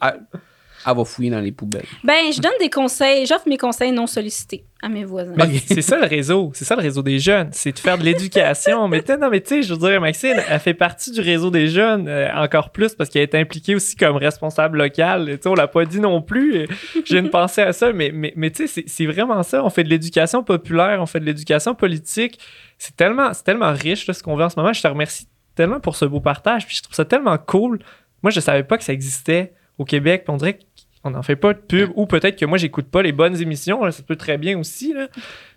Elle 0.86 0.96
va 0.96 1.06
fouiller 1.06 1.30
dans 1.30 1.40
les 1.40 1.52
poubelles. 1.52 1.86
Ben, 2.04 2.32
je 2.34 2.42
donne 2.42 2.52
des 2.60 2.70
conseils, 2.70 3.26
j'offre 3.26 3.48
mes 3.48 3.58
conseils 3.58 3.92
non 3.92 4.08
sollicités 4.08 4.64
à 4.82 4.88
mes 4.88 5.04
voisins. 5.04 5.34
c'est 5.66 5.82
ça 5.82 5.98
le 5.98 6.06
réseau, 6.06 6.52
c'est 6.54 6.66
ça 6.66 6.76
le 6.76 6.82
réseau 6.82 7.02
des 7.02 7.20
jeunes, 7.20 7.50
c'est 7.52 7.74
de 7.74 7.80
faire 7.80 7.98
de 7.98 8.04
l'éducation. 8.04 8.88
mais 8.88 9.04
non, 9.20 9.30
mais 9.30 9.42
tu 9.42 9.50
sais, 9.50 9.64
je 9.64 9.74
veux 9.74 9.80
dire, 9.80 10.00
Maxine, 10.00 10.42
elle 10.48 10.60
fait 10.60 10.74
partie 10.74 11.12
du 11.12 11.20
réseau 11.20 11.52
des 11.52 11.68
jeunes 11.68 12.08
euh, 12.08 12.30
encore 12.34 12.70
plus 12.72 12.96
parce 12.96 13.10
qu'elle 13.10 13.24
est 13.24 13.36
impliquée 13.36 13.76
aussi 13.76 13.96
comme 13.96 14.16
responsable 14.16 14.78
locale. 14.78 15.26
Tu 15.26 15.44
sais, 15.44 15.50
on 15.50 15.56
l'a 15.56 15.68
pas 15.68 15.86
dit 15.86 16.00
non 16.00 16.22
plus. 16.22 16.68
J'ai 17.06 17.20
une 17.20 17.30
pensée 17.30 17.62
à 17.62 17.74
ça, 17.74 17.92
mais, 17.92 18.12
mais, 18.14 18.34
mais 18.36 18.52
tu 18.52 18.68
sais, 18.68 18.84
c'est 18.88 19.06
vraiment 19.06 19.44
ça. 19.44 19.64
On 19.64 19.70
fait 19.70 19.84
de 19.84 19.90
l'éducation 19.90 20.44
populaire, 20.44 21.00
on 21.02 21.06
fait 21.06 21.20
de 21.20 21.26
l'éducation 21.26 21.76
politique. 21.76 22.40
C'est 22.78 22.96
tellement, 22.96 23.32
tellement 23.44 23.74
riche 23.74 24.10
ce 24.10 24.24
qu'on 24.24 24.38
vit 24.38 24.44
en 24.44 24.50
ce 24.50 24.58
moment. 24.58 24.72
Je 24.72 24.82
te 24.82 24.88
remercie 24.88 25.28
tellement 25.56 25.82
pour 25.82 25.98
ce 25.98 26.06
beau 26.06 26.22
partage. 26.22 26.66
Puis 26.66 26.78
je 26.78 26.84
trouve 26.84 26.96
ça 26.96 27.04
tellement 27.04 27.38
cool. 27.38 27.80
Moi, 28.24 28.32
je 28.32 28.40
savais 28.40 28.64
pas 28.64 28.78
que 28.78 28.84
ça 28.84 28.94
existait 28.94 29.54
au 29.78 29.86
Québec. 29.86 30.26
on 30.28 30.38
dirait 30.38 30.60
on 31.04 31.12
n'en 31.12 31.22
fait 31.24 31.36
pas 31.38 31.54
de 31.54 31.60
pub 31.60 31.92
ou 31.96 32.06
peut-être 32.06 32.38
que 32.38 32.46
moi 32.46 32.58
j'écoute 32.58 32.88
pas 32.88 33.02
les 33.02 33.12
bonnes 33.12 33.40
émissions 33.42 33.90
ça 33.92 34.04
peut 34.04 34.18
très 34.18 34.38
bien 34.38 34.58
aussi 34.60 34.94
là. 34.94 35.08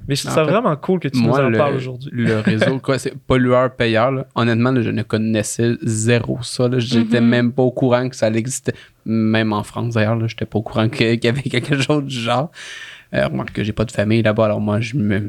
mais 0.06 0.14
je 0.14 0.22
trouve 0.22 0.34
ça 0.34 0.44
vraiment 0.44 0.76
cool 0.76 1.00
que 1.00 1.08
tu 1.08 1.20
nous 1.20 1.32
en 1.32 1.50
parles 1.50 1.74
aujourd'hui. 1.74 2.10
le 2.12 2.38
réseau 2.40 2.78
quoi 2.78 2.98
c'est 2.98 3.16
pollueur 3.16 3.74
payeur 3.74 4.24
honnêtement 4.34 4.80
je 4.80 4.90
ne 4.90 5.02
connaissais 5.02 5.72
zéro 5.82 6.38
ça 6.42 6.68
j'étais 6.78 7.20
mm-hmm. 7.20 7.24
même 7.24 7.52
pas 7.52 7.62
au 7.62 7.72
courant 7.72 8.08
que 8.08 8.16
ça 8.16 8.28
existait. 8.28 8.74
Même 9.04 9.52
en 9.52 9.64
France 9.64 9.94
d'ailleurs 9.94 10.20
je 10.20 10.28
j'étais 10.28 10.44
pas 10.44 10.58
au 10.58 10.62
courant 10.62 10.88
qu'il 10.88 11.24
y 11.24 11.28
avait 11.28 11.42
quelque 11.42 11.80
chose 11.80 12.04
du 12.04 12.14
genre. 12.14 12.50
Euh, 13.14 13.26
remarque 13.26 13.52
que 13.52 13.64
j'ai 13.64 13.72
pas 13.72 13.84
de 13.84 13.92
famille 13.92 14.22
là-bas 14.22 14.46
alors 14.46 14.60
moi 14.60 14.80
je 14.80 14.96
me 14.96 15.26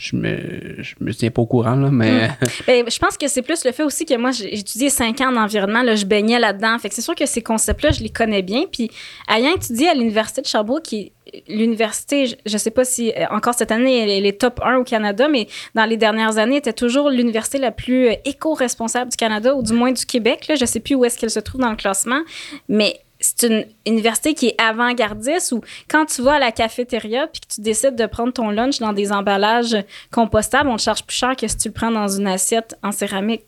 je 0.00 0.16
me, 0.16 0.82
je 0.82 0.94
me 1.00 1.12
tiens 1.12 1.30
pas 1.30 1.42
au 1.42 1.46
courant, 1.46 1.74
là, 1.74 1.90
mais. 1.90 2.30
Ben, 2.66 2.84
je 2.88 2.98
pense 2.98 3.16
que 3.18 3.28
c'est 3.28 3.42
plus 3.42 3.64
le 3.64 3.72
fait 3.72 3.82
aussi 3.82 4.06
que 4.06 4.16
moi, 4.16 4.30
j'ai 4.30 4.58
étudié 4.58 4.88
cinq 4.88 5.20
ans 5.20 5.32
en 5.32 5.36
environnement, 5.36 5.82
là, 5.82 5.94
je 5.94 6.06
baignais 6.06 6.38
là-dedans. 6.38 6.78
Fait 6.78 6.88
que 6.88 6.94
c'est 6.94 7.02
sûr 7.02 7.14
que 7.14 7.26
ces 7.26 7.42
concepts-là, 7.42 7.90
je 7.90 8.00
les 8.00 8.08
connais 8.08 8.42
bien. 8.42 8.64
Puis, 8.70 8.90
ayant 9.28 9.54
étudié 9.54 9.88
à 9.88 9.94
l'Université 9.94 10.40
de 10.40 10.46
Sherbrooke, 10.46 10.82
qui 10.82 11.12
l'université, 11.48 12.26
je 12.26 12.52
ne 12.52 12.58
sais 12.58 12.70
pas 12.70 12.84
si 12.84 13.12
euh, 13.12 13.26
encore 13.30 13.54
cette 13.54 13.70
année, 13.70 13.98
elle 13.98 14.26
est 14.26 14.40
top 14.40 14.60
1 14.64 14.78
au 14.78 14.84
Canada, 14.84 15.28
mais 15.28 15.46
dans 15.74 15.84
les 15.84 15.96
dernières 15.96 16.38
années, 16.38 16.56
était 16.56 16.72
toujours 16.72 17.10
l'université 17.10 17.58
la 17.58 17.70
plus 17.70 18.08
euh, 18.08 18.14
éco-responsable 18.24 19.10
du 19.10 19.16
Canada, 19.16 19.54
ou 19.54 19.62
du 19.62 19.72
moins 19.72 19.92
du 19.92 20.06
Québec. 20.06 20.48
Là. 20.48 20.54
Je 20.54 20.64
sais 20.64 20.80
plus 20.80 20.94
où 20.94 21.04
est-ce 21.04 21.18
qu'elle 21.18 21.30
se 21.30 21.40
trouve 21.40 21.60
dans 21.60 21.70
le 21.70 21.76
classement, 21.76 22.20
mais 22.68 23.00
c'est 23.20 23.46
une 23.46 23.66
université 23.86 24.34
qui 24.34 24.48
est 24.48 24.60
avant-gardiste 24.60 25.52
ou 25.52 25.60
quand 25.88 26.06
tu 26.06 26.22
vas 26.22 26.34
à 26.34 26.38
la 26.38 26.52
cafétéria 26.52 27.26
puis 27.26 27.40
que 27.40 27.54
tu 27.54 27.60
décides 27.60 27.94
de 27.94 28.06
prendre 28.06 28.32
ton 28.32 28.50
lunch 28.50 28.78
dans 28.78 28.92
des 28.92 29.12
emballages 29.12 29.76
compostables, 30.10 30.68
on 30.68 30.76
te 30.76 30.82
charge 30.82 31.04
plus 31.04 31.16
cher 31.16 31.36
que 31.36 31.46
si 31.46 31.56
tu 31.56 31.68
le 31.68 31.74
prends 31.74 31.90
dans 31.90 32.08
une 32.08 32.26
assiette 32.26 32.76
en 32.82 32.92
céramique. 32.92 33.44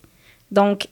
Donc, 0.51 0.89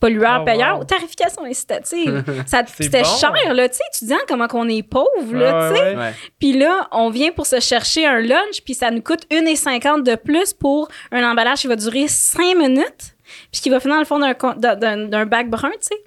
pollueur-payeur, 0.00 0.78
oh, 0.80 0.84
tarification 0.84 1.44
incitative. 1.44 2.22
C'était 2.46 3.04
cher, 3.04 3.54
là, 3.54 3.68
tu 3.68 3.76
sais, 3.76 3.82
étudiant, 3.94 4.18
comment 4.28 4.46
qu'on 4.46 4.68
est 4.68 4.82
pauvre, 4.82 5.34
là, 5.34 5.70
tu 5.70 5.76
sais. 5.76 5.96
Puis 6.38 6.52
là, 6.52 6.88
on 6.92 7.10
vient 7.10 7.32
pour 7.32 7.46
se 7.46 7.60
chercher 7.60 8.06
un 8.06 8.20
lunch, 8.20 8.62
puis 8.64 8.74
ça 8.74 8.90
nous 8.90 9.02
coûte 9.02 9.26
1,50 9.30 10.04
de 10.04 10.14
plus 10.14 10.52
pour 10.52 10.88
un 11.10 11.28
emballage 11.28 11.60
qui 11.60 11.66
va 11.66 11.76
durer 11.76 12.06
5 12.06 12.56
minutes, 12.56 13.16
puis 13.50 13.60
qui 13.60 13.70
va 13.70 13.80
finir 13.80 13.96
dans 13.96 14.00
le 14.00 14.06
fond 14.06 14.18
d'un 14.20 15.26
bac 15.26 15.50
brun, 15.50 15.70
tu 15.70 15.88
sais. 15.88 16.02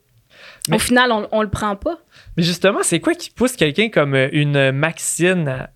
Au 0.71 0.79
final, 0.79 1.11
on, 1.11 1.27
on 1.31 1.41
le 1.41 1.49
prend 1.49 1.75
pas. 1.75 1.97
Justement, 2.41 2.79
c'est 2.81 2.99
quoi 2.99 3.13
qui 3.13 3.29
pousse 3.29 3.55
quelqu'un 3.55 3.89
comme 3.89 4.15
euh, 4.15 4.27
une 4.31 4.71
Maxine 4.71 5.67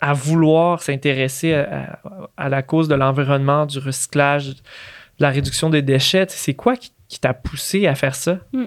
à, 0.00 0.12
vouloir 0.12 0.82
s'intéresser 0.82 1.54
à, 1.54 2.48
la 2.48 2.62
cause 2.62 2.88
de 2.88 2.94
l'environnement, 2.94 3.64
du 3.64 3.78
recyclage, 3.78 4.48
de 4.48 4.54
la 5.20 5.30
réduction 5.30 5.70
des 5.70 5.82
déchets? 5.82 6.26
C'est 6.28 6.54
quoi 6.54 6.74
qui, 6.76 6.92
t'a 7.20 7.32
poussé 7.32 7.86
à 7.86 7.94
faire 7.94 8.14
ça? 8.14 8.40
Hmm. 8.52 8.66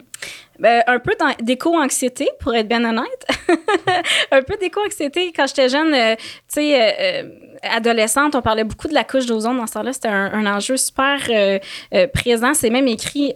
Ben, 0.57 0.81
un 0.87 0.99
peu 0.99 1.11
d'éco-anxiété, 1.41 2.27
pour 2.39 2.55
être 2.55 2.67
bien 2.67 2.83
honnête. 2.83 3.27
un 4.31 4.41
peu 4.41 4.55
d'éco-anxiété. 4.59 5.31
Quand 5.35 5.45
j'étais 5.47 5.69
jeune, 5.69 5.93
euh, 5.93 6.15
tu 6.15 6.23
sais, 6.47 7.23
euh, 7.23 7.29
adolescente, 7.61 8.35
on 8.35 8.41
parlait 8.41 8.63
beaucoup 8.63 8.87
de 8.87 8.93
la 8.93 9.03
couche 9.03 9.25
d'ozone 9.25 9.57
dans 9.57 9.67
ce 9.67 9.73
temps-là. 9.73 9.93
C'était 9.93 10.07
un, 10.07 10.45
enjeu 10.47 10.77
super 10.77 11.19
présent. 12.13 12.53
C'est 12.53 12.69
même 12.69 12.87
écrit 12.87 13.33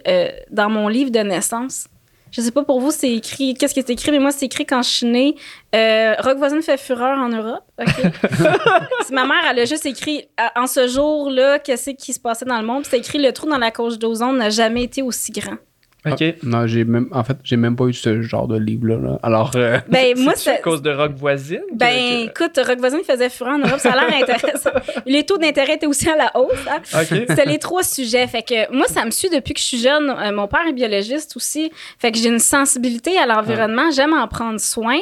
dans 0.50 0.70
mon 0.70 0.88
livre 0.88 1.10
de 1.10 1.20
naissance. 1.20 1.86
Je 2.34 2.40
sais 2.40 2.50
pas 2.50 2.64
pour 2.64 2.80
vous, 2.80 2.90
c'est 2.90 3.12
écrit. 3.12 3.54
Qu'est-ce 3.54 3.74
qui 3.74 3.78
est 3.78 3.90
écrit? 3.90 4.10
Mais 4.10 4.18
moi, 4.18 4.32
c'est 4.32 4.46
écrit 4.46 4.66
quand 4.66 4.82
je 4.82 4.90
suis 4.90 5.06
née. 5.06 5.36
Euh, 5.72 6.16
Rock 6.18 6.36
voisine 6.36 6.62
fait 6.62 6.76
fureur 6.76 7.16
en 7.16 7.28
Europe. 7.28 7.62
ma 9.12 9.24
mère, 9.24 9.44
elle 9.48 9.60
a 9.60 9.64
juste 9.64 9.86
écrit 9.86 10.26
en 10.56 10.66
ce 10.66 10.88
jour-là, 10.88 11.60
qu'est-ce 11.60 11.90
qui 11.90 12.12
se 12.12 12.18
passait 12.18 12.44
dans 12.44 12.60
le 12.60 12.66
monde. 12.66 12.86
C'est 12.86 12.98
écrit 12.98 13.18
le 13.18 13.32
trou 13.32 13.48
dans 13.48 13.58
la 13.58 13.70
couche 13.70 14.00
d'ozone 14.00 14.38
n'a 14.38 14.50
jamais 14.50 14.82
été 14.82 15.00
aussi 15.00 15.30
grand. 15.30 15.58
OK. 16.06 16.22
Ah, 16.22 16.32
non, 16.42 16.66
j'ai 16.66 16.84
même, 16.84 17.08
en 17.12 17.24
fait, 17.24 17.36
j'ai 17.42 17.56
même 17.56 17.76
pas 17.76 17.86
eu 17.86 17.94
ce 17.94 18.20
genre 18.20 18.46
de 18.46 18.58
livre-là. 18.58 19.18
Alors, 19.22 19.52
euh, 19.54 19.78
ben, 19.88 20.14
moi, 20.18 20.34
c'est 20.36 20.50
à 20.50 20.58
cause 20.58 20.82
de 20.82 20.90
Rock 20.90 21.12
Voisine? 21.16 21.62
Ben, 21.72 22.28
écoute, 22.28 22.58
Rock 22.64 22.78
Voisine 22.78 23.02
faisait 23.04 23.30
fureur 23.30 23.54
en 23.54 23.58
Europe, 23.58 23.78
ça 23.78 23.92
a 23.92 24.04
l'air 24.04 24.22
intéressant. 24.22 24.70
les 25.06 25.24
taux 25.24 25.38
d'intérêt 25.38 25.74
étaient 25.74 25.86
aussi 25.86 26.08
à 26.08 26.16
la 26.16 26.36
hausse. 26.36 26.52
Hein? 26.70 27.04
C'était 27.04 27.46
les 27.46 27.58
trois 27.58 27.82
sujets. 27.82 28.26
Fait 28.26 28.42
que 28.42 28.72
moi, 28.74 28.86
ça 28.86 29.04
me 29.04 29.10
suit 29.10 29.30
depuis 29.30 29.54
que 29.54 29.60
je 29.60 29.64
suis 29.64 29.80
jeune. 29.80 30.10
Euh, 30.10 30.32
mon 30.32 30.46
père 30.46 30.66
est 30.68 30.72
biologiste 30.72 31.36
aussi. 31.36 31.72
Fait 31.98 32.12
que 32.12 32.18
j'ai 32.18 32.28
une 32.28 32.38
sensibilité 32.38 33.16
à 33.18 33.26
l'environnement. 33.26 33.90
J'aime 33.90 34.12
en 34.12 34.28
prendre 34.28 34.60
soin. 34.60 34.98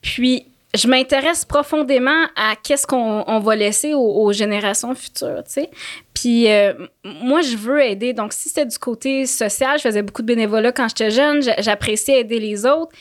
Puis, 0.00 0.46
je 0.74 0.86
m'intéresse 0.86 1.44
profondément 1.44 2.26
à 2.36 2.54
qu'est-ce 2.56 2.86
qu'on 2.86 3.38
va 3.38 3.56
laisser 3.56 3.94
aux, 3.94 4.32
générations 4.32 4.94
futures, 4.94 5.42
tu 5.44 5.52
sais. 5.52 5.70
Puis 6.12 6.50
euh, 6.50 6.74
moi, 7.04 7.40
je 7.40 7.56
veux 7.56 7.82
aider. 7.82 8.12
Donc, 8.12 8.32
si 8.32 8.48
c'est 8.50 8.66
du 8.66 8.78
côté 8.78 9.24
social, 9.24 9.78
je 9.78 9.82
faisais 9.82 10.02
beaucoup 10.02 10.22
de 10.22 10.26
bénévolat 10.26 10.72
quand 10.72 10.88
j'étais 10.88 11.10
jeune, 11.10 11.42
j'appréciais 11.58 12.20
aider 12.20 12.38
les 12.38 12.66
autres. 12.66 12.92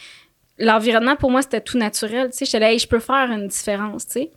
L'environnement, 0.60 1.16
pour 1.16 1.30
moi, 1.30 1.42
c'était 1.42 1.62
tout 1.62 1.78
naturel, 1.78 2.30
tu 2.30 2.38
sais. 2.38 2.46
J'étais 2.46 2.60
là, 2.60 2.78
je 2.78 2.88
peux 2.88 3.00
faire 3.00 3.30
une 3.32 3.48
différence, 3.48 4.08
tu 4.08 4.14
sais. 4.14 4.32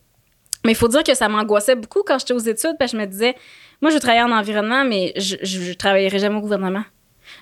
Mais 0.65 0.73
il 0.73 0.77
faut 0.77 0.89
dire 0.89 1.05
que 1.05 1.15
ça 1.15 1.29
m'angoissait 1.29 1.77
beaucoup 1.77 2.03
quand 2.05 2.19
j'étais 2.19 2.35
aux 2.35 2.39
études, 2.39 2.77
parce 2.79 2.93
que 2.93 2.99
je 2.99 3.03
me 3.03 3.07
disais, 3.07 3.35
moi, 3.81 3.91
je 3.91 3.95
veux 3.95 4.01
travailler 4.01 4.23
en 4.23 4.33
environnement, 4.33 4.85
mais 4.85 5.13
je, 5.17 5.37
je, 5.43 5.73
travaillerai 5.73 6.19
jamais 6.19 6.37
au 6.37 6.41
gouvernement 6.41 6.85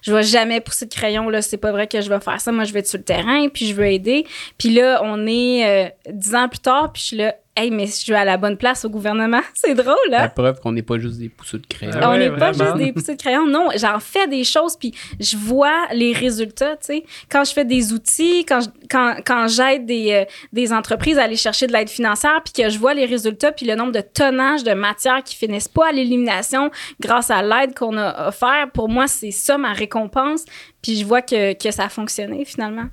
je 0.03 0.13
vais 0.13 0.23
jamais 0.23 0.61
pousser 0.61 0.87
de 0.87 0.95
crayon 0.95 1.29
là 1.29 1.43
c'est 1.43 1.57
pas 1.57 1.73
vrai 1.73 1.87
que 1.87 2.01
je 2.01 2.09
vais 2.09 2.21
faire 2.21 2.41
ça. 2.41 2.53
Moi 2.53 2.65
je 2.65 2.73
vais 2.73 2.81
être 2.81 2.89
sur 2.89 2.99
le 2.99 3.05
terrain 3.05 3.49
puis 3.49 3.67
je 3.67 3.75
veux 3.75 3.87
aider. 3.87 4.27
Puis 4.59 4.71
là 4.71 5.01
on 5.05 5.27
est 5.27 5.67
euh, 5.67 5.89
dix 6.11 6.35
ans 6.35 6.49
plus 6.49 6.61
tard 6.61 6.93
puis 6.93 7.03
je 7.03 7.07
suis 7.07 7.17
là 7.17 7.35
Hey, 7.61 7.73
mais 7.73 7.87
je 7.87 7.93
suis 7.93 8.15
à 8.15 8.25
la 8.25 8.37
bonne 8.37 8.57
place 8.57 8.85
au 8.85 8.89
gouvernement. 8.89 9.41
C'est 9.55 9.75
drôle, 9.75 9.97
hein? 10.13 10.23
La 10.23 10.29
preuve 10.29 10.61
qu'on 10.61 10.71
n'est 10.71 10.83
pas 10.83 10.97
juste 10.97 11.19
des 11.19 11.29
pousseux 11.29 11.59
de 11.59 11.67
crayon. 11.67 11.93
on 12.05 12.17
n'est 12.17 12.31
pas 12.31 12.53
juste 12.53 12.77
des 12.77 12.93
pousseux 12.93 13.17
de 13.17 13.21
crayon. 13.21 13.49
Non, 13.49 13.71
j'en 13.77 13.99
fais 13.99 14.29
des 14.29 14.45
choses, 14.45 14.77
puis 14.77 14.95
je 15.19 15.37
vois 15.37 15.89
les 15.93 16.13
résultats, 16.13 16.77
tu 16.77 16.87
sais. 16.87 17.05
Quand 17.29 17.43
je 17.43 17.53
fais 17.53 17.65
des 17.65 17.93
outils, 17.93 18.45
quand, 18.45 18.61
quand, 18.89 19.17
quand 19.27 19.49
j'aide 19.49 19.87
des, 19.87 20.13
euh, 20.13 20.25
des 20.53 20.73
entreprises 20.73 21.19
à 21.19 21.25
aller 21.25 21.35
chercher 21.35 21.67
de 21.67 21.73
l'aide 21.73 21.89
financière, 21.89 22.41
puis 22.45 22.53
que 22.63 22.71
je 22.71 22.79
vois 22.79 22.95
les 22.95 23.07
résultats, 23.07 23.51
puis 23.51 23.67
le 23.67 23.75
nombre 23.75 23.91
de 23.91 24.03
tonnages 24.03 24.63
de 24.63 24.75
matières 24.75 25.25
qui 25.25 25.35
finissent 25.35 25.67
pas 25.67 25.89
à 25.89 25.93
l'élimination 25.93 26.71
grâce 27.01 27.29
à 27.29 27.43
l'aide 27.43 27.75
qu'on 27.75 27.97
a 27.97 28.29
offert, 28.29 28.71
pour 28.73 28.89
moi, 28.89 29.09
c'est 29.09 29.33
ça 29.33 29.59
ma 29.59 29.73
récompense. 29.73 30.45
Puis 30.81 30.95
je 30.95 31.05
vois 31.05 31.23
que, 31.23 31.55
que 31.55 31.73
ça 31.73 31.87
a 31.87 31.89
fonctionné, 31.89 32.45
finalement. 32.45 32.87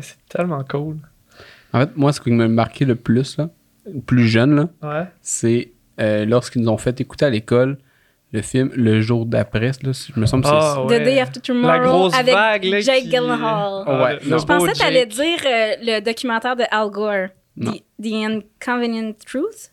c'est 0.00 0.16
tellement 0.26 0.64
cool. 0.64 0.96
En 1.74 1.80
fait, 1.80 1.94
moi, 1.96 2.14
ce 2.14 2.20
qui 2.22 2.30
m'a 2.30 2.48
marqué 2.48 2.86
le 2.86 2.96
plus, 2.96 3.36
là, 3.36 3.50
plus 4.06 4.26
jeune, 4.26 4.68
c'est 5.22 5.72
euh, 6.00 6.24
lorsqu'ils 6.24 6.62
nous 6.62 6.68
ont 6.70 6.78
fait 6.78 7.00
écouter 7.00 7.26
à 7.26 7.30
l'école 7.30 7.78
le 8.32 8.42
film 8.42 8.70
Le 8.74 9.00
jour 9.00 9.26
d'après. 9.26 9.72
Je 9.82 10.20
me 10.20 10.26
semble 10.26 10.44
que 10.44 10.48
c'est 10.48 10.54
ah, 10.54 10.84
The 10.86 11.02
Day 11.02 11.18
After 11.20 11.40
Tomorrow 11.40 12.10
avec 12.14 12.82
Jake 12.82 13.04
Gyllenhaal. 13.04 13.84
Ah, 13.86 14.12
je 14.22 14.44
pensais 14.44 14.72
que 14.72 14.76
tu 14.78 14.84
allais 14.84 15.06
dire 15.06 15.38
euh, 15.44 15.74
le 15.82 16.00
documentaire 16.00 16.56
de 16.56 16.64
Al 16.70 16.90
Gore, 16.90 17.28
The, 17.60 17.82
Inconvenient 18.04 19.12
Truth. 19.26 19.72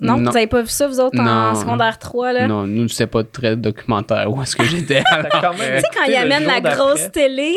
Non, 0.00 0.14
vous 0.16 0.22
n'avez 0.22 0.46
pas 0.46 0.62
vu 0.62 0.68
ça, 0.68 0.86
vous 0.86 1.00
autres, 1.00 1.18
en 1.18 1.54
secondaire 1.54 1.98
3, 1.98 2.32
là? 2.32 2.46
Non, 2.46 2.66
nous, 2.66 2.88
c'est 2.88 3.08
pas 3.08 3.24
très 3.24 3.56
documentaire 3.56 4.30
où 4.30 4.40
est-ce 4.42 4.54
que 4.54 4.64
j'étais. 4.64 5.02
tu 5.02 5.56
sais, 5.56 5.82
quand 5.92 6.04
il 6.06 6.14
amène 6.14 6.44
la 6.44 6.60
grosse 6.60 7.10
télé? 7.10 7.52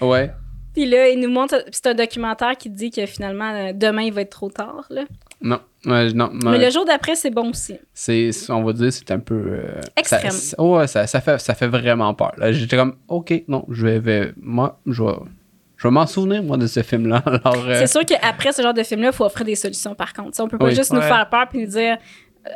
Ouais. 0.00 0.30
Puis 0.78 0.86
là, 0.86 1.08
il 1.08 1.18
nous 1.18 1.28
montre, 1.28 1.64
c'est 1.72 1.88
un 1.88 1.94
documentaire 1.94 2.56
qui 2.56 2.70
dit 2.70 2.92
que 2.92 3.04
finalement, 3.04 3.52
euh, 3.52 3.72
demain, 3.74 4.02
il 4.02 4.12
va 4.12 4.20
être 4.20 4.30
trop 4.30 4.48
tard. 4.48 4.86
Là. 4.90 5.06
Non. 5.40 5.58
non, 5.84 6.30
Mais 6.44 6.64
le 6.64 6.70
jour 6.70 6.84
d'après, 6.84 7.16
c'est 7.16 7.32
bon 7.32 7.50
aussi. 7.50 7.74
C'est, 7.92 8.30
on 8.48 8.62
va 8.62 8.72
dire, 8.72 8.92
c'est 8.92 9.10
un 9.10 9.18
peu. 9.18 9.34
Euh, 9.34 9.80
Extrême. 9.96 10.30
Ça, 10.30 10.62
ouais, 10.62 10.86
ça, 10.86 11.08
ça, 11.08 11.20
fait, 11.20 11.40
ça 11.40 11.56
fait 11.56 11.66
vraiment 11.66 12.14
peur. 12.14 12.32
J'étais 12.52 12.76
comme, 12.76 12.94
OK, 13.08 13.42
non, 13.48 13.66
je 13.68 13.88
vais. 13.88 14.32
moi, 14.40 14.78
je 14.86 15.02
vais. 15.02 15.14
Je 15.78 15.88
vais 15.88 15.92
m'en 15.92 16.06
souvenir, 16.06 16.44
moi, 16.44 16.56
de 16.56 16.68
ce 16.68 16.84
film-là. 16.84 17.24
Euh, 17.44 17.74
c'est 17.74 17.88
sûr 17.88 18.04
qu'après 18.04 18.52
ce 18.52 18.62
genre 18.62 18.74
de 18.74 18.84
film-là, 18.84 19.08
il 19.08 19.12
faut 19.12 19.24
offrir 19.24 19.46
des 19.46 19.56
solutions, 19.56 19.96
par 19.96 20.12
contre. 20.12 20.40
on 20.40 20.46
peut 20.46 20.58
pas 20.58 20.70
juste 20.70 20.92
nous 20.92 21.00
faire 21.00 21.28
peur 21.28 21.48
puis 21.48 21.58
nous 21.58 21.66
dire 21.66 21.98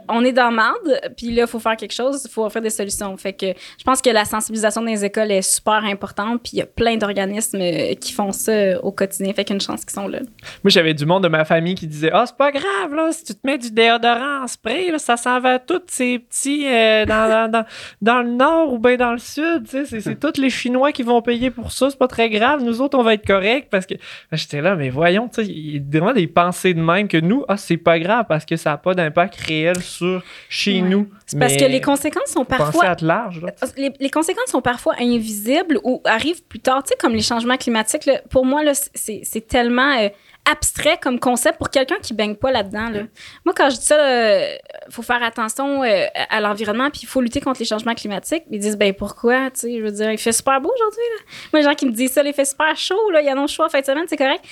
on 0.08 0.24
est 0.24 0.32
dans 0.32 0.50
marde, 0.50 1.00
puis 1.16 1.32
là, 1.32 1.42
il 1.42 1.48
faut 1.48 1.58
faire 1.58 1.76
quelque 1.76 1.94
chose, 1.94 2.22
il 2.24 2.30
faut 2.30 2.44
offrir 2.44 2.62
des 2.62 2.70
solutions. 2.70 3.16
Fait 3.16 3.32
que 3.32 3.46
je 3.46 3.84
pense 3.84 4.00
que 4.00 4.10
la 4.10 4.24
sensibilisation 4.24 4.82
des 4.82 5.04
écoles 5.04 5.30
est 5.30 5.42
super 5.42 5.84
importante, 5.84 6.42
puis 6.42 6.52
il 6.54 6.58
y 6.58 6.62
a 6.62 6.66
plein 6.66 6.96
d'organismes 6.96 7.60
euh, 7.60 7.94
qui 7.94 8.12
font 8.12 8.32
ça 8.32 8.80
au 8.82 8.92
quotidien. 8.92 9.32
Fait 9.32 9.44
qu'il 9.44 9.54
y 9.54 9.54
a 9.54 9.56
une 9.56 9.60
chance 9.60 9.84
qu'ils 9.84 9.94
sont 9.94 10.08
là. 10.08 10.20
Moi, 10.62 10.70
j'avais 10.70 10.94
du 10.94 11.06
monde 11.06 11.22
de 11.22 11.28
ma 11.28 11.44
famille 11.44 11.74
qui 11.74 11.86
disait 11.86 12.10
Ah, 12.12 12.22
oh, 12.22 12.26
c'est 12.26 12.36
pas 12.36 12.50
grave, 12.50 12.94
là, 12.94 13.10
si 13.12 13.24
tu 13.24 13.34
te 13.34 13.46
mets 13.46 13.58
du 13.58 13.70
déodorant 13.70 14.42
en 14.42 14.46
spray, 14.46 14.90
là, 14.90 14.98
ça 14.98 15.16
s'en 15.16 15.40
va 15.40 15.58
tous 15.58 15.82
ces 15.88 16.18
petits 16.18 16.66
euh, 16.66 17.04
dans, 17.06 17.50
dans, 17.50 17.64
dans, 18.00 18.22
le 18.22 18.30
nord 18.30 18.72
ou 18.72 18.78
bien 18.78 18.96
dans 18.96 19.12
le 19.12 19.18
sud. 19.18 19.66
C'est 19.66 20.20
tous 20.20 20.40
les 20.40 20.50
Chinois 20.50 20.92
qui 20.92 21.02
vont 21.02 21.22
payer 21.22 21.50
pour 21.50 21.72
ça, 21.72 21.90
c'est 21.90 21.98
pas 21.98 22.08
très 22.08 22.30
grave. 22.30 22.62
Nous 22.62 22.80
autres, 22.80 22.98
on 22.98 23.02
va 23.02 23.14
être 23.14 23.26
corrects 23.26 23.68
parce 23.70 23.86
que 23.86 23.94
ben, 23.94 24.36
j'étais 24.36 24.60
là, 24.60 24.76
mais 24.76 24.90
voyons, 24.90 25.28
il 25.38 25.76
y 25.76 25.78
a 25.78 25.98
vraiment 25.98 26.12
des 26.12 26.26
pensées 26.26 26.74
de 26.74 26.80
même 26.80 27.08
que 27.08 27.18
nous, 27.18 27.44
ah, 27.48 27.56
c'est 27.56 27.76
pas 27.76 27.98
grave 27.98 28.26
parce 28.28 28.44
que 28.44 28.56
ça 28.56 28.70
n'a 28.70 28.76
pas 28.76 28.94
d'impact 28.94 29.36
réel 29.40 29.76
sur 29.82 30.22
chez 30.48 30.80
nous. 30.80 31.08
C'est 31.26 31.38
parce 31.38 31.56
que 31.56 31.64
les 31.64 31.80
conséquences 31.80 32.30
sont 32.30 32.44
parfois. 32.44 32.84
À 32.84 32.96
large, 33.00 33.40
les, 33.76 33.92
les, 33.98 34.10
conséquences 34.10 34.50
sont 34.50 34.62
parfois 34.62 34.94
invisibles 34.98 35.78
ou 35.84 36.00
arrivent 36.04 36.42
plus 36.44 36.60
tard. 36.60 36.82
Tu 36.82 36.90
sais, 36.90 36.96
comme 36.96 37.12
les 37.12 37.22
changements 37.22 37.56
climatiques, 37.56 38.08
pour 38.30 38.44
moi, 38.44 38.62
c'est 38.94 39.46
tellement. 39.46 39.98
Euh, 39.98 40.08
abstrait 40.44 40.98
comme 41.00 41.20
concept 41.20 41.58
pour 41.58 41.70
quelqu'un 41.70 41.98
qui 42.02 42.14
baigne 42.14 42.34
pas 42.34 42.50
là-dedans. 42.50 42.90
Là. 42.90 43.02
Moi, 43.44 43.54
quand 43.56 43.70
je 43.70 43.76
dis 43.76 43.84
ça, 43.84 44.48
il 44.48 44.58
faut 44.90 45.02
faire 45.02 45.22
attention 45.22 45.84
euh, 45.84 46.06
à 46.30 46.40
l'environnement 46.40 46.90
puis 46.90 47.02
il 47.04 47.06
faut 47.06 47.20
lutter 47.20 47.40
contre 47.40 47.60
les 47.60 47.66
changements 47.66 47.94
climatiques. 47.94 48.44
Ils 48.50 48.58
disent, 48.58 48.76
ben 48.76 48.92
pourquoi? 48.92 49.50
Tu 49.50 49.60
sais, 49.60 49.78
je 49.78 49.82
veux 49.82 49.92
dire, 49.92 50.10
il 50.10 50.18
fait 50.18 50.32
super 50.32 50.60
beau 50.60 50.72
aujourd'hui. 50.74 51.02
Moi, 51.52 51.60
les 51.60 51.68
gens 51.68 51.74
qui 51.74 51.86
me 51.86 51.92
disent 51.92 52.12
ça, 52.12 52.22
il 52.24 52.32
fait 52.32 52.44
super 52.44 52.76
chaud, 52.76 53.10
là, 53.12 53.20
il 53.20 53.26
y 53.26 53.28
a 53.28 53.34
non 53.34 53.46
choix 53.46 53.66
en 53.66 53.68
fin 53.68 53.80
de 53.80 53.86
semaine, 53.86 54.04
c'est 54.08 54.16
correct. 54.16 54.44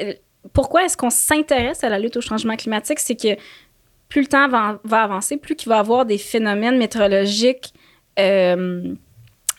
Euh, 0.00 0.12
pourquoi 0.52 0.84
est-ce 0.84 0.96
qu'on 0.96 1.10
s'intéresse 1.10 1.82
à 1.82 1.88
la 1.88 1.98
lutte 1.98 2.16
au 2.16 2.20
changement 2.20 2.54
climatique? 2.54 3.00
C'est 3.00 3.16
que 3.16 3.36
plus 4.08 4.22
le 4.22 4.26
temps 4.28 4.48
va, 4.48 4.78
avancer, 5.02 5.36
plus 5.36 5.56
il 5.60 5.68
va 5.68 5.76
y 5.76 5.78
avoir 5.78 6.06
des 6.06 6.18
phénomènes 6.18 6.78
météorologiques 6.78 7.72
euh, 8.18 8.94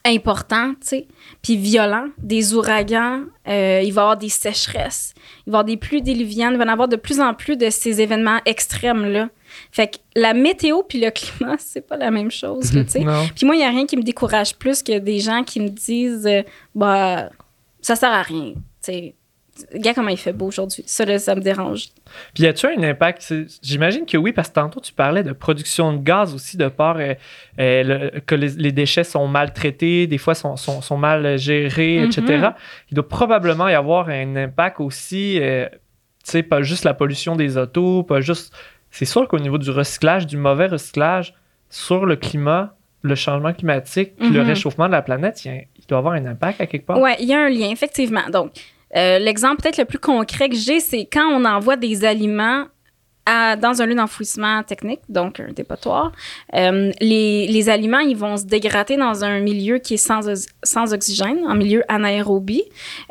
importants, 0.06 0.72
tu 0.76 0.88
sais, 0.88 1.08
puis 1.42 1.58
violents, 1.58 2.08
des 2.18 2.54
ouragans, 2.54 3.24
euh, 3.48 3.82
il 3.84 3.92
va 3.92 4.02
y 4.02 4.04
avoir 4.04 4.18
des 4.18 4.30
sécheresses, 4.30 5.14
il 5.46 5.52
va 5.52 5.58
y 5.58 5.60
avoir 5.60 5.64
des 5.66 5.78
pluies 5.78 6.02
diluviennes, 6.02 6.54
il 6.54 6.58
va 6.58 6.64
y 6.64 6.68
en 6.68 6.72
avoir 6.72 6.88
de 6.88 6.96
plus 6.96 7.20
en 7.20 7.34
plus 7.34 7.58
de 7.58 7.70
ces 7.70 8.02
événements 8.02 8.39
extrêmes-là. 8.45 9.30
Fait 9.72 9.88
que 9.88 9.98
la 10.16 10.34
météo 10.34 10.84
puis 10.84 11.00
le 11.00 11.12
climat, 11.12 11.56
c'est 11.60 11.86
pas 11.86 11.98
la 11.98 12.10
même 12.10 12.32
chose, 12.32 12.72
tu 12.72 12.86
sais. 12.88 13.06
Puis 13.36 13.45
moi, 13.45 13.56
il 13.56 13.62
y 13.62 13.66
a 13.66 13.70
rien 13.70 13.86
qui 13.86 13.98
me 13.98 14.04
décourage 14.04 14.56
plus 14.56 14.82
que 14.82 14.98
des 14.98 15.20
gens 15.20 15.43
qui 15.43 15.60
me 15.60 15.70
disent, 15.70 16.26
euh, 16.26 16.43
bah, 16.74 17.30
ça 17.82 17.95
sert 17.95 18.12
à 18.12 18.22
rien, 18.22 18.54
tu 18.54 18.62
sais 18.82 19.16
Regarde 19.74 19.95
comment 19.95 20.10
il 20.10 20.18
fait 20.18 20.34
beau 20.34 20.47
aujourd'hui. 20.47 20.84
Ça, 20.86 21.18
ça 21.20 21.36
me 21.36 21.41
dérange. 21.41 21.88
Puis, 22.34 22.43
y 22.43 22.47
a-tu 22.47 22.68
un 22.68 22.82
impact? 22.84 23.34
J'imagine 23.62 24.05
que 24.05 24.18
oui, 24.18 24.32
parce 24.32 24.49
que 24.49 24.53
tantôt, 24.55 24.80
tu 24.80 24.93
parlais 24.93 25.24
de 25.24 25.32
production 25.32 25.93
de 25.93 25.97
gaz 26.01 26.34
aussi, 26.34 26.58
de 26.58 26.68
part 26.68 26.97
euh, 26.99 27.14
euh, 27.60 28.10
que 28.26 28.36
les, 28.36 28.72
déchets 28.72 29.03
sont 29.03 29.28
mal 29.28 29.53
traités, 29.53 30.08
des 30.08 30.18
fois 30.18 30.36
sont, 30.36 30.55
sont, 30.55 30.97
mal 30.97 31.38
gérés, 31.38 32.03
etc. 32.03 32.22
Mm-hmm. 32.22 32.53
Il 32.91 32.95
doit 32.95 33.08
probablement 33.08 33.68
y 33.68 33.74
avoir 33.74 34.10
un 34.10 34.36
impact 34.36 34.80
aussi, 34.80 35.39
euh, 35.41 35.68
tu 36.24 36.32
sais, 36.32 36.43
pas 36.43 36.62
juste 36.62 36.84
la 36.84 36.93
pollution 36.93 37.36
des 37.36 37.58
autos, 37.58 38.03
pas 38.03 38.22
juste. 38.22 38.53
C'est 38.91 39.05
sûr 39.05 39.28
qu'au 39.28 39.39
niveau 39.39 39.58
du 39.58 39.70
recyclage, 39.72 40.28
du 40.28 40.38
mauvais 40.38 40.68
recyclage 40.68 41.34
sur 41.70 42.05
le 42.05 42.16
climat, 42.16 42.74
le 43.03 43.16
changement 43.16 43.53
climatique, 43.53 44.16
puis 44.18 44.30
le 44.30 44.41
Mhm. 44.41 44.47
réchauffement 44.47 44.88
de 44.88 44.91
la 44.93 45.01
planète, 45.01 45.43
il, 45.45 45.51
y 45.51 45.55
a- 45.55 45.62
il 45.78 45.86
doit 45.88 45.99
avoir 45.99 46.14
un 46.16 46.26
impact 46.26 46.62
à 46.62 46.66
quelque 46.66 46.86
part. 46.86 46.99
Oui, 46.99 47.12
il 47.20 47.28
y 47.28 47.34
a 47.34 47.39
un 47.41 47.49
lien, 47.49 47.70
effectivement. 47.70 48.28
Donc, 48.32 48.51
euh, 48.96 49.20
l'exemple 49.20 49.62
peut-être 49.62 49.78
le 49.78 49.86
plus 49.86 50.00
concret 50.00 50.50
que 50.50 50.56
j'ai, 50.56 50.80
c'est 50.80 51.08
quand 51.12 51.28
on 51.28 51.46
envoie 51.46 51.76
des 51.76 52.06
aliments 52.06 52.66
dans 53.28 53.82
un 53.82 53.86
lieu 53.86 53.96
d'enfouissement 53.96 54.64
technique, 54.64 55.02
donc 55.10 55.40
un 55.40 55.52
dépotoir, 55.52 56.12
euh, 56.56 56.92
les, 57.02 57.70
aliments, 57.70 58.00
ils 58.00 58.16
vont 58.16 58.38
se 58.38 58.46
dégrader 58.46 58.96
dans 58.96 59.24
un 59.24 59.40
milieu 59.40 59.80
qui 59.80 59.96
est 59.96 59.98
sans, 59.98 60.30
ox- 60.30 60.48
sans 60.64 60.94
oxygène, 60.94 61.40
en 61.46 61.56
milieu 61.56 61.84
anaérobie. 61.90 62.64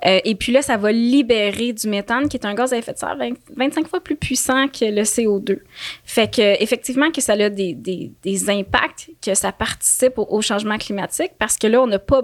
Euh, 0.06 0.20
et 0.24 0.34
puis 0.34 0.52
là, 0.52 0.62
ça 0.62 0.78
va 0.78 0.90
libérer 0.90 1.72
du 1.72 1.88
méthane, 1.88 2.28
qui 2.28 2.38
est 2.38 2.46
un 2.46 2.54
gaz 2.54 2.72
à 2.72 2.78
effet 2.78 2.94
de 2.94 2.98
serre 2.98 3.16
20 3.18 3.34
25 3.56 3.88
fois 3.88 4.00
plus 4.00 4.16
puissant 4.16 4.68
que 4.68 4.86
le 4.86 5.02
CO2. 5.02 5.58
Fait 6.04 6.32
que, 6.32 6.62
effectivement, 6.62 7.10
que 7.10 7.20
ça 7.20 7.34
a 7.34 7.50
des 7.50 8.44
impacts, 8.48 9.10
que 9.24 9.34
ça 9.34 9.52
participe 9.52 10.18
au, 10.18 10.26
au 10.30 10.40
changement 10.40 10.78
climatique, 10.78 11.32
parce 11.38 11.58
que 11.58 11.66
là, 11.66 11.82
on 11.82 11.86
n'a 11.86 11.98
pas 11.98 12.22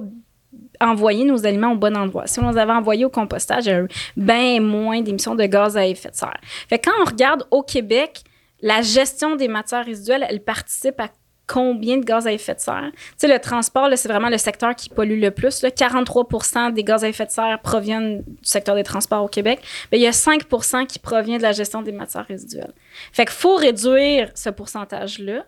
envoyer 0.83 1.25
nos 1.25 1.47
aliments 1.47 1.73
au 1.73 1.77
bon 1.77 1.97
endroit. 1.97 2.27
Si 2.27 2.41
on 2.41 2.51
les 2.51 2.59
avait 2.59 2.73
envoyés 2.73 3.05
au 3.05 3.11
compostage, 3.11 3.67
il 3.67 3.71
y 3.71 3.73
a 3.73 3.87
bien 4.17 4.61
moins 4.61 5.01
d'émissions 5.01 5.35
de 5.35 5.45
gaz 5.45 5.77
à 5.77 5.87
effet 5.87 6.11
de 6.11 6.17
serre. 6.17 6.41
Fait 6.69 6.79
quand 6.79 6.93
on 7.03 7.05
regarde 7.05 7.47
au 7.51 7.63
Québec, 7.63 8.23
la 8.61 8.81
gestion 8.81 9.37
des 9.37 9.49
matières 9.49 9.85
résiduelles, 9.85 10.25
elle 10.29 10.41
participe 10.41 11.01
à 11.01 11.09
combien 11.47 11.99
de 11.99 12.05
gaz 12.05 12.27
à 12.27 12.33
effet 12.33 12.55
de 12.55 12.61
serre? 12.61 12.91
Tu 12.93 13.01
sais, 13.19 13.29
le 13.29 13.39
transport, 13.39 13.89
c'est 13.97 14.09
vraiment 14.09 14.29
le 14.29 14.39
secteur 14.39 14.75
qui 14.75 14.89
pollue 14.89 15.21
le 15.21 15.31
plus. 15.31 15.63
Là. 15.63 15.71
43 15.71 16.71
des 16.73 16.85
gaz 16.85 17.05
à 17.05 17.09
effet 17.09 17.27
de 17.27 17.31
serre 17.31 17.61
proviennent 17.61 18.23
du 18.23 18.37
secteur 18.43 18.75
des 18.75 18.85
transports 18.85 19.25
au 19.25 19.29
Québec. 19.29 19.61
Mais 19.91 19.99
il 19.99 20.03
y 20.03 20.07
a 20.07 20.13
5% 20.13 20.87
qui 20.87 20.99
provient 20.99 21.37
de 21.37 21.43
la 21.43 21.53
gestion 21.53 21.83
des 21.83 21.93
matières 21.93 22.27
résiduelles. 22.27 22.73
Fait 23.13 23.25
qu'il 23.25 23.35
faut 23.35 23.57
réduire 23.57 24.31
ce 24.35 24.51
pourcentage-là. 24.51 25.45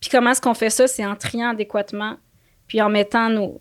Puis 0.00 0.10
comment 0.10 0.30
est-ce 0.30 0.40
qu'on 0.40 0.54
fait 0.54 0.70
ça? 0.70 0.86
C'est 0.86 1.06
en 1.06 1.14
triant 1.14 1.50
adéquatement, 1.50 2.16
puis 2.66 2.82
en 2.82 2.88
mettant 2.88 3.28
nos... 3.28 3.60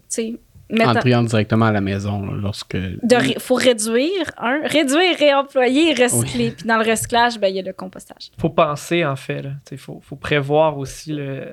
En 0.82 0.94
triant 0.96 1.24
directement 1.24 1.66
à 1.66 1.72
la 1.72 1.82
maison, 1.82 2.26
là, 2.26 2.34
lorsque. 2.42 2.76
de 2.76 3.16
ré- 3.16 3.36
faut 3.40 3.56
réduire, 3.56 4.32
un, 4.38 4.62
réduire, 4.66 5.18
réemployer, 5.18 5.94
recycler. 5.94 6.52
Puis 6.52 6.68
dans 6.68 6.78
le 6.78 6.90
recyclage, 6.90 7.40
ben, 7.40 7.48
il 7.48 7.56
y 7.56 7.60
a 7.60 7.62
le 7.64 7.74
compostage. 7.74 8.32
faut 8.40 8.50
penser, 8.50 9.06
en 9.06 9.16
fait. 9.16 9.44
Il 9.72 9.78
faut, 9.78 10.00
faut 10.04 10.16
prévoir 10.16 10.78
aussi 10.78 11.14
le, 11.14 11.48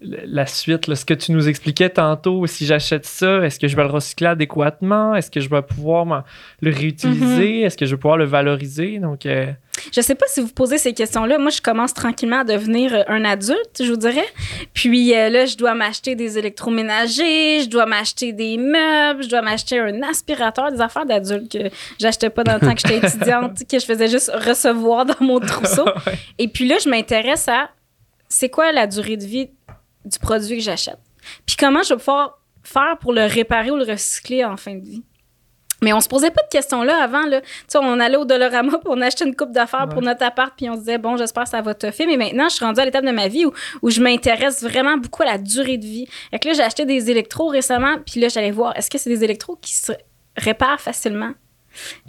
le- 0.00 0.18
la 0.24 0.46
suite. 0.46 0.86
là. 0.86 0.94
Ce 0.96 1.04
que 1.04 1.14
tu 1.14 1.32
nous 1.32 1.48
expliquais 1.48 1.90
tantôt, 1.90 2.46
si 2.46 2.66
j'achète 2.66 3.06
ça, 3.06 3.38
est-ce 3.44 3.58
que 3.58 3.68
je 3.68 3.76
vais 3.76 3.84
le 3.84 3.90
recycler 3.90 4.26
adéquatement? 4.28 5.14
Est-ce 5.14 5.30
que 5.30 5.40
je 5.40 5.48
vais 5.48 5.62
pouvoir 5.62 6.24
le 6.60 6.70
réutiliser? 6.72 7.62
Est-ce 7.62 7.76
que 7.76 7.86
je 7.86 7.94
vais 7.94 8.00
pouvoir 8.00 8.16
le 8.18 8.24
valoriser? 8.24 8.98
Donc, 8.98 9.26
euh, 9.26 9.52
Je 9.92 10.00
sais 10.00 10.14
pas 10.14 10.26
si 10.28 10.40
vous 10.40 10.48
posez 10.48 10.78
ces 10.78 10.92
questions-là. 10.92 11.38
Moi, 11.38 11.50
je 11.50 11.60
commence 11.60 11.94
tranquillement 11.94 12.40
à 12.40 12.44
devenir 12.44 12.94
euh, 12.94 13.02
un 13.08 13.24
adulte, 13.24 13.80
je 13.80 13.90
vous 13.90 13.96
dirais. 13.96 14.26
Puis 14.74 15.14
euh, 15.14 15.28
là, 15.28 15.46
je 15.46 15.56
dois 15.56 15.74
m'acheter 15.74 16.14
des 16.14 16.38
électroménagers, 16.38 17.62
je 17.62 17.68
dois 17.68 17.86
m'acheter 17.86 18.32
des 18.32 18.56
meubles, 18.56 19.22
je 19.22 19.28
dois 19.28 19.42
m'acheter 19.42 19.78
un 19.78 20.02
aspirateur, 20.02 20.72
des 20.72 20.80
affaires 20.80 21.06
d'adulte 21.06 21.50
que 21.50 21.70
j'achetais 21.98 22.30
pas 22.30 22.44
dans 22.44 22.54
le 22.54 22.60
temps 22.60 22.74
que 22.74 22.80
j'étais 22.80 23.06
étudiante, 23.06 23.58
que 23.68 23.78
je 23.78 23.84
faisais 23.84 24.08
juste 24.08 24.30
recevoir 24.34 25.04
dans 25.04 25.20
mon 25.20 25.40
trousseau. 25.40 25.86
Et 26.38 26.48
puis 26.48 26.66
là, 26.66 26.76
je 26.82 26.88
m'intéresse 26.88 27.48
à 27.48 27.70
c'est 28.28 28.50
quoi 28.50 28.72
la 28.72 28.86
durée 28.86 29.16
de 29.16 29.24
vie 29.24 29.50
du 30.04 30.18
produit 30.18 30.58
que 30.58 30.62
j'achète? 30.62 30.98
Puis 31.46 31.56
comment 31.56 31.82
je 31.82 31.94
vais 31.94 31.98
pouvoir 31.98 32.38
faire 32.62 32.98
pour 33.00 33.12
le 33.12 33.24
réparer 33.24 33.70
ou 33.70 33.76
le 33.76 33.84
recycler 33.84 34.44
en 34.44 34.56
fin 34.56 34.74
de 34.74 34.84
vie? 34.84 35.02
Mais 35.82 35.92
on 35.92 36.00
se 36.00 36.08
posait 36.08 36.30
pas 36.30 36.42
de 36.42 36.48
questions 36.48 36.82
là 36.82 37.02
avant. 37.02 37.26
Là. 37.26 37.40
Tu 37.40 37.46
sais, 37.68 37.78
on 37.78 38.00
allait 38.00 38.16
au 38.16 38.24
Dolorama 38.24 38.78
puis 38.78 38.88
on 38.88 39.00
achetait 39.00 39.24
une 39.24 39.36
coupe 39.36 39.52
d'affaires 39.52 39.88
pour 39.88 40.02
notre 40.02 40.24
appart 40.24 40.52
puis 40.56 40.68
on 40.68 40.74
se 40.74 40.80
disait, 40.80 40.98
bon, 40.98 41.16
j'espère 41.16 41.44
que 41.44 41.50
ça 41.50 41.62
va 41.62 41.74
toffer. 41.74 42.06
Mais 42.06 42.16
maintenant, 42.16 42.48
je 42.48 42.54
suis 42.56 42.64
rendue 42.64 42.80
à 42.80 42.84
l'étape 42.84 43.04
de 43.04 43.12
ma 43.12 43.28
vie 43.28 43.46
où, 43.46 43.52
où 43.82 43.90
je 43.90 44.00
m'intéresse 44.00 44.62
vraiment 44.62 44.96
beaucoup 44.96 45.22
à 45.22 45.26
la 45.26 45.38
durée 45.38 45.78
de 45.78 45.86
vie. 45.86 46.06
Fait 46.30 46.38
que 46.38 46.48
là, 46.48 46.54
j'ai 46.54 46.62
acheté 46.62 46.84
des 46.84 47.10
électros 47.10 47.48
récemment 47.48 47.96
puis 48.04 48.20
là, 48.20 48.28
j'allais 48.28 48.50
voir, 48.50 48.76
est-ce 48.76 48.90
que 48.90 48.98
c'est 48.98 49.10
des 49.10 49.24
électros 49.24 49.56
qui 49.60 49.74
se 49.74 49.92
réparent 50.36 50.80
facilement? 50.80 51.32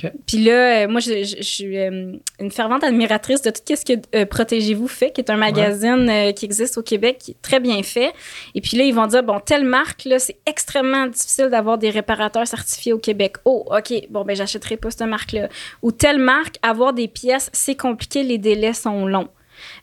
Ok. 0.04 0.12
Puis 0.26 0.38
là, 0.44 0.84
euh, 0.84 0.88
moi, 0.88 1.00
je, 1.00 1.24
je- 1.24 1.38
je 1.38 1.44
suis 1.44 1.78
euh, 1.78 2.14
une 2.40 2.52
fervente 2.52 2.84
admiratrice 2.84 3.42
de 3.42 3.50
tout 3.52 3.58
ce 3.76 3.86
que 3.86 4.00
euh, 4.16 4.26
Protégez-vous 4.26 4.88
fait, 4.88 5.12
qui 5.12 5.22
est 5.22 5.30
un 5.30 5.38
magazine 5.38 6.34
qui 6.34 6.46
existe 6.46 6.78
au 6.78 6.82
Québec, 6.84 7.18
qui 7.20 7.32
est 7.32 7.42
très 7.42 7.60
bien 7.60 7.82
fait. 7.84 8.12
Et 8.56 8.62
puis 8.62 8.78
là, 8.78 8.84
ils 8.84 8.94
vont 8.94 9.08
dire, 9.08 9.24
bon, 9.24 9.40
telle 9.40 9.66
marque, 9.66 10.06
là, 10.06 10.18
c'est 10.20 10.38
extrêmement 10.46 11.08
difficile 11.08 11.48
d'avoir 11.50 11.78
des 11.78 11.90
réparateurs 11.90 12.48
certifiés 12.48 12.94
au 12.94 13.00
Québec. 13.00 13.36
Oh, 13.46 13.66
OK, 13.70 13.94
bon, 14.10 14.24
ben, 14.26 14.36
j'achèterai 14.36 14.78
pas 14.78 14.92
cette 14.92 15.08
marque-là. 15.08 15.50
Ou 15.82 15.92
telle 15.92 16.18
marque, 16.20 16.56
avoir 16.62 16.94
des 16.94 17.08
pièces, 17.08 17.50
c'est 17.54 17.76
compliqué, 17.76 18.24
les 18.24 18.38
délais 18.38 18.74
sont 18.74 19.06
longs. 19.06 19.30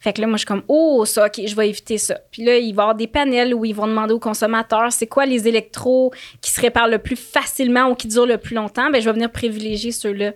Fait 0.01 0.13
que 0.13 0.21
là, 0.21 0.27
moi, 0.27 0.37
je 0.37 0.41
suis 0.41 0.47
comme, 0.47 0.63
oh, 0.69 1.05
ça, 1.05 1.27
OK, 1.27 1.41
je 1.45 1.55
vais 1.55 1.69
éviter 1.69 1.99
ça. 1.99 2.19
Puis 2.31 2.45
là, 2.45 2.57
il 2.57 2.75
va 2.75 2.83
y 2.83 2.85
avoir 2.85 2.95
des 2.95 3.07
panels 3.07 3.55
où 3.55 3.65
ils 3.65 3.75
vont 3.75 3.87
demander 3.87 4.13
aux 4.13 4.21
consommateurs, 4.21 4.93
c'est 4.93 5.07
quoi 5.07 5.27
les 5.27 5.49
électros 5.49 6.13
qui 6.41 6.51
se 6.51 6.61
réparent 6.61 6.89
le 6.89 6.99
plus 6.99 7.17
facilement 7.17 7.89
ou 7.91 7.95
qui 7.95 8.09
durent 8.09 8.27
le 8.27 8.39
plus 8.39 8.55
longtemps? 8.55 8.91
Ben, 8.91 9.01
je 9.01 9.07
vais 9.07 9.13
venir 9.13 9.31
privilégier 9.31 9.93
ceux-là. 9.93 10.33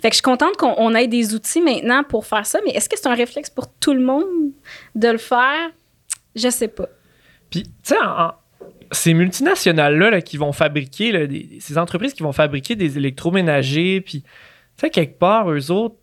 Fait 0.00 0.08
que 0.08 0.14
je 0.14 0.16
suis 0.16 0.22
contente 0.22 0.56
qu'on 0.56 0.74
on 0.76 0.94
ait 0.94 1.08
des 1.08 1.34
outils 1.34 1.60
maintenant 1.60 2.04
pour 2.04 2.26
faire 2.26 2.46
ça, 2.46 2.58
mais 2.64 2.72
est-ce 2.72 2.88
que 2.88 2.98
c'est 2.98 3.08
un 3.08 3.14
réflexe 3.14 3.50
pour 3.50 3.72
tout 3.72 3.94
le 3.94 4.00
monde 4.00 4.24
de 4.94 5.08
le 5.08 5.18
faire? 5.18 5.70
Je 6.34 6.48
sais 6.48 6.68
pas. 6.68 6.88
Puis, 7.50 7.64
tu 7.64 7.70
sais, 7.82 7.96
ces 8.90 9.14
multinationales-là 9.14 10.10
là, 10.10 10.20
qui 10.20 10.36
vont 10.36 10.52
fabriquer, 10.52 11.58
ces 11.60 11.78
entreprises 11.78 12.14
qui 12.14 12.22
vont 12.22 12.32
fabriquer 12.32 12.76
des 12.76 12.96
électroménagers, 12.96 14.00
puis, 14.00 14.22
tu 14.22 14.28
sais, 14.76 14.90
quelque 14.90 15.18
part, 15.18 15.50
eux 15.50 15.70
autres, 15.70 15.96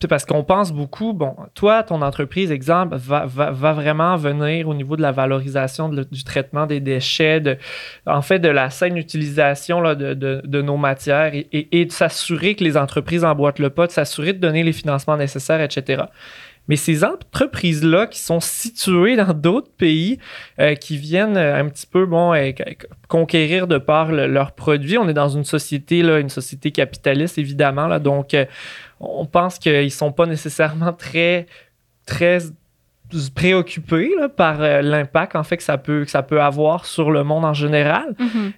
c'est 0.00 0.08
parce 0.08 0.24
qu'on 0.24 0.42
pense 0.44 0.72
beaucoup, 0.72 1.12
bon, 1.12 1.36
toi, 1.54 1.82
ton 1.82 2.00
entreprise, 2.00 2.50
exemple, 2.50 2.96
va, 2.96 3.26
va, 3.26 3.50
va 3.50 3.72
vraiment 3.72 4.16
venir 4.16 4.66
au 4.66 4.72
niveau 4.74 4.96
de 4.96 5.02
la 5.02 5.12
valorisation 5.12 5.90
du 5.90 6.24
traitement 6.24 6.64
des 6.66 6.80
déchets, 6.80 7.40
de, 7.40 7.58
en 8.06 8.22
fait, 8.22 8.38
de 8.38 8.48
la 8.48 8.70
saine 8.70 8.96
utilisation 8.96 9.82
là, 9.82 9.94
de, 9.94 10.14
de, 10.14 10.62
nos 10.62 10.78
matières 10.78 11.34
et, 11.34 11.46
et- 11.52 11.84
de 11.84 11.92
s'assurer 11.92 12.54
que 12.54 12.64
les 12.64 12.78
entreprises 12.78 13.24
emboîtent 13.24 13.58
le 13.58 13.68
pas, 13.68 13.86
de 13.86 13.92
s'assurer 13.92 14.32
de 14.32 14.38
donner 14.38 14.62
les 14.62 14.72
financements 14.72 15.18
nécessaires, 15.18 15.60
etc. 15.60 16.04
Mais 16.68 16.76
ces 16.76 17.04
entreprises-là 17.04 18.06
qui 18.06 18.20
sont 18.20 18.40
situées 18.40 19.16
dans 19.16 19.34
d'autres 19.34 19.72
pays, 19.76 20.18
euh, 20.60 20.74
qui 20.76 20.96
viennent 20.96 21.36
euh, 21.36 21.60
un 21.60 21.68
petit 21.68 21.86
peu 21.86 22.06
bon 22.06 22.32
euh, 22.32 22.52
conquérir 23.08 23.66
de 23.66 23.76
par 23.76 24.12
le- 24.12 24.28
leurs 24.28 24.52
produits. 24.52 24.96
On 24.96 25.08
est 25.08 25.14
dans 25.14 25.28
une 25.28 25.44
société 25.44 26.02
là, 26.02 26.20
une 26.20 26.28
société 26.28 26.70
capitaliste 26.70 27.38
évidemment 27.38 27.86
là, 27.86 27.98
donc 27.98 28.34
on 29.00 29.26
pense 29.26 29.58
qu'ils 29.58 29.90
sont 29.90 30.12
pas 30.12 30.26
nécessairement 30.26 30.92
très 30.92 31.46
très 32.06 32.38
préoccupés 33.34 34.12
là, 34.18 34.28
par 34.28 34.60
euh, 34.60 34.82
l'impact 34.82 35.34
en 35.34 35.42
fait 35.42 35.56
que 35.56 35.62
ça 35.62 35.78
peut 35.78 36.04
que 36.04 36.10
ça 36.10 36.22
peut 36.22 36.40
avoir 36.40 36.86
sur 36.86 37.10
le 37.10 37.24
monde 37.24 37.44
en 37.44 37.54
général. 37.54 38.14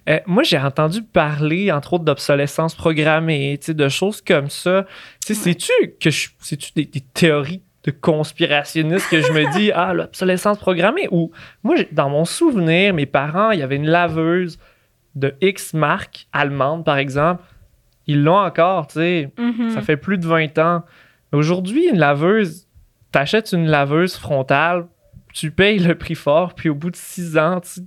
Euh, 0.09 0.19
moi, 0.27 0.43
j'ai 0.43 0.59
entendu 0.59 1.01
parler, 1.01 1.71
entre 1.71 1.93
autres, 1.93 2.03
d'obsolescence 2.03 2.75
programmée, 2.75 3.59
tu 3.63 3.73
de 3.73 3.89
choses 3.89 4.21
comme 4.21 4.49
ça. 4.49 4.85
Tu 5.25 5.33
sais, 5.33 5.41
sais-tu 5.41 5.95
que 5.99 6.11
je, 6.11 6.29
c'est-tu 6.39 6.71
des, 6.75 6.85
des 6.85 7.01
théories 7.01 7.63
de 7.83 7.91
conspirationnistes 7.91 9.09
que 9.09 9.21
je 9.21 9.31
me 9.31 9.51
dis, 9.57 9.71
ah, 9.75 9.93
l'obsolescence 9.93 10.57
programmée? 10.57 11.07
Ou 11.11 11.31
moi, 11.63 11.75
dans 11.91 12.09
mon 12.09 12.25
souvenir, 12.25 12.93
mes 12.93 13.05
parents, 13.05 13.51
il 13.51 13.59
y 13.59 13.63
avait 13.63 13.75
une 13.75 13.89
laveuse 13.89 14.59
de 15.15 15.33
X 15.41 15.73
marque 15.73 16.27
allemande, 16.31 16.85
par 16.85 16.97
exemple. 16.97 17.43
Ils 18.07 18.23
l'ont 18.23 18.37
encore, 18.37 18.87
tu 18.87 18.93
sais. 18.95 19.29
Mhm. 19.37 19.69
Ça 19.71 19.81
fait 19.81 19.97
plus 19.97 20.17
de 20.17 20.25
20 20.27 20.57
ans. 20.59 20.83
Aujourd'hui, 21.31 21.87
une 21.89 21.97
laveuse, 21.99 22.67
t'achètes 23.11 23.51
une 23.53 23.67
laveuse 23.67 24.15
frontale, 24.15 24.85
tu 25.33 25.51
payes 25.51 25.79
le 25.79 25.95
prix 25.95 26.15
fort, 26.15 26.53
puis 26.53 26.69
au 26.69 26.75
bout 26.75 26.91
de 26.91 26.95
6 26.95 27.37
ans, 27.37 27.59
tu 27.61 27.81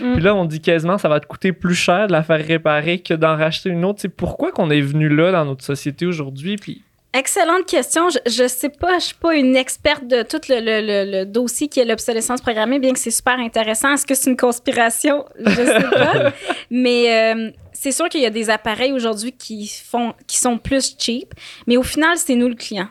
Mm. 0.00 0.14
puis 0.14 0.22
là, 0.24 0.34
on 0.34 0.44
dit 0.44 0.60
quasiment 0.60 0.98
ça 0.98 1.08
va 1.08 1.20
te 1.20 1.26
coûter 1.26 1.52
plus 1.52 1.76
cher 1.76 2.08
de 2.08 2.12
la 2.12 2.24
faire 2.24 2.44
réparer 2.44 2.98
que 2.98 3.14
d'en 3.14 3.36
racheter 3.36 3.70
une 3.70 3.84
autre. 3.84 4.00
C'est 4.02 4.08
pourquoi 4.08 4.50
qu'on 4.50 4.70
est 4.70 4.80
venu 4.80 5.08
là 5.08 5.30
dans 5.30 5.44
notre 5.44 5.64
société 5.64 6.04
aujourd'hui? 6.04 6.56
Puis 6.56 6.82
Excellente 7.14 7.66
question. 7.66 8.08
Je, 8.08 8.48
sais 8.48 8.70
pas, 8.70 8.98
je 8.98 9.04
suis 9.04 9.14
pas 9.14 9.36
une 9.36 9.54
experte 9.54 10.08
de 10.08 10.22
tout 10.22 10.40
le, 10.48 10.56
le- 10.58 10.84
le- 11.04 11.18
le 11.20 11.24
dossier 11.26 11.68
qui 11.68 11.78
est 11.78 11.84
l'obsolescence 11.84 12.40
programmée, 12.40 12.80
bien 12.80 12.92
que 12.92 12.98
c'est 12.98 13.10
super 13.12 13.38
intéressant. 13.38 13.92
Est-ce 13.92 14.04
que 14.04 14.14
c'est 14.16 14.30
une 14.30 14.36
conspiration? 14.36 15.24
Je 15.38 15.50
sais 15.50 15.80
pas. 15.90 16.32
mais 16.70 17.32
euh, 17.36 17.50
c'est 17.72 17.92
sûr 17.92 18.08
qu'il 18.08 18.20
y 18.20 18.26
a 18.26 18.30
des 18.30 18.50
appareils 18.50 18.92
aujourd'hui 18.92 19.32
qui 19.32 19.68
font, 19.68 20.14
qui 20.26 20.38
sont 20.38 20.58
plus 20.58 20.94
cheap, 20.98 21.34
mais 21.66 21.76
au 21.76 21.82
final, 21.82 22.16
c'est 22.16 22.34
nous 22.34 22.48
le 22.48 22.54
client. 22.54 22.88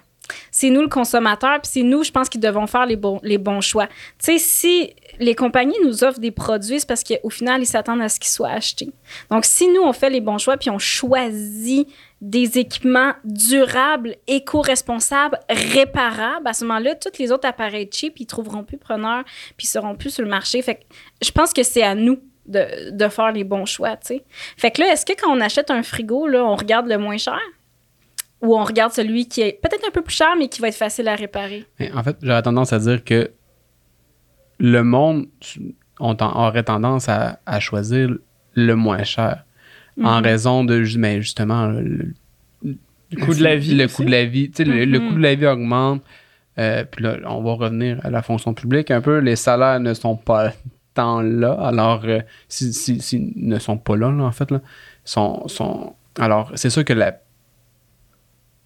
C'est 0.52 0.70
nous 0.70 0.82
le 0.82 0.88
consommateur, 0.88 1.62
puis 1.62 1.72
c'est 1.74 1.84
nous, 1.84 2.04
je 2.04 2.12
pense, 2.12 2.30
qui 2.30 2.38
devons 2.38 2.68
faire 2.68 2.86
les 2.86 2.96
bons, 2.96 3.20
les 3.24 3.38
bons 3.38 3.62
choix. 3.62 3.88
Tu 3.88 3.94
sais, 4.20 4.38
si 4.38 4.94
les 5.20 5.36
compagnies 5.36 5.78
nous 5.84 6.04
offrent 6.04 6.20
des 6.20 6.32
produits, 6.32 6.80
c'est 6.80 6.88
parce 6.88 7.04
qu'au 7.04 7.30
final, 7.30 7.62
ils 7.62 7.66
s'attendent 7.66 8.02
à 8.02 8.10
ce 8.10 8.20
qu'ils 8.20 8.30
soient 8.30 8.50
achetés. 8.50 8.92
Donc, 9.30 9.46
si 9.46 9.68
nous, 9.68 9.82
on 9.82 9.94
fait 9.94 10.10
les 10.10 10.22
bons 10.22 10.38
choix, 10.38 10.58
puis 10.58 10.70
on 10.70 10.80
choisit 10.80 11.88
des 12.22 12.60
équipements 12.60 13.14
durables, 13.24 14.16
éco-responsables, 14.28 15.40
réparables, 15.50 16.48
à 16.48 16.54
ce 16.54 16.66
moment-là, 16.66 16.96
tous 16.96 17.18
les 17.20 17.32
autres 17.32 17.48
appareils 17.48 17.90
cheap, 17.92 18.20
ils 18.20 18.28
trouveront 18.28 18.64
plus 18.64 18.78
preneurs, 18.78 19.24
puis 19.58 19.66
ils 19.66 19.72
seront 19.72 19.96
plus 19.96 20.12
sur 20.12 20.24
le 20.24 20.30
marché. 20.30 20.62
Fait 20.62 20.76
que 20.76 20.82
je 21.22 21.32
pense 21.32 21.52
que 21.52 21.64
c'est 21.64 21.84
à 21.84 21.96
nous 21.96 22.20
de, 22.46 22.92
de 22.92 23.08
faire 23.08 23.32
les 23.32 23.44
bons 23.44 23.66
choix, 23.66 23.96
tu 23.98 24.08
sais. 24.08 24.24
Fait 24.58 24.72
que 24.72 24.82
là, 24.82 24.92
est-ce 24.92 25.06
que 25.06 25.14
quand 25.14 25.36
on 25.36 25.42
achète 25.42 25.72
un 25.72 25.84
frigo, 25.84 26.28
là, 26.28 26.44
on 26.44 26.56
regarde 26.56 26.88
le 26.88 26.98
moins 26.98 27.18
cher? 27.18 27.40
Ou 28.42 28.58
on 28.58 28.64
regarde 28.64 28.92
celui 28.92 29.28
qui 29.28 29.42
est 29.42 29.60
peut-être 29.62 29.88
un 29.88 29.92
peu 29.92 30.02
plus 30.02 30.16
cher, 30.16 30.36
mais 30.38 30.48
qui 30.48 30.62
va 30.62 30.70
être 30.70 30.76
facile 30.76 31.08
à 31.08 31.16
réparer? 31.16 31.66
Mais 31.80 31.92
En 31.94 32.04
fait, 32.04 32.18
j'aurais 32.22 32.42
tendance 32.42 32.74
à 32.74 32.80
dire 32.80 33.04
que 33.04 33.32
le 34.60 34.84
monde, 34.84 35.28
on, 36.00 36.16
aurait 36.20 36.64
tendance 36.64 37.08
à, 37.10 37.60
choisir 37.60 38.10
le 38.56 38.76
moins 38.76 39.04
cher. 39.04 39.46
En 40.02 40.18
mhm. 40.18 40.24
raison 40.24 40.64
de, 40.64 40.84
mais 40.98 41.16
ben, 41.16 41.22
justement, 41.22 41.68
le, 41.68 42.14
coût 43.20 43.34
de 43.34 43.44
la 43.44 43.56
vie. 43.56 43.76
Le 43.76 43.88
coût 43.88 44.04
de 44.04 44.12
la 44.12 44.26
vie. 44.26 44.52
Le, 44.58 44.86
le, 44.86 45.00
coût 45.00 45.16
de 45.16 45.22
la 45.22 45.36
vie 45.36 45.46
augmente. 45.46 46.02
Euh, 46.58 46.84
puis 46.84 47.04
là, 47.04 47.18
on 47.26 47.42
va 47.42 47.54
revenir 47.54 48.00
à 48.04 48.10
la 48.10 48.22
fonction 48.22 48.54
publique 48.54 48.90
un 48.92 49.02
peu. 49.02 49.20
Les 49.20 49.36
salaires 49.36 49.80
ne 49.80 49.94
sont 49.94 50.16
pas 50.16 50.52
tant 50.94 51.22
là. 51.22 51.54
Alors, 51.54 52.04
euh, 52.06 52.22
s'ils 52.48 53.02
si, 53.02 53.34
ne 53.36 53.60
sont 53.60 53.78
pas 53.78 53.96
là, 53.96 54.08
en 54.10 54.32
fait, 54.32 54.52
là, 54.52 54.62
sont, 55.04 55.48
sont... 55.48 55.96
alors, 56.20 56.52
c'est 56.56 56.70
sûr 56.70 56.86
que 56.86 56.94
la... 56.94 57.20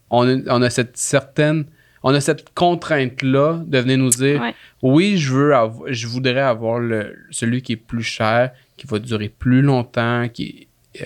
on, 0.09 0.27
a, 0.27 0.41
on 0.49 0.61
a 0.61 0.69
cette 0.69 0.97
certaine 0.97 1.65
on 2.07 2.13
a 2.13 2.21
cette 2.21 2.53
contrainte-là 2.53 3.63
de 3.65 3.79
venir 3.79 3.97
nous 3.97 4.11
dire 4.11 4.53
oui, 4.83 5.17
je 5.17 5.33
veux 5.33 5.53
je 5.87 6.05
voudrais 6.05 6.39
avoir 6.39 6.77
le, 6.77 7.17
celui 7.31 7.63
qui 7.63 7.71
est 7.71 7.77
plus 7.77 8.03
cher, 8.03 8.51
qui 8.77 8.85
va 8.85 8.99
durer 8.99 9.27
plus 9.27 9.63
longtemps, 9.63 10.29
qui, 10.29 10.67
euh, 11.01 11.05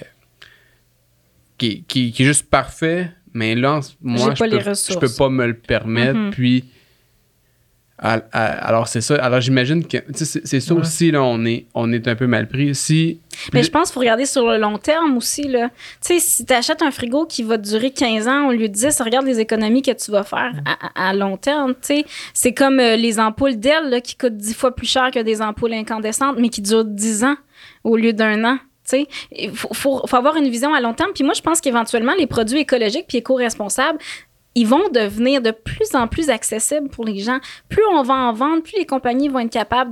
qui, 1.57 1.83
qui, 1.83 2.09
est 2.09 2.25
juste 2.25 2.49
parfait, 2.49 3.11
mais 3.33 3.55
là, 3.55 3.79
moi, 4.01 4.33
je 4.35 4.93
peux, 4.93 4.99
peux 4.99 5.13
pas 5.17 5.29
me 5.29 5.47
le 5.47 5.53
permettre. 5.53 6.19
Mm-hmm. 6.19 6.31
Puis 6.31 6.65
alors, 8.01 8.87
c'est 8.87 9.01
ça. 9.01 9.15
Alors, 9.15 9.41
j'imagine 9.41 9.85
que 9.85 9.97
c'est 10.13 10.59
ça 10.59 10.73
aussi, 10.73 11.11
là, 11.11 11.21
on 11.21 11.43
est, 11.45 11.65
on 11.73 11.91
est 11.91 12.07
un 12.07 12.15
peu 12.15 12.27
mal 12.27 12.47
pris. 12.47 12.73
Si, 12.73 13.19
Mais 13.53 13.63
je 13.63 13.69
pense 13.69 13.89
qu'il 13.89 13.95
faut 13.95 13.99
regarder 13.99 14.25
sur 14.25 14.49
le 14.49 14.57
long 14.57 14.77
terme 14.77 15.17
aussi. 15.17 15.43
Là. 15.43 15.69
Tu 16.01 16.13
sais, 16.13 16.19
si 16.19 16.45
tu 16.45 16.53
achètes 16.53 16.81
un 16.81 16.91
frigo 16.91 17.25
qui 17.25 17.43
va 17.43 17.57
durer 17.57 17.91
15 17.91 18.27
ans 18.27 18.47
au 18.47 18.51
lieu 18.51 18.69
de 18.69 18.73
10, 18.73 19.01
regarde 19.01 19.25
les 19.25 19.39
économies 19.39 19.81
que 19.81 19.91
tu 19.91 20.11
vas 20.11 20.23
faire 20.23 20.53
à, 20.95 21.13
long 21.13 21.35
terme. 21.35 21.73
Tu 21.73 21.79
sais. 21.81 22.05
C'est 22.33 22.53
comme 22.53 22.79
euh, 22.79 22.95
les 22.95 23.19
ampoules 23.19 23.57
d'ailes 23.57 24.01
qui 24.01 24.15
coûtent 24.15 24.37
10 24.37 24.53
fois 24.53 24.73
plus 24.73 24.87
cher 24.87 25.11
que 25.11 25.19
des 25.19 25.41
ampoules 25.41 25.73
incandescentes, 25.73 26.37
mais 26.39 26.49
qui 26.49 26.61
durent 26.61 26.85
10 26.85 27.25
ans 27.25 27.35
au 27.83 27.97
lieu 27.97 28.13
d'un 28.13 28.45
an. 28.45 28.59
Il 29.31 29.51
faut, 29.51 29.73
faut, 29.73 30.07
faut, 30.07 30.15
avoir 30.15 30.35
une 30.35 30.49
vision 30.49 30.73
à 30.73 30.81
long 30.81 30.93
terme. 30.93 31.11
Puis 31.13 31.23
moi, 31.23 31.33
je 31.33 31.41
pense 31.41 31.61
qu'éventuellement, 31.61 32.13
les 32.17 32.27
produits 32.27 32.59
écologiques 32.59 33.05
puis 33.07 33.19
éco-responsables, 33.19 33.99
ils 34.55 34.67
vont 34.67 34.89
devenir 34.89 35.41
de 35.41 35.51
plus 35.51 35.93
en 35.93 36.07
plus 36.07 36.29
accessibles 36.29 36.89
pour 36.89 37.05
les 37.05 37.19
gens. 37.19 37.39
Plus 37.69 37.83
on 37.93 38.01
va 38.01 38.15
en 38.15 38.33
vendre, 38.33 38.63
plus 38.63 38.77
les 38.77 38.85
compagnies 38.85 39.29
vont 39.29 39.39
être 39.39 39.51
capables 39.51 39.91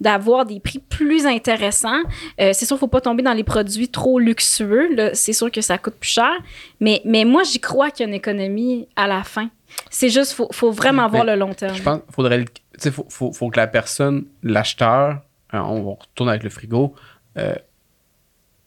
d'avoir 0.00 0.44
de, 0.44 0.54
des 0.54 0.60
prix 0.60 0.78
plus 0.78 1.26
intéressants. 1.26 2.02
Euh, 2.40 2.50
c'est 2.52 2.66
sûr, 2.66 2.74
il 2.74 2.78
ne 2.78 2.80
faut 2.80 2.88
pas 2.88 3.00
tomber 3.00 3.22
dans 3.22 3.32
les 3.32 3.44
produits 3.44 3.88
trop 3.88 4.18
luxueux. 4.18 4.88
C'est 5.14 5.32
sûr 5.32 5.50
que 5.50 5.60
ça 5.60 5.78
coûte 5.78 5.94
plus 5.94 6.10
cher. 6.10 6.32
Mais, 6.80 7.02
mais 7.04 7.24
moi, 7.24 7.44
j'y 7.44 7.60
crois 7.60 7.90
qu'il 7.90 8.04
y 8.04 8.06
a 8.06 8.08
une 8.08 8.14
économie 8.14 8.88
à 8.96 9.06
la 9.06 9.22
fin. 9.22 9.48
C'est 9.90 10.08
juste, 10.08 10.32
il 10.32 10.36
faut, 10.36 10.48
faut, 10.52 10.70
vraiment 10.70 11.08
voir 11.08 11.24
le 11.24 11.36
long 11.36 11.54
terme. 11.54 11.74
Je 11.74 11.82
pense 11.82 12.00
qu'il 12.00 12.14
faudrait, 12.14 12.44
faut, 12.90 13.06
faut, 13.08 13.32
faut, 13.32 13.50
que 13.50 13.58
la 13.58 13.66
personne, 13.66 14.26
l'acheteur, 14.42 15.20
hein, 15.52 15.62
on 15.62 15.94
retourne 15.94 16.28
avec 16.28 16.42
le 16.42 16.50
frigo, 16.50 16.94
euh, 17.38 17.54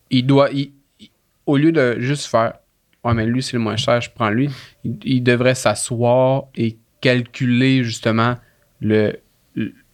il 0.10 0.26
doit, 0.26 0.50
au 1.46 1.58
lieu 1.58 1.72
de 1.72 1.98
juste 2.00 2.26
faire 2.26 2.54
Ouais, 3.08 3.14
mais 3.14 3.26
lui, 3.26 3.42
c'est 3.42 3.54
le 3.54 3.64
moins 3.64 3.78
cher, 3.78 4.02
je 4.02 4.10
prends 4.14 4.30
lui. 4.30 4.50
Il, 4.84 5.24
devrait 5.24 5.56
s'asseoir 5.56 6.44
et 6.56 6.78
calculer 7.00 7.86
justement 7.86 8.36
le, 8.82 9.14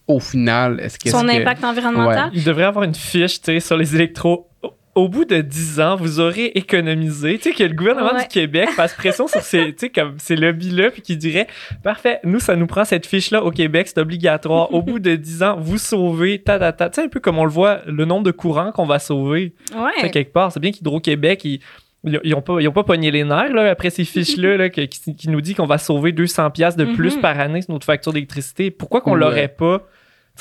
au 0.08 0.18
final, 0.18 0.80
est-ce 0.80 0.98
que 0.98 1.08
son 1.08 1.28
impact 1.28 1.62
environnemental? 1.62 2.30
Il 2.34 2.42
devrait 2.42 2.64
avoir 2.64 2.84
une 2.84 2.94
fiche, 2.94 3.40
tu 3.40 3.52
sais, 3.52 3.60
sur 3.60 3.76
les 3.76 3.94
électros. 3.94 4.48
Au 4.96 5.08
bout 5.08 5.24
de 5.24 5.40
10 5.40 5.80
ans, 5.80 5.96
vous 5.96 6.20
aurez 6.20 6.46
économisé. 6.54 7.38
Tu 7.38 7.50
sais, 7.50 7.52
que 7.52 7.64
le 7.64 7.74
gouvernement 7.74 8.16
du 8.16 8.28
Québec 8.28 8.68
fasse 8.76 8.94
pression 8.94 9.26
sur 9.26 9.40
ces, 9.40 9.74
comme 9.92 10.18
ces 10.18 10.36
lobbies-là, 10.36 10.90
puis 10.90 11.02
qui 11.02 11.16
dirait 11.16 11.48
Parfait, 11.82 12.20
nous, 12.22 12.38
ça 12.38 12.54
nous 12.54 12.66
prend 12.66 12.84
cette 12.84 13.06
fiche-là 13.06 13.42
au 13.42 13.50
Québec, 13.50 13.88
c'est 13.88 13.98
obligatoire. 13.98 14.72
Au 14.72 14.82
bout 14.82 14.98
de 15.00 15.16
10 15.16 15.42
ans, 15.42 15.56
vous 15.58 15.78
sauvez, 15.78 16.40
ta, 16.40 16.58
ta, 16.58 16.72
ta. 16.72 16.90
Tu 16.90 16.96
sais, 16.96 17.06
un 17.06 17.08
peu 17.08 17.18
comme 17.18 17.38
on 17.38 17.44
le 17.44 17.50
voit, 17.50 17.80
le 17.86 18.04
nombre 18.04 18.24
de 18.24 18.30
courants 18.30 18.72
qu'on 18.72 18.86
va 18.86 18.98
sauver. 18.98 19.54
Ouais. 19.74 20.10
quelque 20.10 20.32
part. 20.32 20.52
C'est 20.52 20.60
bien 20.60 20.70
qu'Hydro-Québec, 20.70 21.44
il 21.44 21.60
ils 22.04 22.30
n'ont 22.30 22.42
pas, 22.42 22.58
pas 22.70 22.84
pogné 22.84 23.10
les 23.10 23.24
nerfs 23.24 23.52
là, 23.52 23.70
après 23.70 23.90
ces 23.90 24.04
fiches-là 24.04 24.68
qui, 24.70 24.88
qui, 24.88 25.28
nous 25.28 25.40
dit 25.40 25.54
qu'on 25.54 25.66
va 25.66 25.78
sauver 25.78 26.12
200$ 26.12 26.76
de 26.76 26.84
plus 26.84 27.16
mm-hmm. 27.16 27.20
par 27.20 27.40
année 27.40 27.62
sur 27.62 27.72
notre 27.72 27.86
facture 27.86 28.12
d'électricité. 28.12 28.70
Pourquoi 28.70 29.00
qu'on 29.00 29.14
l'aurait 29.14 29.48
pas? 29.48 29.82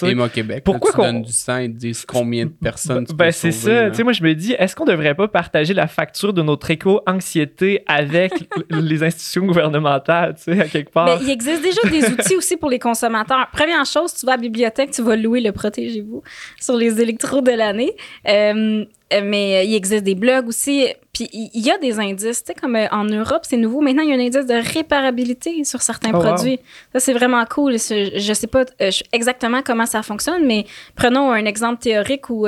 Et 0.02 0.16
moi, 0.16 0.28
Québec, 0.28 0.64
pourquoi 0.64 0.92
qu'on 0.92 1.04
donne 1.04 1.22
du 1.22 1.32
sang 1.32 1.58
et 1.58 1.68
disent 1.68 2.04
combien 2.06 2.46
de 2.46 2.52
personnes 2.52 3.06
Ben, 3.14 3.32
c'est 3.32 3.52
ça. 3.52 3.92
Tu 3.92 3.98
sais, 3.98 4.04
moi, 4.04 4.12
je 4.12 4.24
me 4.24 4.34
dis, 4.34 4.54
est-ce 4.54 4.76
qu'on 4.76 4.86
devrait 4.86 5.14
pas 5.14 5.28
partager 5.28 5.74
la 5.76 5.88
facture 5.88 6.34
de 6.34 6.42
notre 6.42 6.72
éco-anxiété 6.72 7.84
avec 7.86 8.34
les 8.72 9.04
institutions 9.04 9.46
gouvernementales, 9.46 10.34
tu 10.36 10.44
sais, 10.44 10.60
à 10.60 10.68
quelque 10.68 10.92
part? 10.92 11.06
Ben, 11.06 11.20
il 11.22 11.30
existe 11.30 11.62
déjà 11.62 11.82
des 11.90 12.10
outils 12.10 12.36
aussi 12.36 12.58
pour 12.58 12.72
les 12.72 12.80
consommateurs. 12.80 13.48
Première 13.54 13.86
chose, 13.86 14.16
tu 14.16 14.26
vas 14.26 14.34
à 14.34 14.36
la 14.36 14.42
bibliothèque, 14.42 14.90
tu 14.92 15.04
vas 15.04 15.16
louer 15.16 15.42
le 15.42 15.52
Protégez-vous 15.52 16.24
sur 16.60 16.76
les 16.76 17.00
électros 17.00 17.42
de 17.42 17.52
l'année. 17.52 17.94
Euh, 18.28 18.86
euh, 19.14 19.22
mais 19.24 19.58
euh, 19.58 19.64
il 19.64 19.76
existe 19.76 20.04
des 20.04 20.16
blogs 20.16 20.48
aussi. 20.48 20.88
Puis 21.14 21.30
il 21.32 21.64
y 21.64 21.70
a 21.70 21.78
des 21.78 22.00
indices, 22.00 22.44
tu 22.44 22.48
sais, 22.48 22.54
comme 22.60 22.76
euh, 22.76 22.88
en 22.92 23.04
Europe, 23.04 23.42
c'est 23.44 23.58
nouveau. 23.58 23.82
Maintenant, 23.82 24.02
il 24.02 24.10
y 24.10 24.12
a 24.12 24.16
un 24.16 24.20
indice 24.20 24.48
de 24.48 24.74
réparabilité 24.74 25.64
sur 25.64 25.84
certains 25.84 26.12
oh, 26.12 26.20
produits. 26.20 26.60
Ça, 26.92 27.00
c'est 27.00 27.14
vraiment 27.14 27.46
cool. 27.46 27.74
Je 27.74 28.34
sais 28.34 28.48
pas 28.48 28.66
exactement 29.12 29.62
comment 29.62 29.86
ça 29.86 30.02
fonctionne, 30.02 30.46
mais 30.46 30.66
prenons 30.96 31.32
un 31.32 31.46
exemple 31.46 31.82
théorique 31.82 32.32
où 32.32 32.48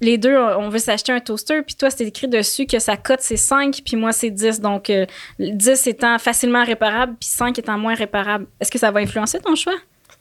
les 0.00 0.18
deux, 0.18 0.36
on 0.36 0.68
veut 0.68 0.78
s'acheter 0.78 1.10
un 1.10 1.18
toaster, 1.18 1.62
puis 1.62 1.74
toi, 1.74 1.90
c'est 1.90 2.04
écrit 2.04 2.28
dessus 2.28 2.66
que 2.66 2.78
sa 2.78 2.96
cote, 2.96 3.20
c'est 3.20 3.36
5, 3.36 3.80
puis 3.84 3.96
moi, 3.96 4.12
c'est 4.12 4.30
10. 4.30 4.60
Donc, 4.60 4.92
10 5.40 5.86
étant 5.88 6.18
facilement 6.18 6.64
réparable, 6.64 7.16
puis 7.18 7.28
5 7.28 7.58
étant 7.58 7.78
moins 7.78 7.94
réparable. 7.94 8.46
Est-ce 8.60 8.70
que 8.70 8.78
ça 8.78 8.92
va 8.92 9.00
influencer 9.00 9.40
ton 9.40 9.56
choix? 9.56 9.74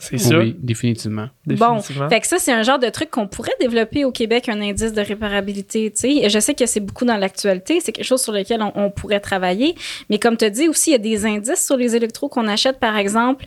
C'est 0.09 0.17
ça. 0.17 0.37
Oui, 0.37 0.55
définitivement. 0.59 1.29
Bon, 1.45 1.79
fait 1.81 2.19
que 2.19 2.27
ça, 2.27 2.37
c'est 2.39 2.51
un 2.51 2.63
genre 2.63 2.79
de 2.79 2.89
truc 2.89 3.09
qu'on 3.09 3.27
pourrait 3.27 3.55
développer 3.59 4.05
au 4.05 4.11
Québec, 4.11 4.49
un 4.49 4.61
indice 4.61 4.93
de 4.93 5.01
réparabilité. 5.01 5.91
sais. 5.95 6.29
Je 6.29 6.39
sais 6.39 6.53
que 6.53 6.65
c'est 6.65 6.79
beaucoup 6.79 7.05
dans 7.05 7.17
l'actualité, 7.17 7.79
c'est 7.79 7.91
quelque 7.91 8.05
chose 8.05 8.21
sur 8.21 8.33
lequel 8.33 8.61
on, 8.75 8.89
pourrait 8.91 9.19
travailler. 9.19 9.75
Mais 10.09 10.19
comme 10.19 10.37
tu 10.37 10.49
dis 10.51 10.67
aussi, 10.67 10.91
il 10.91 10.93
y 10.93 10.95
a 10.95 10.99
des 10.99 11.25
indices 11.25 11.65
sur 11.65 11.77
les 11.77 11.95
électros 11.95 12.29
qu'on 12.29 12.47
achète, 12.47 12.79
par 12.79 12.97
exemple, 12.97 13.45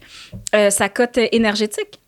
euh, 0.55 0.71
sa 0.71 0.89
cote 0.89 1.19
énergétique. 1.33 2.01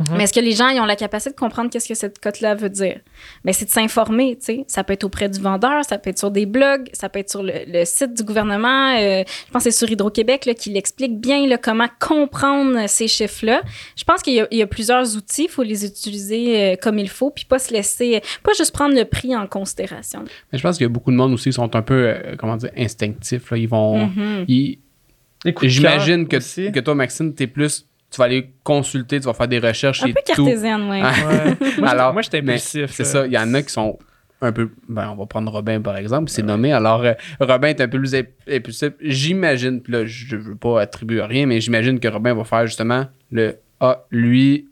Mhm. 0.00 0.16
Mais 0.16 0.24
est-ce 0.24 0.32
que 0.32 0.40
les 0.40 0.52
gens 0.52 0.68
ils 0.68 0.80
ont 0.80 0.86
la 0.86 0.96
capacité 0.96 1.30
de 1.30 1.38
comprendre 1.38 1.70
qu'est-ce 1.70 1.88
que 1.88 1.94
cette 1.94 2.18
cote-là 2.18 2.54
veut 2.54 2.70
dire? 2.70 3.00
Mais 3.44 3.52
c'est 3.52 3.66
de 3.66 3.70
s'informer, 3.70 4.36
tu 4.36 4.46
sais. 4.46 4.64
Ça 4.66 4.82
peut 4.82 4.94
être 4.94 5.04
auprès 5.04 5.28
du 5.28 5.40
vendeur, 5.40 5.84
ça 5.84 5.98
peut 5.98 6.10
être 6.10 6.18
sur 6.18 6.30
des 6.30 6.46
blogs, 6.46 6.88
ça 6.92 7.08
peut 7.08 7.18
être 7.18 7.30
sur 7.30 7.42
le, 7.42 7.84
site 7.84 8.14
du 8.14 8.24
gouvernement. 8.24 8.96
Euh, 8.96 9.22
je 9.46 9.52
pense 9.52 9.64
que 9.64 9.70
c'est 9.70 9.78
sur 9.78 9.90
Hydro-Québec 9.90 10.48
qui 10.58 10.70
l'explique 10.70 11.20
bien 11.20 11.46
là, 11.46 11.58
comment 11.58 11.88
comprendre 12.00 12.88
ces 12.88 13.08
chiffres-là. 13.08 13.62
Je 13.96 14.04
pense 14.04 14.22
qu'il 14.22 14.46
y, 14.50 14.62
a 14.62 14.66
plusieurs 14.66 15.16
outils, 15.16 15.44
il 15.44 15.50
faut 15.50 15.62
les 15.62 15.84
utiliser 15.84 16.72
euh, 16.72 16.76
comme 16.80 16.98
il 16.98 17.08
faut, 17.08 17.30
puis 17.30 17.44
pas 17.44 17.58
se 17.58 17.72
laisser, 17.72 18.22
pas 18.42 18.52
juste 18.56 18.72
prendre 18.72 18.94
le 18.94 19.04
prix 19.04 19.36
en 19.36 19.46
considération. 19.46 20.24
Mais 20.52 20.58
je 20.58 20.62
pense 20.62 20.76
qu'il 20.76 20.84
y 20.84 20.90
a 20.90 20.92
beaucoup 20.92 21.10
de 21.10 21.16
monde 21.16 21.32
aussi 21.32 21.50
qui 21.50 21.54
sont 21.54 21.76
un 21.76 21.82
peu, 21.82 22.08
euh, 22.08 22.36
comment 22.38 22.56
dire, 22.56 22.70
instinctifs. 22.76 23.50
Là. 23.50 23.56
Ils 23.58 23.68
vont... 23.68 24.06
Mhm. 24.06 24.46
J'imagine 25.62 26.28
que, 26.28 26.36
que 26.70 26.80
toi, 26.80 26.94
Maxime, 26.94 27.34
t'es 27.34 27.46
plus 27.46 27.86
tu 28.10 28.18
vas 28.18 28.24
aller 28.24 28.52
consulter, 28.64 29.20
tu 29.20 29.26
vas 29.26 29.34
faire 29.34 29.48
des 29.48 29.58
recherches 29.58 30.02
un 30.02 30.08
et 30.08 30.12
peu 30.12 30.20
cartésienne, 30.26 30.90
oui. 30.90 31.00
ouais. 31.00 31.88
Alors, 31.88 32.12
moi, 32.12 32.22
j'étais 32.22 32.38
impulsif. 32.38 32.90
C'est 32.90 33.04
ça, 33.04 33.26
il 33.26 33.32
y 33.32 33.38
en 33.38 33.54
a 33.54 33.62
qui 33.62 33.72
sont 33.72 33.98
un 34.42 34.52
peu. 34.52 34.70
Ben, 34.88 35.10
on 35.10 35.16
va 35.16 35.26
prendre 35.26 35.52
Robin 35.52 35.80
par 35.80 35.96
exemple, 35.96 36.30
c'est 36.30 36.42
nommé. 36.42 36.72
Alors, 36.72 37.02
euh, 37.04 37.12
Robin 37.40 37.68
est 37.68 37.80
un 37.80 37.88
peu 37.88 37.98
plus 37.98 38.14
impulsif. 38.48 38.92
J'imagine, 39.00 39.80
puis 39.80 39.92
là, 39.92 40.06
je 40.06 40.36
veux 40.36 40.56
pas 40.56 40.80
attribuer 40.80 41.22
rien, 41.22 41.46
mais 41.46 41.60
j'imagine 41.60 42.00
que 42.00 42.08
Robin 42.08 42.34
va 42.34 42.44
faire 42.44 42.66
justement 42.66 43.06
le 43.30 43.56
Ah, 43.80 44.04
lui, 44.10 44.68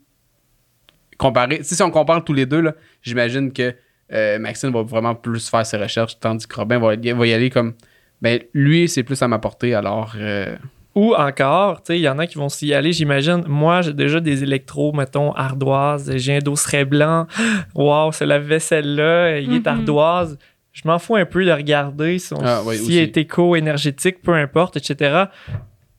comparé. 1.16 1.60
Si, 1.62 1.80
on 1.82 1.90
compare 1.90 2.24
tous 2.24 2.34
les 2.34 2.46
deux, 2.46 2.60
là, 2.60 2.74
j'imagine 3.02 3.52
que 3.52 3.74
euh, 4.12 4.38
Maxime 4.38 4.70
va 4.72 4.82
vraiment 4.82 5.14
plus 5.14 5.48
faire 5.48 5.66
ses 5.66 5.76
recherches, 5.76 6.18
tandis 6.18 6.46
que 6.46 6.56
Robin 6.56 6.78
va, 6.78 6.96
va 6.96 7.26
y 7.26 7.32
aller 7.32 7.50
comme 7.50 7.74
ben 8.20 8.40
lui, 8.52 8.88
c'est 8.88 9.04
plus 9.04 9.20
à 9.22 9.28
ma 9.28 9.38
portée, 9.38 9.74
alors. 9.74 10.14
Euh, 10.16 10.56
ou 10.98 11.14
encore, 11.14 11.76
tu 11.76 11.92
sais, 11.92 11.98
il 12.00 12.02
y 12.02 12.08
en 12.08 12.18
a 12.18 12.26
qui 12.26 12.38
vont 12.38 12.48
s'y 12.48 12.74
aller, 12.74 12.92
j'imagine. 12.92 13.44
Moi, 13.46 13.82
j'ai 13.82 13.92
déjà 13.92 14.18
des 14.18 14.42
électros, 14.42 14.92
mettons, 14.92 15.30
ardoises. 15.30 16.10
J'ai 16.16 16.34
un 16.34 16.40
dosseret 16.40 16.84
blanc. 16.84 17.28
Waouh, 17.76 18.10
c'est 18.10 18.26
la 18.26 18.40
vaisselle-là, 18.40 19.38
il 19.38 19.54
est 19.54 19.58
mm-hmm. 19.60 19.68
ardoise. 19.68 20.38
Je 20.72 20.82
m'en 20.86 20.98
fous 20.98 21.14
un 21.14 21.24
peu 21.24 21.44
de 21.44 21.52
regarder 21.52 22.18
si, 22.18 22.34
ah, 22.42 22.62
est 22.66 23.16
éco-énergétique, 23.16 24.22
peu 24.22 24.34
importe, 24.34 24.76
etc. 24.76 25.26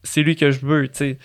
C'est 0.03 0.21
lui 0.21 0.35
que 0.35 0.51
je 0.51 0.65
veux, 0.65 0.89
tu 0.89 0.97
sais. 0.97 1.17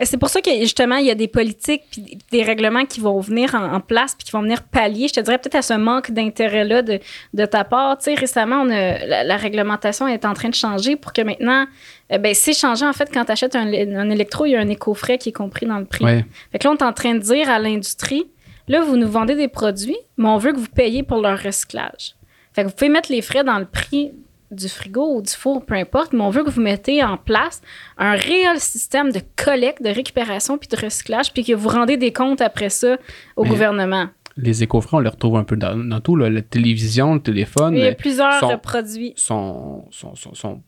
C'est 0.00 0.18
pour 0.18 0.28
ça 0.28 0.40
que 0.40 0.50
justement, 0.60 0.96
il 0.96 1.06
y 1.06 1.10
a 1.10 1.14
des 1.14 1.28
politiques 1.28 1.82
puis 1.90 2.18
des 2.30 2.42
règlements 2.42 2.84
qui 2.84 3.00
vont 3.00 3.18
venir 3.20 3.54
en, 3.54 3.80
place 3.80 4.14
puis 4.14 4.26
qui 4.26 4.32
vont 4.32 4.42
venir 4.42 4.62
pallier, 4.62 5.08
je 5.08 5.14
te 5.14 5.20
dirais 5.20 5.38
peut-être 5.38 5.56
à 5.56 5.62
ce 5.62 5.74
manque 5.74 6.10
d'intérêt-là 6.10 6.82
de, 6.82 7.00
de, 7.34 7.46
ta 7.46 7.64
part. 7.64 7.98
Tu 7.98 8.04
sais, 8.04 8.14
récemment, 8.14 8.62
on 8.62 8.70
a, 8.70 9.24
la, 9.24 9.36
réglementation 9.36 10.06
est 10.06 10.24
en 10.24 10.34
train 10.34 10.50
de 10.50 10.54
changer 10.54 10.96
pour 10.96 11.12
que 11.12 11.22
maintenant, 11.22 11.66
euh, 12.12 12.18
ben, 12.18 12.34
c'est 12.34 12.52
changé 12.52 12.84
en 12.84 12.92
fait 12.92 13.10
quand 13.12 13.24
tu 13.24 13.32
achètes 13.32 13.56
un, 13.56 13.66
un, 13.66 14.10
électro, 14.10 14.44
il 14.44 14.50
y 14.50 14.56
a 14.56 14.60
un 14.60 14.68
éco-frais 14.68 15.18
qui 15.18 15.30
est 15.30 15.32
compris 15.32 15.66
dans 15.66 15.78
le 15.78 15.86
prix. 15.86 16.04
Fait 16.52 16.58
que 16.58 16.68
là, 16.68 16.72
on 16.72 16.76
est 16.76 16.82
en 16.82 16.92
train 16.92 17.14
de 17.14 17.20
dire 17.20 17.48
à 17.48 17.58
l'industrie, 17.58 18.26
là, 18.68 18.82
vous 18.82 18.96
nous 18.96 19.08
vendez 19.08 19.34
des 19.34 19.48
produits, 19.48 19.98
mais 20.18 20.28
on 20.28 20.36
veut 20.36 20.52
que 20.52 20.58
vous 20.58 20.68
payiez 20.68 21.02
pour 21.02 21.20
leur 21.20 21.38
recyclage. 21.42 22.14
Fait 22.52 22.62
que 22.62 22.68
vous 22.68 22.74
pouvez 22.74 22.90
mettre 22.90 23.10
les 23.10 23.22
frais 23.22 23.44
dans 23.44 23.58
le 23.58 23.66
prix 23.66 24.12
du 24.50 24.68
frigo 24.68 25.16
ou 25.16 25.22
du 25.22 25.32
four, 25.32 25.64
peu 25.64 25.74
importe, 25.74 26.12
mais 26.12 26.22
on 26.22 26.30
veut 26.30 26.44
que 26.44 26.50
vous 26.50 26.60
mettez 26.60 27.02
en 27.02 27.16
place 27.16 27.62
un 27.98 28.12
réel 28.12 28.58
système 28.58 29.12
de 29.12 29.20
collecte, 29.36 29.82
de 29.82 29.90
récupération 29.90 30.58
puis 30.58 30.68
de 30.68 30.76
recyclage, 30.76 31.32
puis 31.32 31.44
que 31.44 31.52
vous 31.52 31.68
rendez 31.68 31.96
des 31.96 32.12
comptes 32.12 32.40
après 32.40 32.70
ça 32.70 32.96
au 33.36 33.44
gouvernement. 33.44 34.08
les 34.36 34.62
éco-frais, 34.62 34.96
on 34.96 35.00
les 35.00 35.08
retrouve 35.08 35.36
un 35.36 35.44
peu 35.44 35.56
dans, 35.56 36.00
tout, 36.00 36.16
la 36.16 36.42
télévision, 36.42 37.14
le 37.14 37.20
téléphone. 37.20 37.74
il 37.76 37.84
y 37.84 37.86
a 37.86 37.94
plusieurs 37.94 38.60
produits. 38.60 39.12
Sont, 39.16 39.84
sont, 39.90 40.14
sont, 40.14 40.34
sont, 40.34 40.62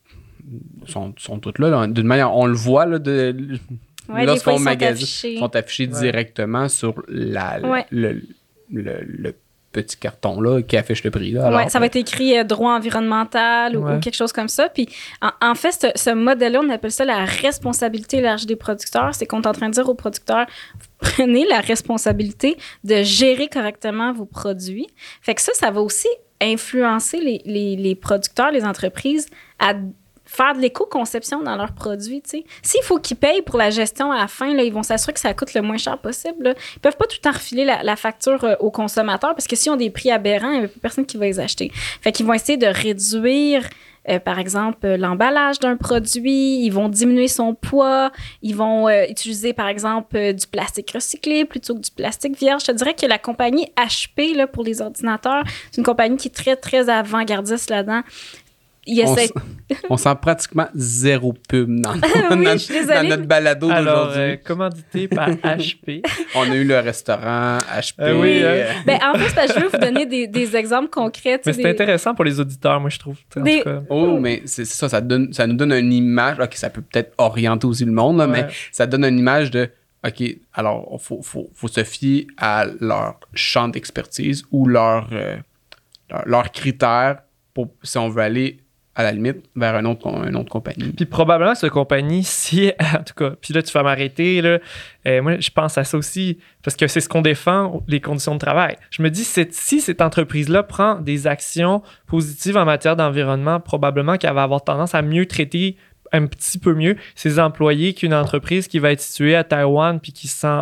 sont, 0.85 1.13
sont 1.17 1.39
toutes 1.39 1.59
là. 1.59 1.87
D'une 1.87 2.07
manière, 2.07 2.35
on 2.35 2.45
le 2.45 2.55
voit 2.55 2.85
là, 2.85 2.99
de, 2.99 3.35
lorsqu'on 4.09 4.59
magasine, 4.59 5.37
sont 5.39 5.55
affichés 5.55 5.87
directement 5.87 6.69
sur 6.69 7.01
la, 7.07 7.59
le, 7.91 8.21
le, 8.71 9.35
petit 9.73 9.97
carton 9.97 10.39
là 10.39 10.61
qui 10.61 10.77
affiche 10.77 11.03
le 11.03 11.11
prix. 11.11 11.31
Là, 11.31 11.67
ça 11.67 11.79
va 11.79 11.87
être 11.87 11.97
écrit 11.97 12.37
euh, 12.37 12.43
droit 12.43 12.73
environnemental 12.73 13.75
ou, 13.75 13.99
quelque 13.99 14.15
chose 14.15 14.31
comme 14.31 14.47
ça. 14.47 14.69
Puis 14.69 14.87
en, 15.41 15.55
fait, 15.55 15.91
ce, 15.95 16.13
modèle-là, 16.13 16.61
on 16.63 16.69
appelle 16.69 16.91
ça 16.91 17.03
la 17.03 17.25
responsabilité 17.25 18.17
élargie 18.17 18.45
des 18.45 18.55
producteurs. 18.55 19.13
C'est 19.13 19.25
qu'on 19.25 19.41
est 19.41 19.47
en 19.47 19.51
train 19.51 19.67
de 19.67 19.73
dire 19.73 19.89
aux 19.89 19.95
producteurs, 19.95 20.45
prenez 20.99 21.45
la 21.47 21.59
responsabilité 21.59 22.57
de 22.83 23.03
gérer 23.03 23.49
correctement 23.49 24.13
vos 24.13 24.25
produits. 24.25 24.87
Fait 25.21 25.35
que 25.35 25.41
ça, 25.41 25.53
ça 25.53 25.71
va 25.71 25.81
aussi 25.81 26.07
influencer 26.39 27.19
les, 27.19 27.41
les, 27.45 27.75
les 27.75 27.95
producteurs, 27.95 28.51
les 28.51 28.65
entreprises 28.65 29.27
à 29.59 29.73
faire 30.33 30.55
de 30.55 30.59
l'éco-conception 30.59 31.41
dans 31.41 31.55
leurs 31.55 31.73
produits. 31.73 32.23
S'il 32.63 32.83
faut 32.83 32.97
qu'ils 32.97 33.17
payent 33.17 33.43
pour 33.43 33.57
la 33.57 33.69
gestion 33.69 34.11
à 34.11 34.17
la 34.17 34.27
fin, 34.27 34.47
ils 34.47 34.73
vont 34.73 34.81
s'assurer 34.81 35.13
que 35.13 35.19
ça 35.19 35.33
coûte 35.33 35.53
le 35.53 35.61
moins 35.61 35.77
cher 35.77 35.97
possible. 35.99 36.43
Là. 36.43 36.53
Ils 36.75 36.79
peuvent 36.79 36.97
pas 36.97 37.05
tout 37.05 37.17
le 37.19 37.21
temps 37.21 37.31
refiler 37.31 37.65
la, 37.65 37.95
facture 37.95 38.43
euh, 38.43 38.55
aux 38.59 38.71
consommateurs 38.71 39.35
parce 39.35 39.47
que 39.47 39.55
si 39.55 39.69
on 39.69 39.75
des 39.75 39.91
prix 39.91 40.09
aberrants, 40.09 40.51
il 40.51 40.59
n'y 40.59 40.65
a 40.65 40.67
plus 40.67 40.79
personne 40.79 41.05
qui 41.05 41.17
va 41.17 41.25
les 41.25 41.39
acheter. 41.39 41.71
Fait 42.01 42.11
qu'ils 42.11 42.25
vont 42.25 42.33
essayer 42.33 42.57
de 42.57 42.65
réduire 42.65 43.69
euh, 44.09 44.19
par 44.19 44.37
exemple, 44.37 44.85
l'emballage 44.95 45.59
d'un 45.59 45.77
produit, 45.77 46.65
ils 46.65 46.71
vont 46.71 46.89
diminuer 46.89 47.29
son 47.29 47.53
poids, 47.53 48.11
ils 48.41 48.55
vont 48.55 48.89
euh, 48.89 49.05
utiliser, 49.09 49.53
par 49.53 49.67
exemple, 49.67 50.33
du 50.33 50.45
plastique 50.47 50.91
recyclé 50.91 51.45
plutôt 51.45 51.75
que 51.75 51.79
du 51.79 51.91
plastique 51.91 52.37
vierge. 52.37 52.63
Je 52.63 52.71
te 52.73 52.77
dirais 52.77 52.95
que 52.95 53.05
la 53.05 53.17
compagnie 53.17 53.71
HP, 53.77 54.35
là, 54.35 54.45
pour 54.45 54.63
les 54.63 54.81
ordinateurs, 54.81 55.43
c'est 55.71 55.77
une 55.77 55.85
compagnie 55.85 56.17
qui 56.17 56.27
est 56.27 56.31
très, 56.31 56.57
très 56.57 56.89
avant-gardiste 56.89 57.69
là-dedans 57.69 58.01
on, 59.89 59.97
sent 59.97 60.15
pratiquement 60.21 60.67
zéro 60.75 61.33
pub 61.33 61.79
dans, 61.79 61.93
notre 62.35 63.25
balado 63.25 63.67
d'aujourd'hui. 63.67 64.19
Euh, 64.19 64.37
commandité 64.43 65.07
par 65.07 65.29
HP. 65.29 66.01
on 66.35 66.51
a 66.51 66.55
eu 66.55 66.65
le 66.65 66.79
restaurant 66.79 67.57
HP. 67.59 67.93
Euh, 67.99 68.19
oui, 68.19 68.43
hein. 68.43 68.81
ben, 68.85 68.99
en 69.03 69.17
fait, 69.17 69.53
je 69.53 69.59
veux 69.59 69.69
vous 69.69 69.77
donner 69.77 70.27
des, 70.27 70.55
exemples 70.55 70.89
concrets. 70.89 71.39
Mais 71.45 71.53
c'est 71.53 71.69
intéressant 71.69 72.13
pour 72.13 72.25
les 72.25 72.39
auditeurs, 72.39 72.79
moi, 72.79 72.89
je 72.89 72.99
trouve. 72.99 73.17
Oh, 73.89 74.19
mais 74.19 74.41
c'est 74.45 74.65
ça, 74.65 74.89
ça, 74.89 75.01
donne, 75.01 75.31
ça 75.33 75.47
nous 75.47 75.55
donne 75.55 75.71
une 75.71 75.93
image. 75.93 76.39
OK, 76.39 76.53
ça 76.55 76.69
peut 76.69 76.81
peut-être 76.81 77.13
orienter 77.17 77.65
aussi 77.65 77.85
le 77.85 77.91
monde, 77.91 78.25
mais 78.29 78.47
ça 78.71 78.85
donne 78.85 79.05
une 79.05 79.19
image 79.19 79.51
de 79.51 79.69
OK, 80.05 80.21
alors, 80.53 80.89
il 80.91 80.99
faut, 80.99 81.21
faut, 81.21 81.67
se 81.69 81.83
fier 81.85 82.27
à 82.35 82.65
leur 82.81 83.21
champ 83.33 83.69
d'expertise 83.69 84.43
ou 84.51 84.67
leurs 84.67 85.07
leur, 86.09 86.23
leur 86.25 86.51
critères 86.51 87.19
pour, 87.53 87.69
si 87.83 87.97
on 87.97 88.09
veut 88.09 88.21
aller 88.21 88.62
à 88.95 89.03
la 89.03 89.11
limite, 89.11 89.37
vers 89.55 89.75
un 89.75 89.85
autre, 89.85 90.07
une 90.27 90.35
autre 90.35 90.49
compagnie. 90.49 90.91
Puis 90.91 91.05
probablement, 91.05 91.55
cette 91.55 91.71
compagnie, 91.71 92.23
si, 92.23 92.71
en 92.79 93.03
tout 93.03 93.13
cas, 93.15 93.31
puis 93.41 93.53
là, 93.53 93.61
tu 93.63 93.71
vas 93.71 93.83
m'arrêter, 93.83 94.41
là, 94.41 94.59
euh, 95.07 95.21
moi, 95.21 95.39
je 95.39 95.49
pense 95.49 95.77
à 95.77 95.83
ça 95.83 95.97
aussi, 95.97 96.37
parce 96.63 96.77
que 96.77 96.87
c'est 96.87 97.01
ce 97.01 97.09
qu'on 97.09 97.21
défend, 97.21 97.83
les 97.87 97.99
conditions 97.99 98.35
de 98.35 98.39
travail. 98.39 98.75
Je 98.91 99.01
me 99.01 99.09
dis, 99.09 99.23
si 99.23 99.81
cette 99.81 100.01
entreprise-là 100.01 100.63
prend 100.63 100.95
des 100.95 101.27
actions 101.27 101.81
positives 102.07 102.57
en 102.57 102.65
matière 102.65 102.95
d'environnement, 102.95 103.59
probablement 103.59 104.17
qu'elle 104.17 104.33
va 104.33 104.43
avoir 104.43 104.63
tendance 104.63 104.93
à 104.93 105.01
mieux 105.01 105.25
traiter 105.25 105.75
un 106.11 106.27
petit 106.27 106.59
peu 106.59 106.75
mieux 106.75 106.95
ses 107.15 107.39
employés 107.39 107.93
qu'une 107.93 108.13
entreprise 108.13 108.67
qui 108.67 108.77
va 108.77 108.91
être 108.91 109.01
située 109.01 109.35
à 109.35 109.43
Taïwan 109.43 109.99
puis 109.99 110.13
qui 110.13 110.27
sent 110.27 110.61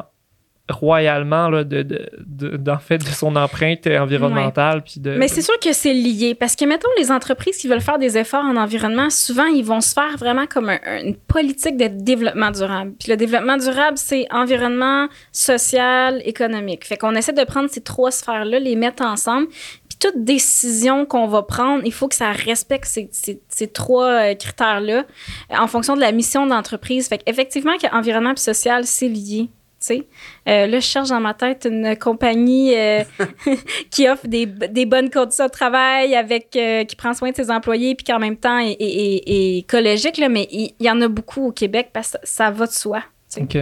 royalement 0.72 1.50
là, 1.50 1.64
de, 1.64 1.84
de, 1.84 2.72
fait, 2.80 2.98
de 2.98 3.04
son 3.06 3.36
empreinte 3.36 3.88
environnementale. 3.88 4.84
Puis 4.84 5.00
de, 5.00 5.12
Mais 5.12 5.28
c'est 5.28 5.42
sûr 5.42 5.58
que 5.60 5.74
c'est 5.74 5.94
lié 5.94 6.36
parce 6.36 6.56
que, 6.56 6.66
mettons, 6.66 6.90
les 6.98 7.12
entreprises 7.12 7.58
qui 7.58 7.68
veulent 7.68 7.82
faire 7.82 8.00
des 8.00 8.18
efforts 8.18 8.44
en 8.44 8.56
environnement, 8.58 9.10
souvent, 9.10 9.46
ils 9.46 9.64
vont 9.64 9.82
se 9.82 9.94
faire 9.94 10.18
vraiment 10.18 10.48
comme 10.48 10.70
une 10.70 11.16
politique 11.16 11.78
de 11.78 11.88
développement 11.88 12.52
durable. 12.52 12.94
Puis 13.00 13.10
le 13.10 13.18
développement 13.18 13.58
durable, 13.58 13.98
c'est 13.98 14.28
environnement, 14.32 15.08
social, 15.32 16.22
économique. 16.26 16.86
Fait 16.86 16.98
qu'on 16.98 17.16
essaie 17.16 17.34
de 17.34 17.44
prendre 17.44 17.70
ces 17.70 17.82
trois 17.82 18.12
sphères-là, 18.12 18.60
les 18.60 18.76
mettre 18.76 19.04
ensemble. 19.04 19.48
Puis 19.48 19.98
toute 20.00 20.24
décision 20.24 21.06
qu'on 21.06 21.28
va 21.28 21.44
prendre, 21.44 21.84
il 21.86 21.94
faut 21.94 22.08
que 22.08 22.16
ça 22.16 22.32
respecte 22.32 22.86
ces, 22.86 23.10
ces, 23.12 23.68
trois 23.68 24.12
euh, 24.12 24.36
critères-là 24.36 25.06
en 25.50 25.68
fonction 25.68 25.96
de 25.96 26.02
la 26.02 26.12
mission 26.12 26.48
d'entreprise. 26.48 27.08
Fait 27.08 27.18
qu'effectivement, 27.18 27.78
qu'environnement 27.78 28.34
et 28.34 28.40
social, 28.40 28.86
c'est 28.86 29.08
lié. 29.08 29.50
Euh, 29.90 30.68
là, 30.68 30.80
je 30.80 30.86
cherche 30.86 31.10
dans 31.10 31.20
ma 31.20 31.34
tête 31.34 31.68
une 31.70 31.96
compagnie 31.98 32.76
euh, 32.76 33.04
qui 33.92 34.08
offre 34.08 34.28
des, 34.28 34.46
bonnes 34.86 35.10
conditions 35.10 35.46
de 35.46 35.52
travail, 35.52 36.16
avec 36.16 36.56
euh, 36.56 36.84
qui 36.84 36.96
prend 36.96 37.14
soin 37.14 37.32
de 37.32 37.36
ses 37.36 37.50
employés, 37.50 37.96
puis 37.96 38.04
qui 38.04 38.14
en 38.14 38.20
même 38.20 38.38
temps 38.38 38.60
est, 38.60 38.78
écologique. 39.58 40.18
Là, 40.18 40.30
mais 40.30 40.48
il 40.52 40.74
y, 40.80 40.90
en 40.90 41.02
a 41.02 41.08
beaucoup 41.08 41.48
au 41.48 41.52
Québec 41.52 41.90
parce 41.94 42.12
que 42.12 42.18
ça 42.24 42.52
va 42.52 42.68
de 42.68 42.72
soi. 42.72 43.04
OK 43.38 43.58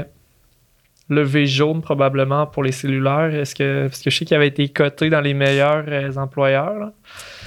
le 1.09 1.23
V 1.23 1.47
jaune 1.47 1.81
probablement 1.81 2.45
pour 2.45 2.63
les 2.63 2.71
cellulaires. 2.71 3.33
Est-ce 3.33 3.55
que 3.55 3.87
parce 3.87 4.01
que 4.01 4.11
je 4.11 4.17
sais 4.17 4.25
qu'il 4.25 4.37
avait 4.37 4.47
été 4.47 4.69
coté 4.69 5.09
dans 5.09 5.21
les 5.21 5.33
meilleurs 5.33 5.83
euh, 5.87 6.13
employeurs. 6.15 6.91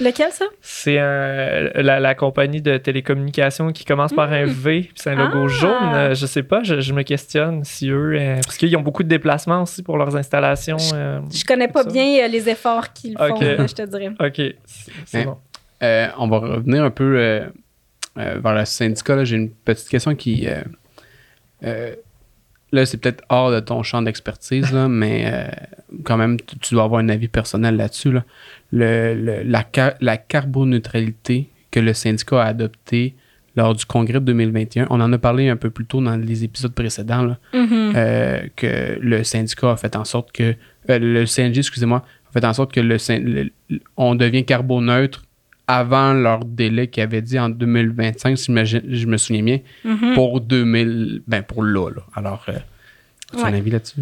Lequel 0.01 0.31
ça? 0.31 0.45
C'est 0.61 0.97
la, 0.97 2.15
compagnie 2.15 2.61
de 2.61 2.77
télécommunications 2.77 3.71
qui 3.71 3.85
commence 3.85 4.13
par 4.13 4.31
un 4.31 4.45
hmm. 4.45 4.49
V 4.49 4.81
puis 4.81 4.91
c'est 4.95 5.11
un 5.11 5.15
logo 5.15 5.45
ah! 5.45 5.47
jaune. 5.47 5.93
Euh, 5.93 6.13
je 6.13 6.25
sais 6.25 6.43
pas, 6.43 6.61
je, 6.63 6.93
me 6.93 7.03
questionne 7.03 7.63
si 7.63 7.89
eux 7.89 8.15
euh, 8.15 8.35
parce 8.43 8.57
qu'ils 8.57 8.75
ont 8.75 8.81
beaucoup 8.81 9.03
de 9.03 9.07
déplacements 9.07 9.63
aussi 9.63 9.81
pour 9.81 9.97
leurs 9.97 10.15
installations. 10.15 10.77
Je, 10.77 11.45
connais 11.45 11.69
pas 11.69 11.85
bien 11.85 12.27
les 12.27 12.49
efforts 12.49 12.91
qu'ils 12.91 13.17
font, 13.17 13.39
je 13.39 13.73
te 13.73 13.83
dirais. 13.83 14.11
Ok, 14.19 14.41
c'est 15.05 15.23
bon. 15.23 15.37
on 15.81 16.27
va 16.27 16.37
revenir 16.37 16.83
un 16.83 16.91
peu 16.91 17.49
vers 18.15 18.53
le 18.53 18.65
syndicat. 18.65 19.23
J'ai 19.23 19.37
une 19.37 19.51
petite 19.51 19.87
question 19.87 20.15
qui 20.15 20.47
là, 22.73 22.85
c'est 22.85 22.97
peut-être 22.97 23.23
hors 23.29 23.51
de 23.51 23.59
ton 23.59 23.83
champ 23.83 24.01
d'expertise, 24.01 24.73
mais 24.89 25.31
euh, 25.31 25.47
quand 26.03 26.17
même, 26.17 26.37
tu, 26.61 26.73
dois 26.73 26.83
avoir 26.83 26.99
un 26.99 27.09
avis 27.09 27.29
personnel 27.29 27.77
là-dessus. 27.77 28.11
Le, 28.71 29.43
la, 29.45 29.65
la 30.01 30.17
carboneutralité 30.17 31.49
que 31.71 31.79
le 31.79 31.93
syndicat 31.93 32.43
a 32.43 32.47
adoptée 32.47 33.15
lors 33.55 33.75
du 33.75 33.85
congrès 33.85 34.19
de 34.19 34.25
2021, 34.25 34.87
on 34.89 34.99
en 34.99 35.13
a 35.13 35.17
parlé 35.19 35.47
un 35.47 35.55
peu 35.55 35.69
plus 35.69 35.85
tôt 35.85 36.01
dans 36.01 36.15
les 36.15 36.43
épisodes 36.43 36.73
précédents, 36.73 37.35
mm-hmm. 37.53 37.93
euh, 37.95 38.47
que 38.55 38.97
le 38.99 39.23
syndicat 39.23 39.71
a 39.71 39.77
fait 39.77 39.95
en 39.95 40.05
sorte 40.05 40.31
que. 40.31 40.55
Euh, 40.89 40.99
le 40.99 41.25
CNG, 41.25 41.59
excusez-moi, 41.59 42.03
a 42.29 42.31
fait 42.31 42.45
en 42.45 42.53
sorte 42.53 42.73
que 42.73 42.79
le, 42.79 42.97
on 43.95 44.15
devient 44.15 44.43
carboneutre 44.43 45.22
avant 45.67 46.13
leur 46.13 46.43
délai 46.45 46.87
qu'ils 46.87 47.03
avaient 47.03 47.21
dit 47.21 47.39
en 47.39 47.49
2025, 47.49 48.37
si 48.37 48.45
je 48.45 49.05
me 49.05 49.17
souviens 49.17 49.43
bien, 49.43 49.59
mm-hmm. 49.85 50.13
pour 50.13 50.41
2000, 50.41 51.23
ben 51.27 51.41
pour 51.41 51.63
là. 51.63 51.89
Alors, 52.15 52.45
euh, 52.49 52.53
tu 53.31 53.43
as 53.43 53.47
un 53.47 53.53
avis 53.53 53.71
là-dessus? 53.71 54.01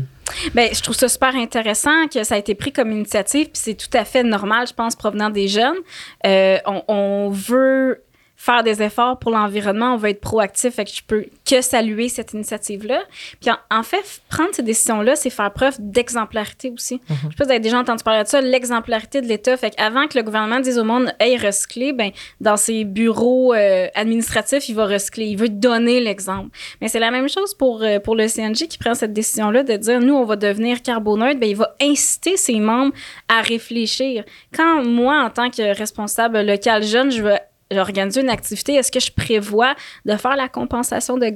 Ben, 0.53 0.69
je 0.73 0.81
trouve 0.81 0.95
ça 0.95 1.07
super 1.07 1.35
intéressant 1.35 2.07
que 2.07 2.23
ça 2.23 2.35
a 2.35 2.37
été 2.37 2.55
pris 2.55 2.71
comme 2.71 2.91
initiative, 2.91 3.45
puis 3.45 3.61
c'est 3.61 3.75
tout 3.75 3.95
à 3.95 4.05
fait 4.05 4.23
normal, 4.23 4.67
je 4.67 4.73
pense, 4.73 4.95
provenant 4.95 5.29
des 5.29 5.47
jeunes. 5.47 5.77
Euh, 6.25 6.57
on, 6.65 6.83
on, 6.87 7.29
veut 7.29 8.01
faire 8.41 8.63
des 8.63 8.81
efforts 8.81 9.19
pour 9.19 9.29
l'environnement, 9.29 9.93
on 9.93 9.97
va 9.97 10.09
être 10.09 10.19
proactif, 10.19 10.73
fait 10.73 10.85
que 10.85 10.89
je 10.91 11.03
peux 11.05 11.25
que 11.47 11.61
saluer 11.61 12.09
cette 12.09 12.33
initiative-là. 12.33 13.03
Puis 13.39 13.51
en, 13.69 13.83
fait, 13.83 14.03
prendre 14.29 14.49
ces 14.51 14.63
décisions-là, 14.63 15.15
c'est 15.15 15.29
faire 15.29 15.53
preuve 15.53 15.75
d'exemplarité 15.77 16.71
aussi. 16.71 16.95
Mhm. 16.95 17.01
Je 17.07 17.13
sais 17.13 17.21
pas 17.21 17.29
si 17.29 17.43
vous 17.43 17.51
avez 17.51 17.59
déjà 17.59 17.77
entendu 17.77 18.03
parler 18.03 18.23
de 18.23 18.27
ça, 18.27 18.41
l'exemplarité 18.41 19.21
de 19.21 19.27
l'État. 19.27 19.55
Fait 19.57 19.69
qu'avant 19.69 20.07
que 20.07 20.17
le 20.17 20.23
gouvernement 20.23 20.59
dise 20.59 20.79
au 20.79 20.83
monde, 20.83 21.13
hey, 21.19 21.37
recycler, 21.37 21.93
ben, 21.93 22.09
dans 22.39 22.57
ses 22.57 22.83
bureaux 22.83 23.53
euh, 23.53 23.87
administratifs, 23.93 24.69
il 24.69 24.75
va 24.75 24.87
recycler. 24.87 25.25
Il 25.25 25.37
veut 25.37 25.49
donner 25.49 25.99
l'exemple. 25.99 26.49
Mais 26.81 26.87
c'est 26.87 26.99
la 26.99 27.11
même 27.11 27.29
chose 27.29 27.53
pour, 27.53 27.83
euh, 27.83 27.99
pour 27.99 28.15
le 28.15 28.27
CNG 28.27 28.67
qui 28.67 28.79
prend 28.79 28.95
cette 28.95 29.13
décision-là 29.13 29.61
de 29.61 29.75
dire, 29.75 29.99
nous, 29.99 30.15
on 30.15 30.25
va 30.25 30.35
devenir 30.35 30.81
carboneutre. 30.81 31.39
Ben, 31.39 31.47
il 31.47 31.57
va 31.57 31.75
inciter 31.79 32.37
ses 32.37 32.59
membres 32.59 32.95
à 33.27 33.41
réfléchir. 33.41 34.23
Quand 34.51 34.83
moi, 34.83 35.21
en 35.23 35.29
tant 35.29 35.51
que 35.51 35.77
responsable 35.77 36.41
local 36.41 36.81
jeune, 36.81 37.11
je 37.11 37.21
veux 37.21 37.37
organiser 37.79 38.21
une 38.21 38.29
activité, 38.29 38.75
est-ce 38.75 38.91
que 38.91 38.99
je 38.99 39.11
prévois 39.11 39.75
de 40.05 40.15
faire 40.15 40.35
la 40.35 40.47
compensation 40.47 41.17
de, 41.17 41.33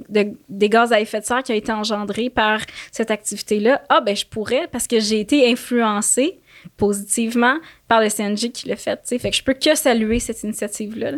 des 0.49 0.69
gaz 0.69 0.91
à 0.91 0.99
effet 0.99 1.19
de 1.19 1.25
serre 1.25 1.43
qui 1.43 1.51
a 1.51 1.55
été 1.55 1.71
engendré 1.71 2.29
par 2.29 2.59
cette 2.91 3.11
activité-là? 3.11 3.81
Ah, 3.89 4.01
ben 4.01 4.15
je 4.15 4.25
pourrais 4.25 4.67
parce 4.71 4.87
que 4.87 4.99
j'ai 4.99 5.19
été 5.19 5.49
influencée 5.51 6.39
positivement 6.77 7.57
par 7.87 8.01
le 8.01 8.09
CNG 8.09 8.51
qui 8.51 8.67
l'a 8.69 8.75
fait. 8.75 8.99
Fait 9.05 9.29
que 9.29 9.35
je 9.35 9.43
peux 9.43 9.53
que 9.53 9.75
saluer 9.75 10.19
cette 10.19 10.43
initiative-là. 10.43 11.11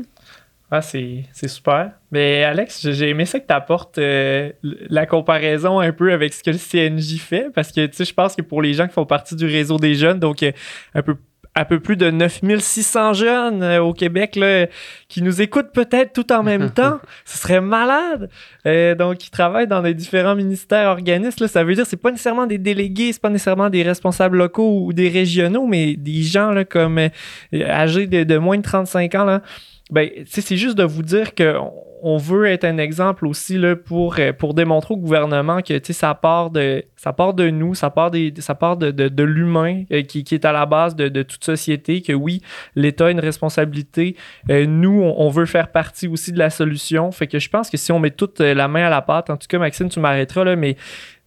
Ah, 0.69 0.81
c'est, 0.81 1.23
super. 1.47 1.93
Mais 2.11 2.43
Alex, 2.43 2.89
j'ai 2.91 3.09
aimé 3.09 3.25
ça 3.25 3.39
que 3.39 3.47
tu 3.47 3.53
apportes 3.53 3.97
euh, 3.99 4.51
la 4.61 5.05
comparaison 5.05 5.79
un 5.79 5.93
peu 5.93 6.11
avec 6.11 6.33
ce 6.33 6.43
que 6.43 6.51
le 6.51 6.57
CNJ 6.57 7.19
fait, 7.19 7.49
parce 7.55 7.71
que 7.71 7.87
je 7.89 8.13
pense 8.13 8.35
que 8.35 8.41
pour 8.41 8.61
les 8.61 8.73
gens 8.73 8.85
qui 8.85 8.93
font 8.93 9.05
partie 9.05 9.37
du 9.37 9.45
réseau 9.45 9.77
des 9.77 9.95
jeunes, 9.95 10.19
donc 10.19 10.43
euh, 10.43 10.51
un 10.93 11.01
peu 11.03 11.15
un 11.57 11.65
peu 11.65 11.79
plus 11.79 11.97
de 11.97 12.11
9600 12.11 13.13
jeunes 13.13 13.63
euh, 13.63 13.81
au 13.81 13.93
Québec 13.93 14.35
là, 14.35 14.67
qui 15.09 15.21
nous 15.21 15.41
écoutent 15.41 15.71
peut-être 15.73 16.13
tout 16.13 16.31
en 16.31 16.43
même 16.43 16.69
temps. 16.73 16.99
Ce 17.25 17.37
serait 17.37 17.61
malade. 17.61 18.29
Euh, 18.65 18.93
donc, 18.95 19.17
qui 19.17 19.31
travaillent 19.31 19.67
dans 19.67 19.81
les 19.81 19.93
différents 19.93 20.35
ministères, 20.35 20.89
organismes. 20.89 21.43
Là, 21.43 21.47
ça 21.47 21.63
veut 21.63 21.73
dire 21.73 21.85
c'est 21.85 21.97
pas 21.97 22.11
nécessairement 22.11 22.45
des 22.45 22.59
délégués, 22.59 23.11
c'est 23.11 23.21
pas 23.21 23.29
nécessairement 23.29 23.69
des 23.69 23.81
responsables 23.81 24.37
locaux 24.37 24.83
ou 24.85 24.93
des 24.93 25.09
régionaux, 25.09 25.65
mais 25.65 25.95
des 25.95 26.21
gens 26.21 26.51
là, 26.51 26.63
comme 26.63 26.99
euh, 26.99 27.09
âgés 27.53 28.07
de, 28.07 28.23
de, 28.23 28.37
moins 28.37 28.57
de 28.57 28.63
35 28.63 29.15
ans. 29.15 29.25
Là, 29.25 29.41
ben, 29.89 30.09
c'est 30.25 30.57
juste 30.57 30.77
de 30.77 30.83
vous 30.83 31.03
dire 31.03 31.33
que 31.33 31.55
on 32.01 32.17
veut 32.17 32.45
être 32.45 32.63
un 32.63 32.77
exemple 32.77 33.25
aussi 33.25 33.57
là, 33.57 33.75
pour, 33.75 34.19
euh, 34.19 34.31
pour 34.31 34.53
démontrer 34.53 34.93
au 34.93 34.97
gouvernement 34.97 35.61
que 35.61 35.79
ça 35.93 36.13
part, 36.13 36.51
de, 36.51 36.83
ça 36.95 37.11
part 37.11 37.33
de 37.33 37.49
nous, 37.49 37.73
ça 37.73 37.89
part, 37.89 38.11
des, 38.11 38.33
ça 38.37 38.55
part 38.55 38.77
de, 38.77 38.91
de, 38.91 39.23
l'humain 39.23 39.83
euh, 39.91 40.03
qui, 40.03 40.23
qui, 40.23 40.35
est 40.35 40.45
à 40.45 40.51
la 40.51 40.65
base 40.65 40.95
de, 40.95 41.09
de 41.09 41.23
toute 41.23 41.43
société, 41.43 42.01
que 42.01 42.13
oui, 42.13 42.41
l'État 42.75 43.07
a 43.07 43.11
une 43.11 43.19
responsabilité. 43.19 44.15
Euh, 44.49 44.65
nous, 44.67 45.01
on, 45.01 45.29
veut 45.29 45.45
faire 45.45 45.71
partie 45.71 46.07
aussi 46.07 46.31
de 46.31 46.39
la 46.39 46.49
solution. 46.49 47.11
Fait 47.11 47.27
que 47.27 47.39
je 47.39 47.49
pense 47.49 47.69
que 47.69 47.77
si 47.77 47.91
on 47.91 47.99
met 47.99 48.11
toute 48.11 48.39
la 48.39 48.67
main 48.67 48.85
à 48.85 48.89
la 48.89 49.01
pâte, 49.01 49.29
en 49.29 49.37
tout 49.37 49.47
cas, 49.47 49.59
Maxime, 49.59 49.89
tu 49.89 49.99
m'arrêteras, 49.99 50.43
là, 50.43 50.55
mais 50.55 50.77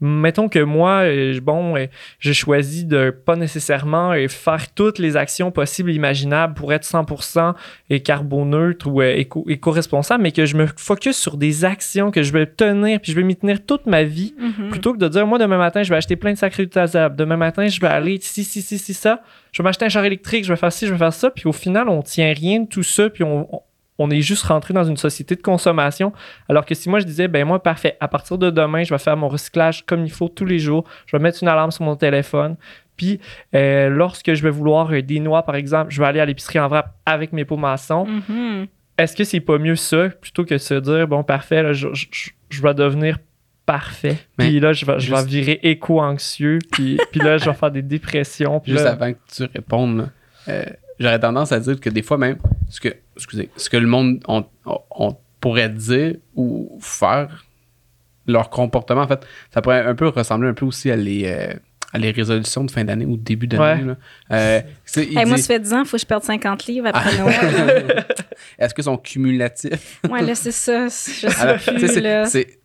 mettons 0.00 0.48
que 0.48 0.58
moi, 0.58 1.02
euh, 1.02 1.38
bon, 1.40 1.76
euh, 1.76 1.86
je 2.18 2.32
choisis 2.32 2.86
de 2.86 3.10
pas 3.10 3.36
nécessairement 3.36 4.12
euh, 4.12 4.28
faire 4.28 4.72
toutes 4.74 4.98
les 4.98 5.16
actions 5.16 5.50
possibles 5.50 5.90
et 5.90 5.94
imaginables 5.94 6.54
pour 6.54 6.72
être 6.72 6.84
100% 6.84 7.54
carboneutre 8.02 8.86
ou 8.86 9.02
éco-responsable, 9.02 10.22
mais 10.22 10.32
que 10.32 10.46
je 10.46 10.56
me 10.56 10.66
focus 10.76 11.16
sur 11.16 11.36
des 11.36 11.64
actions 11.64 12.10
que 12.10 12.22
je 12.22 12.32
vais 12.32 12.46
tenir, 12.46 13.00
puis 13.00 13.12
je 13.12 13.16
vais 13.16 13.24
m'y 13.24 13.36
tenir 13.36 13.64
toute 13.64 13.86
ma 13.86 14.02
vie, 14.02 14.34
mm-hmm. 14.40 14.68
plutôt 14.70 14.92
que 14.92 14.98
de 14.98 15.08
dire, 15.08 15.26
moi, 15.26 15.38
demain 15.38 15.58
matin, 15.58 15.82
je 15.82 15.90
vais 15.90 15.96
acheter 15.96 16.16
plein 16.16 16.32
de 16.32 16.38
sacs 16.38 16.54
réutilisables, 16.54 17.16
demain 17.16 17.36
matin, 17.36 17.66
je 17.66 17.80
vais 17.80 17.88
aller 17.88 18.18
si, 18.20 18.44
si, 18.44 18.62
si, 18.62 18.78
si, 18.78 18.94
ça, 18.94 19.22
je 19.52 19.62
vais 19.62 19.64
m'acheter 19.64 19.84
un 19.84 19.88
char 19.88 20.04
électrique, 20.04 20.44
je 20.44 20.52
vais 20.52 20.56
faire 20.56 20.72
ci, 20.72 20.86
je 20.86 20.92
vais 20.92 20.98
faire 20.98 21.12
ça, 21.12 21.30
puis 21.30 21.46
au 21.46 21.52
final, 21.52 21.88
on 21.88 22.02
tient 22.02 22.32
rien 22.32 22.60
de 22.60 22.68
tout 22.68 22.82
ça, 22.82 23.10
puis 23.10 23.24
on 23.24 23.48
on 23.52 23.62
est 24.08 24.22
juste 24.22 24.44
rentré 24.44 24.72
dans 24.72 24.84
une 24.84 24.96
société 24.96 25.36
de 25.36 25.42
consommation. 25.42 26.12
Alors 26.48 26.64
que 26.64 26.74
si 26.74 26.88
moi 26.88 27.00
je 27.00 27.04
disais, 27.04 27.28
ben 27.28 27.44
moi, 27.44 27.62
parfait, 27.62 27.96
à 28.00 28.08
partir 28.08 28.38
de 28.38 28.48
demain, 28.48 28.84
je 28.84 28.94
vais 28.94 28.98
faire 28.98 29.16
mon 29.16 29.28
recyclage 29.28 29.84
comme 29.84 30.04
il 30.04 30.10
faut 30.10 30.28
tous 30.28 30.46
les 30.46 30.58
jours, 30.58 30.84
je 31.06 31.16
vais 31.16 31.22
mettre 31.22 31.42
une 31.42 31.48
alarme 31.48 31.70
sur 31.70 31.84
mon 31.84 31.96
téléphone. 31.96 32.56
Puis 32.96 33.20
euh, 33.54 33.88
lorsque 33.88 34.32
je 34.32 34.42
vais 34.42 34.50
vouloir 34.50 34.90
euh, 34.92 35.02
des 35.02 35.20
noix, 35.20 35.42
par 35.42 35.56
exemple, 35.56 35.90
je 35.90 36.00
vais 36.00 36.06
aller 36.06 36.20
à 36.20 36.24
l'épicerie 36.24 36.60
en 36.60 36.68
vrai 36.68 36.82
avec 37.04 37.32
mes 37.32 37.44
pots 37.44 37.56
maçons. 37.56 38.06
Mm-hmm. 38.06 38.66
Est-ce 38.98 39.16
que 39.16 39.24
c'est 39.24 39.40
pas 39.40 39.58
mieux 39.58 39.76
ça 39.76 40.10
plutôt 40.10 40.44
que 40.44 40.54
de 40.54 40.58
se 40.58 40.74
dire, 40.74 41.08
bon, 41.08 41.22
parfait, 41.22 41.72
je, 41.72 41.88
vais 42.62 42.74
devenir 42.74 43.18
parfait. 43.64 44.18
puis 44.36 44.60
là, 44.60 44.74
je 44.74 44.84
vais, 44.84 45.00
je 45.00 45.14
vais 45.14 45.24
virer 45.24 45.60
éco-anxieux. 45.62 46.58
Puis, 46.70 46.98
puis 47.10 47.20
là, 47.20 47.38
je 47.38 47.46
vais 47.46 47.54
faire 47.54 47.70
des 47.70 47.82
dépressions. 47.82 48.60
juste 48.66 48.84
avant 48.84 49.12
que 49.12 49.18
tu 49.34 49.44
répondes, 49.44 50.10
euh, 50.48 50.64
j'aurais 50.98 51.18
tendance 51.18 51.52
à 51.52 51.60
dire 51.60 51.80
que 51.80 51.88
des 51.88 52.02
fois 52.02 52.18
même, 52.18 52.36
ce 52.70 52.80
que, 52.80 52.88
excusez, 53.16 53.50
ce 53.56 53.68
que 53.68 53.76
le 53.76 53.86
monde 53.86 54.22
on, 54.26 55.16
pourrait 55.40 55.68
dire 55.68 56.16
ou 56.36 56.78
faire, 56.80 57.44
leur 58.26 58.50
comportement, 58.50 59.02
en 59.02 59.08
fait, 59.08 59.26
ça 59.52 59.62
pourrait 59.62 59.84
un 59.84 59.94
peu 59.94 60.08
ressembler 60.08 60.48
un 60.48 60.54
peu 60.54 60.66
aussi 60.66 60.90
à 60.90 60.96
les, 60.96 61.24
euh, 61.26 61.54
à 61.92 61.98
les 61.98 62.10
résolutions 62.10 62.64
de 62.64 62.70
fin 62.70 62.84
d'année 62.84 63.06
ou 63.06 63.16
de 63.16 63.22
début 63.22 63.46
d'année. 63.46 63.94
Euh, 64.30 64.60
moi, 65.26 65.36
ça 65.38 65.46
fait 65.46 65.60
10 65.60 65.72
ans, 65.72 65.80
il 65.80 65.86
faut 65.86 65.96
que 65.96 66.02
je 66.02 66.06
perde 66.06 66.22
50 66.22 66.66
livres 66.66 66.86
après 66.88 67.18
Noël. 67.18 68.06
Est-ce 68.58 68.74
qu'ils 68.74 68.84
sont 68.84 68.98
cumulatifs? 68.98 70.00
ouais, 70.08 70.22
là, 70.22 70.34
c'est 70.34 70.52
ça. 70.52 70.86
Je 70.86 70.88
sais 70.88 71.72
plus, 71.74 72.00
là. 72.00 72.26
C'est, 72.26 72.59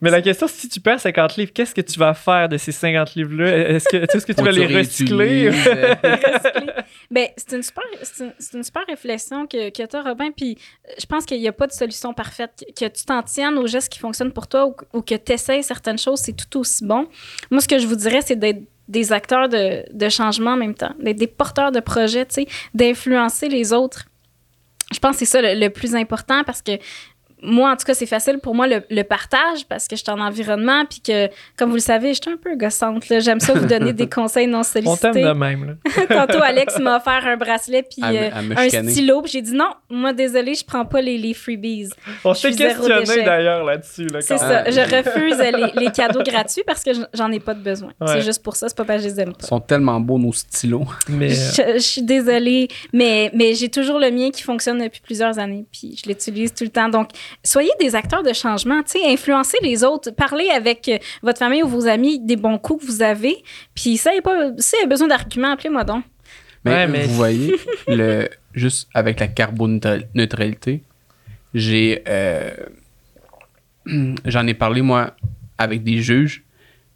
Mais 0.00 0.10
la 0.10 0.20
question, 0.20 0.48
si 0.48 0.68
tu 0.68 0.80
perds 0.80 1.00
50 1.00 1.36
livres, 1.36 1.52
qu'est-ce 1.52 1.74
que 1.74 1.80
tu 1.80 1.98
vas 1.98 2.14
faire 2.14 2.48
de 2.48 2.56
ces 2.56 2.72
50 2.72 3.14
livres-là? 3.14 3.68
Est-ce 3.68 3.88
que, 3.88 3.96
est-ce 3.96 4.26
que 4.26 4.32
tu 4.32 4.42
vas 4.42 4.50
les 4.50 4.66
recycler? 4.66 5.50
ben, 7.10 7.28
c'est 7.36 7.56
une 7.56 7.62
super, 7.62 7.84
c'est 8.02 8.54
une, 8.54 8.64
super 8.64 8.82
réflexion 8.88 9.46
que, 9.46 9.70
que 9.70 9.86
tu 9.86 9.96
as, 9.96 10.02
Robin. 10.02 10.30
Puis 10.36 10.58
je 10.98 11.06
pense 11.06 11.24
qu'il 11.26 11.40
n'y 11.40 11.48
a 11.48 11.52
pas 11.52 11.66
de 11.66 11.72
solution 11.72 12.12
parfaite. 12.12 12.64
Que 12.76 12.86
tu 12.86 13.04
t'en 13.04 13.22
tiennes 13.22 13.56
aux 13.56 13.66
gestes 13.68 13.92
qui 13.92 14.00
fonctionnent 14.00 14.32
pour 14.32 14.48
toi 14.48 14.74
ou, 14.92 15.02
que 15.02 15.14
tu 15.14 15.32
essaies 15.32 15.62
certaines 15.62 15.98
choses, 15.98 16.20
c'est 16.20 16.36
tout 16.36 16.58
aussi 16.58 16.84
bon. 16.84 17.06
Moi, 17.50 17.60
ce 17.60 17.68
que 17.68 17.78
je 17.78 17.86
vous 17.86 17.96
dirais, 17.96 18.20
c'est 18.24 18.36
d'être 18.36 18.62
des 18.88 19.12
acteurs 19.12 19.48
de, 19.48 19.84
de 19.92 20.08
changement 20.08 20.52
en 20.52 20.56
même 20.56 20.74
temps, 20.74 20.94
d'être 20.98 21.16
des 21.16 21.26
porteurs 21.26 21.72
de 21.72 21.80
projets, 21.80 22.26
tu 22.26 22.34
sais, 22.34 22.46
d'influencer 22.74 23.48
les 23.48 23.72
autres. 23.72 24.06
Je 24.92 24.98
pense 24.98 25.12
que 25.12 25.24
c'est 25.24 25.24
ça 25.24 25.40
le, 25.42 25.68
plus 25.68 25.94
important 25.94 26.44
parce 26.44 26.62
que 26.62 26.72
moi, 27.44 27.72
en 27.72 27.76
tout 27.76 27.84
cas, 27.84 27.94
c'est 27.94 28.06
facile 28.06 28.38
pour 28.38 28.54
moi 28.54 28.66
le, 28.66 29.02
partage 29.04 29.66
parce 29.68 29.86
que 29.86 29.96
je 29.96 30.02
suis 30.02 30.10
en 30.10 30.18
environnement 30.18 30.84
puis 30.86 31.00
que, 31.00 31.28
comme 31.56 31.68
vous 31.68 31.76
le 31.76 31.80
savez, 31.80 32.14
je 32.14 32.20
suis 32.22 32.32
un 32.32 32.38
peu 32.38 32.56
gossante. 32.56 33.04
J'aime 33.20 33.40
ça 33.40 33.52
vous 33.52 33.66
donner 33.66 33.92
des 33.92 34.08
conseils 34.10 34.46
non 34.46 34.62
sollicités. 34.62 35.08
On 35.08 35.12
t'aime 35.12 35.22
de 35.22 35.32
même. 35.32 35.76
Tantôt, 36.08 36.42
Alex 36.42 36.78
m'a 36.78 36.96
offert 36.96 37.26
un 37.26 37.36
bracelet 37.36 37.82
puis 37.82 38.02
euh, 38.02 38.30
un 38.56 38.88
stylo. 38.88 39.20
Puis 39.22 39.32
j'ai 39.32 39.42
dit 39.42 39.54
non, 39.54 39.70
moi, 39.90 40.12
désolé, 40.12 40.54
je 40.54 40.64
prends 40.64 40.86
pas 40.86 41.02
les, 41.02 41.18
les 41.18 41.34
freebies. 41.34 41.90
On 42.24 42.32
s'est 42.32 42.52
questionné 42.52 43.22
d'ailleurs 43.24 43.64
là-dessus. 43.64 44.08
c'est 44.20 44.38
ça. 44.38 44.70
Je 44.70 44.80
refuse 44.80 45.38
les, 45.38 45.84
les, 45.84 45.92
cadeaux 45.92 46.22
gratuits 46.22 46.64
parce 46.66 46.82
que 46.82 46.90
j'en 47.12 47.30
ai 47.30 47.40
pas 47.40 47.54
de 47.54 47.60
besoin. 47.60 47.92
C'est 48.06 48.22
juste 48.22 48.42
pour 48.42 48.56
ça. 48.56 48.68
C'est 48.68 48.76
pas 48.76 48.84
parce 48.84 49.02
que 49.02 49.08
je 49.08 49.14
les 49.14 49.20
aime 49.20 49.32
pas. 49.32 49.38
Ils 49.42 49.46
sont 49.46 49.60
tellement 49.60 50.00
beaux, 50.00 50.18
nos 50.18 50.32
stylos. 50.32 50.86
Mais... 51.08 51.28
Je, 51.28 51.78
suis 51.78 52.02
désolée, 52.02 52.68
mais, 52.92 53.30
mais 53.34 53.54
j'ai 53.54 53.68
toujours 53.68 53.98
le 53.98 54.10
mien 54.10 54.30
qui 54.30 54.42
fonctionne 54.42 54.82
depuis 54.82 55.00
plusieurs 55.02 55.38
années. 55.38 55.66
Puis 55.70 56.00
je 56.02 56.08
l'utilise 56.08 56.54
tout 56.54 56.64
le 56.64 56.70
temps. 56.70 56.88
Donc, 56.88 57.10
soyez 57.42 57.70
des 57.80 57.94
acteurs 57.94 58.22
de 58.22 58.32
changement, 58.32 58.82
tu 58.82 58.98
sais, 58.98 59.06
influencez 59.06 59.58
les 59.62 59.84
autres, 59.84 60.10
parlez 60.10 60.48
avec 60.50 60.88
euh, 60.88 60.98
votre 61.22 61.38
famille 61.38 61.62
ou 61.62 61.68
vos 61.68 61.86
amis 61.86 62.20
des 62.20 62.36
bons 62.36 62.58
coups 62.58 62.84
que 62.84 62.90
vous 62.90 63.02
avez. 63.02 63.42
Puis 63.74 63.96
ça, 63.96 64.10
pas, 64.22 64.50
si 64.58 64.76
vous 64.82 64.88
besoin 64.88 65.08
d'arguments, 65.08 65.52
appelez-moi 65.52 65.84
donc. 65.84 66.04
Mais, 66.64 66.86
vous 66.86 67.14
voyez, 67.14 67.54
le, 67.88 68.28
juste 68.54 68.88
avec 68.94 69.20
la 69.20 69.28
carboneutralité, 69.28 70.82
j'ai 71.52 72.02
euh, 72.08 72.50
j'en 74.24 74.46
ai 74.46 74.54
parlé 74.54 74.82
moi 74.82 75.14
avec 75.58 75.82
des 75.82 76.02
juges, 76.02 76.44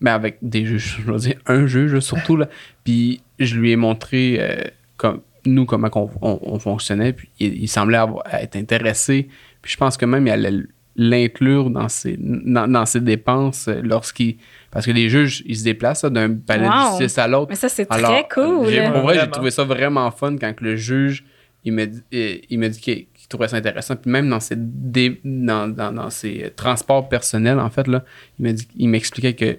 mais 0.00 0.10
avec 0.10 0.38
des 0.42 0.64
juges, 0.64 0.98
je 1.04 1.12
veux 1.12 1.18
dire 1.18 1.38
un 1.46 1.66
juge 1.66 1.98
surtout 2.00 2.36
là, 2.36 2.48
puis 2.84 3.20
je 3.38 3.56
lui 3.56 3.72
ai 3.72 3.76
montré 3.76 4.38
euh, 4.40 4.64
comme 4.96 5.20
nous 5.46 5.64
comment 5.64 5.90
on, 6.20 6.58
fonctionnait, 6.58 7.12
puis 7.12 7.28
il, 7.38 7.68
semblait 7.68 7.98
être 8.32 8.56
intéressé 8.56 9.28
puis 9.68 9.74
je 9.74 9.78
pense 9.78 9.98
que 9.98 10.06
même 10.06 10.26
il 10.26 10.30
allait 10.30 10.62
l'inclure 10.96 11.68
dans 11.68 11.90
ses, 11.90 12.16
dans, 12.18 12.86
ses 12.86 13.02
dépenses 13.02 13.68
euh, 13.68 13.82
lorsqu'il. 13.82 14.38
Parce 14.70 14.86
que 14.86 14.92
les 14.92 15.10
juges, 15.10 15.42
ils 15.44 15.58
se 15.58 15.64
déplacent 15.64 16.06
d'un 16.06 16.32
palais 16.36 16.66
de 16.66 16.88
justice 16.88 17.18
à 17.18 17.28
l'autre. 17.28 17.48
Mais 17.50 17.54
ça, 17.54 17.68
c'est 17.68 17.84
très 17.84 18.26
cool. 18.32 18.64
Pour 18.64 19.02
vrai, 19.02 19.18
j'ai 19.20 19.30
trouvé 19.30 19.50
ça 19.50 19.64
vraiment 19.64 20.10
fun 20.10 20.38
quand 20.38 20.58
le 20.62 20.74
juge, 20.76 21.22
il 21.64 21.74
me, 21.74 21.86
il 22.10 22.58
me 22.58 22.68
dit 22.68 22.80
qu'il 22.80 23.06
trouvait 23.28 23.48
ça 23.48 23.58
intéressant. 23.58 23.94
Puis 23.94 24.10
même 24.10 24.30
dans 24.30 24.40
ses, 24.40 24.56
dans, 24.56 25.68
dans, 25.68 25.92
dans, 25.92 26.08
ses 26.08 26.50
transports 26.56 27.10
personnels, 27.10 27.60
en 27.60 27.68
fait, 27.68 27.88
là, 27.88 28.06
il 28.38 28.88
m'expliquait 28.88 29.34
que. 29.34 29.58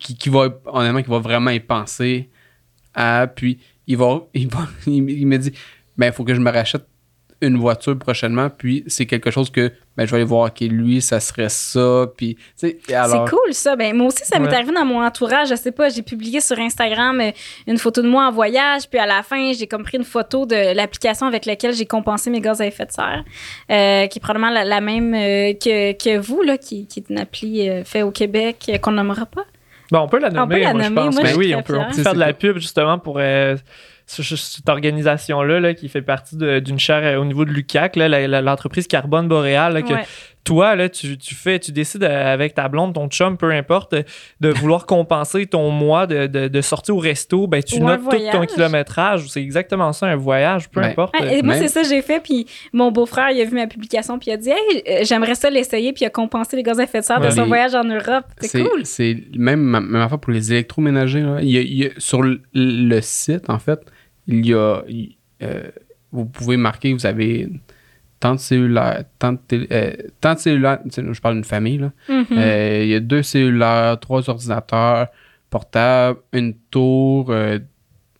Qu'il 0.00 0.32
va, 0.32 0.48
honnêtement, 0.66 1.02
qu'il 1.02 1.12
va 1.12 1.20
vraiment 1.20 1.52
y 1.52 1.60
penser 1.60 2.30
à. 2.94 3.28
Puis 3.32 3.60
il 3.86 3.96
va. 3.96 4.22
Il, 4.34 4.48
va, 4.48 4.66
il 4.88 5.26
me 5.28 5.36
dit 5.36 5.52
ben, 5.96 6.06
il 6.08 6.12
faut 6.12 6.24
que 6.24 6.34
je 6.34 6.40
me 6.40 6.50
rachète 6.50 6.84
une 7.40 7.58
voiture 7.58 7.98
prochainement, 7.98 8.48
puis 8.50 8.82
c'est 8.86 9.06
quelque 9.06 9.30
chose 9.30 9.50
que 9.50 9.72
ben, 9.96 10.04
je 10.04 10.10
vais 10.10 10.18
aller 10.18 10.24
voir, 10.24 10.48
OK, 10.48 10.60
lui, 10.60 11.00
ça 11.00 11.20
serait 11.20 11.48
ça, 11.48 12.06
puis, 12.16 12.36
C'est 12.54 12.78
cool, 13.28 13.52
ça. 13.52 13.76
Ben, 13.76 13.96
moi 13.96 14.08
aussi, 14.08 14.24
ça 14.24 14.38
m'est 14.38 14.52
arrivé 14.52 14.72
dans 14.72 14.84
mon 14.84 15.02
entourage, 15.02 15.48
je 15.48 15.54
sais 15.54 15.72
pas, 15.72 15.88
j'ai 15.88 16.02
publié 16.02 16.40
sur 16.40 16.58
Instagram 16.58 17.20
euh, 17.20 17.30
une 17.66 17.78
photo 17.78 18.02
de 18.02 18.08
moi 18.08 18.26
en 18.26 18.32
voyage, 18.32 18.88
puis 18.88 18.98
à 18.98 19.06
la 19.06 19.22
fin, 19.22 19.52
j'ai 19.52 19.66
comme 19.66 19.84
pris 19.84 19.96
une 19.96 20.04
photo 20.04 20.44
de 20.44 20.74
l'application 20.74 21.26
avec 21.26 21.46
laquelle 21.46 21.74
j'ai 21.74 21.86
compensé 21.86 22.30
mes 22.30 22.40
gaz 22.40 22.60
à 22.60 22.66
effet 22.66 22.86
de 22.86 22.92
serre, 22.92 23.24
euh, 23.70 24.06
qui 24.06 24.18
est 24.18 24.20
probablement 24.20 24.50
la, 24.50 24.80
même 24.80 25.14
euh, 25.14 25.54
que, 25.54 25.92
que, 25.92 26.18
vous, 26.18 26.42
là, 26.42 26.58
qui, 26.58 26.86
qui 26.86 27.00
est 27.00 27.10
une 27.10 27.18
appli 27.18 27.68
faite 27.84 28.02
au 28.02 28.10
Québec, 28.10 28.70
qu'on 28.82 28.92
nommera 28.92 29.26
pas. 29.26 29.44
Bon, 29.90 30.00
on 30.00 30.08
peut 30.08 30.18
la 30.18 30.30
nommer, 30.30 30.72
moi, 30.72 30.82
je 30.82 30.92
pense. 30.92 31.16
Ben 31.16 31.36
oui, 31.36 31.54
on 31.54 31.62
peut, 31.62 31.78
on 31.78 31.90
peut 31.90 32.02
faire 32.02 32.14
de 32.14 32.18
la 32.18 32.32
pub, 32.32 32.58
justement, 32.58 32.98
pour 32.98 33.20
cette 34.06 34.68
organisation-là 34.68 35.74
qui 35.74 35.88
fait 35.88 36.02
partie 36.02 36.36
d'une 36.36 36.78
chaire 36.78 37.02
euh, 37.04 37.20
au 37.20 37.24
niveau 37.24 37.44
de 37.44 37.50
l'UCAC, 37.50 37.96
l'entreprise 37.96 38.86
Carbone 38.86 39.28
Boréal, 39.28 39.82
que 39.82 39.94
toi, 40.46 40.76
là, 40.76 40.88
tu, 40.88 41.16
fais, 41.34 41.58
tu 41.58 41.72
décides 41.72 42.04
euh, 42.04 42.32
avec 42.32 42.54
ta 42.54 42.68
blonde, 42.68 42.94
ton 42.94 43.08
chum, 43.08 43.36
peu 43.36 43.50
importe, 43.50 43.96
de 44.40 44.48
vouloir 44.48 44.86
compenser 44.86 45.46
ton 45.46 45.70
mois 45.70 46.06
de, 46.06 46.26
de, 46.26 46.60
sortie 46.60 46.92
au 46.92 46.98
resto, 46.98 47.48
ben, 47.48 47.62
tu 47.62 47.80
notes 47.80 48.02
tout 48.08 48.16
ton 48.32 48.46
kilométrage. 48.46 49.28
C'est 49.28 49.42
exactement 49.42 49.92
ça, 49.92 50.06
un 50.06 50.16
voyage, 50.16 50.70
peu 50.70 50.80
importe. 50.80 51.14
et 51.20 51.42
moi, 51.42 51.56
c'est 51.56 51.68
ça 51.68 51.82
que 51.82 51.88
j'ai 51.88 52.00
fait. 52.00 52.20
Puis 52.20 52.46
mon 52.72 52.92
beau-frère, 52.92 53.30
il 53.30 53.40
a 53.40 53.44
vu 53.44 53.56
ma 53.56 53.66
publication, 53.66 54.18
puis 54.18 54.30
il 54.30 54.34
a 54.34 54.36
dit 54.36 54.50
Hey, 54.50 54.82
euh, 54.88 54.98
j'aimerais 55.02 55.34
ça 55.34 55.50
l'essayer, 55.50 55.92
puis 55.92 56.04
il 56.04 56.06
a 56.06 56.10
compensé 56.10 56.56
les 56.56 56.62
gaz 56.62 56.78
à 56.78 56.84
effet 56.84 57.00
de 57.00 57.04
serre 57.04 57.20
de 57.20 57.30
son 57.30 57.46
voyage 57.46 57.74
en 57.74 57.84
Europe. 57.84 58.24
C'est 58.40 58.62
cool. 58.62 58.86
C'est 58.86 59.16
même, 59.36 59.60
même 59.60 60.08
fois 60.08 60.20
pour 60.20 60.32
les 60.32 60.52
électroménagers. 60.52 61.24
Il 61.42 61.90
sur 61.98 62.22
le 62.22 63.00
site, 63.00 63.50
en 63.50 63.58
fait, 63.58 63.80
il 64.26 64.46
y 64.46 64.54
a. 64.54 64.82
Euh, 65.42 65.70
vous 66.12 66.24
pouvez 66.24 66.56
marquer, 66.56 66.92
vous 66.92 67.06
avez 67.06 67.48
tant 68.20 68.34
de 68.34 68.40
cellulaires, 68.40 69.04
tant 69.18 69.32
de, 69.32 69.66
euh, 69.70 69.92
tant 70.20 70.34
de 70.34 70.38
cellulaires, 70.38 70.80
je 70.86 71.20
parle 71.20 71.34
d'une 71.34 71.44
famille, 71.44 71.78
là. 71.78 71.92
Mm-hmm. 72.08 72.26
Euh, 72.32 72.84
il 72.84 72.88
y 72.88 72.94
a 72.94 73.00
deux 73.00 73.22
cellulaires, 73.22 73.98
trois 74.00 74.28
ordinateurs 74.30 75.08
portables, 75.50 76.18
une 76.32 76.54
tour, 76.70 77.32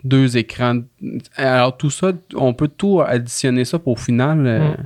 deux 0.04 0.36
écrans. 0.36 0.80
Alors, 1.36 1.76
tout 1.76 1.90
ça, 1.90 2.12
on 2.34 2.52
peut 2.52 2.68
tout 2.68 3.00
additionner 3.00 3.64
ça 3.64 3.78
pour 3.78 3.94
au 3.94 3.96
final. 3.96 4.38
Mm. 4.38 4.76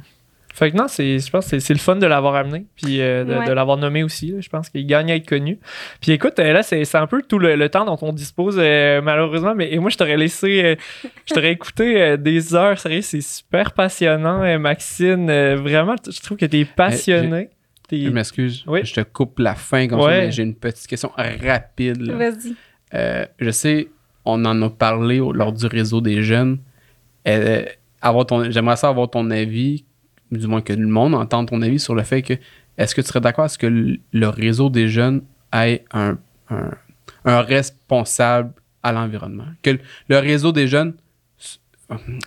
Fait 0.53 0.72
que 0.72 0.76
non, 0.76 0.86
je 0.88 1.30
pense 1.30 1.48
que 1.48 1.59
c'est 1.61 1.72
le 1.72 1.78
fun 1.78 1.96
de 1.96 2.07
l'avoir 2.07 2.34
amené, 2.34 2.66
puis 2.74 3.01
euh, 3.01 3.24
de, 3.24 3.53
l'avoir 3.53 3.76
nommé 3.76 4.03
aussi. 4.03 4.34
je 4.40 4.48
pense 4.48 4.68
qu'il 4.68 4.84
gagne 4.84 5.11
à 5.11 5.14
être 5.14 5.28
connu. 5.28 5.59
Puis 6.01 6.12
écoute, 6.12 6.38
euh, 6.38 6.53
là, 6.53 6.62
c'est 6.62 6.94
un 6.96 7.07
peu 7.07 7.22
tout 7.22 7.38
le, 7.38 7.68
temps 7.68 7.84
dont 7.84 7.98
on 8.03 8.12
dispose, 8.12 8.57
euh, 8.59 9.01
malheureusement. 9.01 9.55
Mais 9.55 9.76
moi, 9.78 9.90
je 9.90 9.96
t'aurais 9.96 10.16
laissé, 10.16 10.76
je 11.26 11.34
t'aurais 11.34 11.53
écouté 11.53 12.16
des 12.18 12.55
heures. 12.55 12.78
Sérieux, 12.78 13.03
c'est 13.03 13.20
super 13.20 13.72
passionnant, 13.72 14.59
Maxine. 14.59 15.30
vraiment, 15.55 15.94
je 16.09 16.20
trouve 16.20 16.36
que 16.36 16.46
t'es 16.46 16.64
passionné. 16.64 17.51
Je 17.92 18.09
m'excuse. 18.09 18.64
Je 18.66 18.92
te 18.92 19.01
coupe 19.01 19.38
la 19.38 19.55
fin 19.55 19.86
comme 19.86 20.03
ça, 20.03 20.30
j'ai 20.30 20.42
une 20.42 20.57
petite 20.57 20.86
question 20.86 21.12
rapide. 21.16 22.11
Vas-y. 22.11 22.57
je 23.38 23.51
sais, 23.51 23.88
on 24.24 24.44
en 24.44 24.61
a 24.62 24.70
parlé 24.70 25.18
lors 25.18 25.53
du 25.53 25.66
réseau 25.66 26.01
des 26.01 26.22
jeunes. 26.22 26.59
J'aimerais 27.24 27.78
savoir 28.03 28.90
avoir 28.90 29.11
ton 29.11 29.30
avis 29.30 29.84
du 30.31 30.47
moins 30.47 30.61
que 30.61 30.72
le 30.72 30.87
monde 30.87 31.14
entende 31.14 31.49
ton 31.49 31.62
avis 31.62 31.81
sur 31.81 31.95
le 31.95 32.03
fait 32.03 32.22
que 32.22 32.35
est-ce 32.78 32.95
que 32.95 33.01
tu 33.01 33.09
serais 33.09 33.20
d'accord 33.20 33.45
à 33.45 33.49
ce 33.49 33.59
que 33.59 33.66
le 33.66 34.28
réseau 34.28 34.70
des 34.70 34.89
jeunes 34.89 35.22
ait 35.53 35.85
un, 35.93 36.16
responsable 37.24 38.53
à 38.83 38.93
l'environnement? 38.93 39.47
Que 39.62 39.78
le 40.09 40.18
réseo 40.18 40.53
des 40.53 40.66
jeunes, 40.66 40.95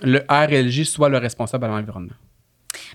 le 0.03 0.19
RLJ 0.29 0.83
soit 0.83 1.09
le 1.09 1.17
responsable 1.17 1.65
à 1.65 1.69
l'environnement? 1.69 2.13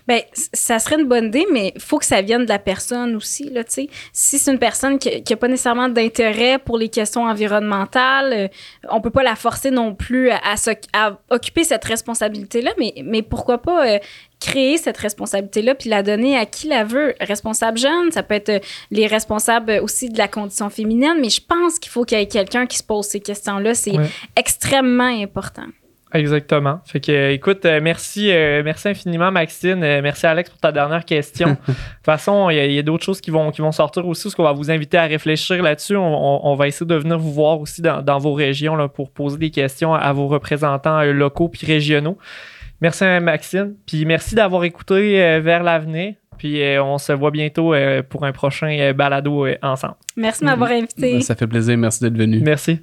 Bien, 0.07 0.21
ça 0.53 0.79
serait 0.79 0.99
une 0.99 1.07
bonne 1.07 1.25
idée, 1.25 1.45
mais 1.51 1.73
il 1.75 1.81
faut 1.81 1.99
que 1.99 2.05
ça 2.05 2.21
vienne 2.21 2.43
de 2.43 2.49
la 2.49 2.59
personne 2.59 3.15
aussi. 3.15 3.49
Là, 3.49 3.63
si 3.67 3.89
c'est 4.11 4.51
une 4.51 4.59
personne 4.59 4.97
qui 4.97 5.21
n'a 5.29 5.37
pas 5.37 5.47
nécessairement 5.47 5.89
d'intérêt 5.89 6.57
pour 6.57 6.77
les 6.77 6.89
questions 6.89 7.23
environnementales, 7.23 8.33
euh, 8.33 8.47
on 8.89 9.01
peut 9.01 9.09
pas 9.09 9.23
la 9.23 9.35
forcer 9.35 9.71
non 9.71 9.93
plus 9.93 10.31
à, 10.31 10.55
occuper 11.29 11.63
cette 11.63 11.85
responsabilité-là, 11.85 12.71
mais, 12.77 12.93
mais 13.05 13.21
pourquoi 13.21 13.61
pas 13.61 13.87
euh, 13.87 13.99
créer 14.39 14.77
cette 14.77 14.97
responsabilité-là 14.97 15.75
puis 15.75 15.89
la 15.89 16.03
donner 16.03 16.37
à 16.37 16.45
qui 16.45 16.67
la 16.67 16.83
veut. 16.83 17.15
Responsable 17.19 17.77
jeune, 17.77 18.11
ça 18.11 18.23
peut 18.23 18.35
être 18.35 18.49
euh, 18.49 18.59
les 18.91 19.07
responsables 19.07 19.79
aussi 19.81 20.09
de 20.09 20.17
la 20.17 20.27
condition 20.27 20.69
féminine, 20.69 21.15
mais 21.21 21.29
je 21.29 21.41
pense 21.41 21.79
qu'il 21.79 21.91
faut 21.91 22.05
qu'il 22.05 22.17
y 22.17 22.21
ait 22.21 22.27
quelqu'un 22.27 22.65
qui 22.65 22.77
se 22.77 22.83
pose 22.83 23.05
ces 23.05 23.19
questions-là. 23.19 23.73
C'est 23.73 23.95
extrêmement 24.35 25.03
important. 25.03 25.65
Exactement. 26.13 26.79
Fait 26.85 26.99
que, 26.99 27.31
écoute, 27.31 27.65
euh, 27.65 27.79
merci, 27.83 28.31
euh, 28.31 28.63
merci 28.65 28.87
infiniment, 28.87 29.31
Maxine. 29.31 29.83
Euh, 29.83 30.01
merci, 30.01 30.25
Alex, 30.25 30.49
pour 30.49 30.59
ta 30.59 30.71
dernière 30.71 31.05
question. 31.05 31.49
de 31.67 31.73
toute 31.73 31.75
façon, 32.03 32.49
il 32.49 32.73
y 32.73 32.79
a, 32.79 32.81
d'autres 32.81 33.05
choses 33.05 33.21
qui 33.21 33.29
vont, 33.29 33.51
qui 33.51 33.61
vont 33.61 33.71
sortir 33.71 34.07
aussi, 34.07 34.23
parce 34.23 34.35
qu'on 34.35 34.43
va 34.43 34.51
vous 34.51 34.71
inviter 34.71 34.97
à 34.97 35.05
réfléchir 35.05 35.61
là-dessus. 35.61 35.95
On, 35.95 36.55
va 36.55 36.67
essayer 36.67 36.87
de 36.87 36.95
venir 36.95 37.19
vous 37.19 37.31
voir 37.31 37.59
aussi 37.59 37.83
dans, 37.83 38.17
vos 38.17 38.33
régions 38.33 38.75
là, 38.75 38.87
pour 38.87 39.11
poser 39.11 39.37
des 39.37 39.51
questions 39.51 39.93
à 39.93 40.11
vos 40.11 40.27
représentants 40.27 41.03
locaux 41.03 41.47
puis 41.47 41.67
régionaux. 41.67 42.17
Merci, 42.81 43.03
Maxine. 43.21 43.75
Puis 43.85 44.05
merci 44.05 44.35
d'avoir 44.35 44.63
écouté 44.63 45.39
Vers 45.39 45.63
l'avenir. 45.63 46.15
Puis 46.37 46.61
on 46.79 46.97
se 46.97 47.11
voit 47.11 47.31
bientôt 47.31 47.73
pour 48.09 48.25
un 48.25 48.31
prochain 48.31 48.93
balado 48.93 49.45
ensemble. 49.61 49.95
Merci 50.15 50.41
de 50.41 50.45
m'avoir 50.45 50.71
invité. 50.71 51.19
Ça 51.21 51.35
fait 51.35 51.47
plaisir. 51.47 51.77
Merci 51.77 52.01
d'être 52.03 52.17
venu. 52.17 52.39
Merci. 52.39 52.79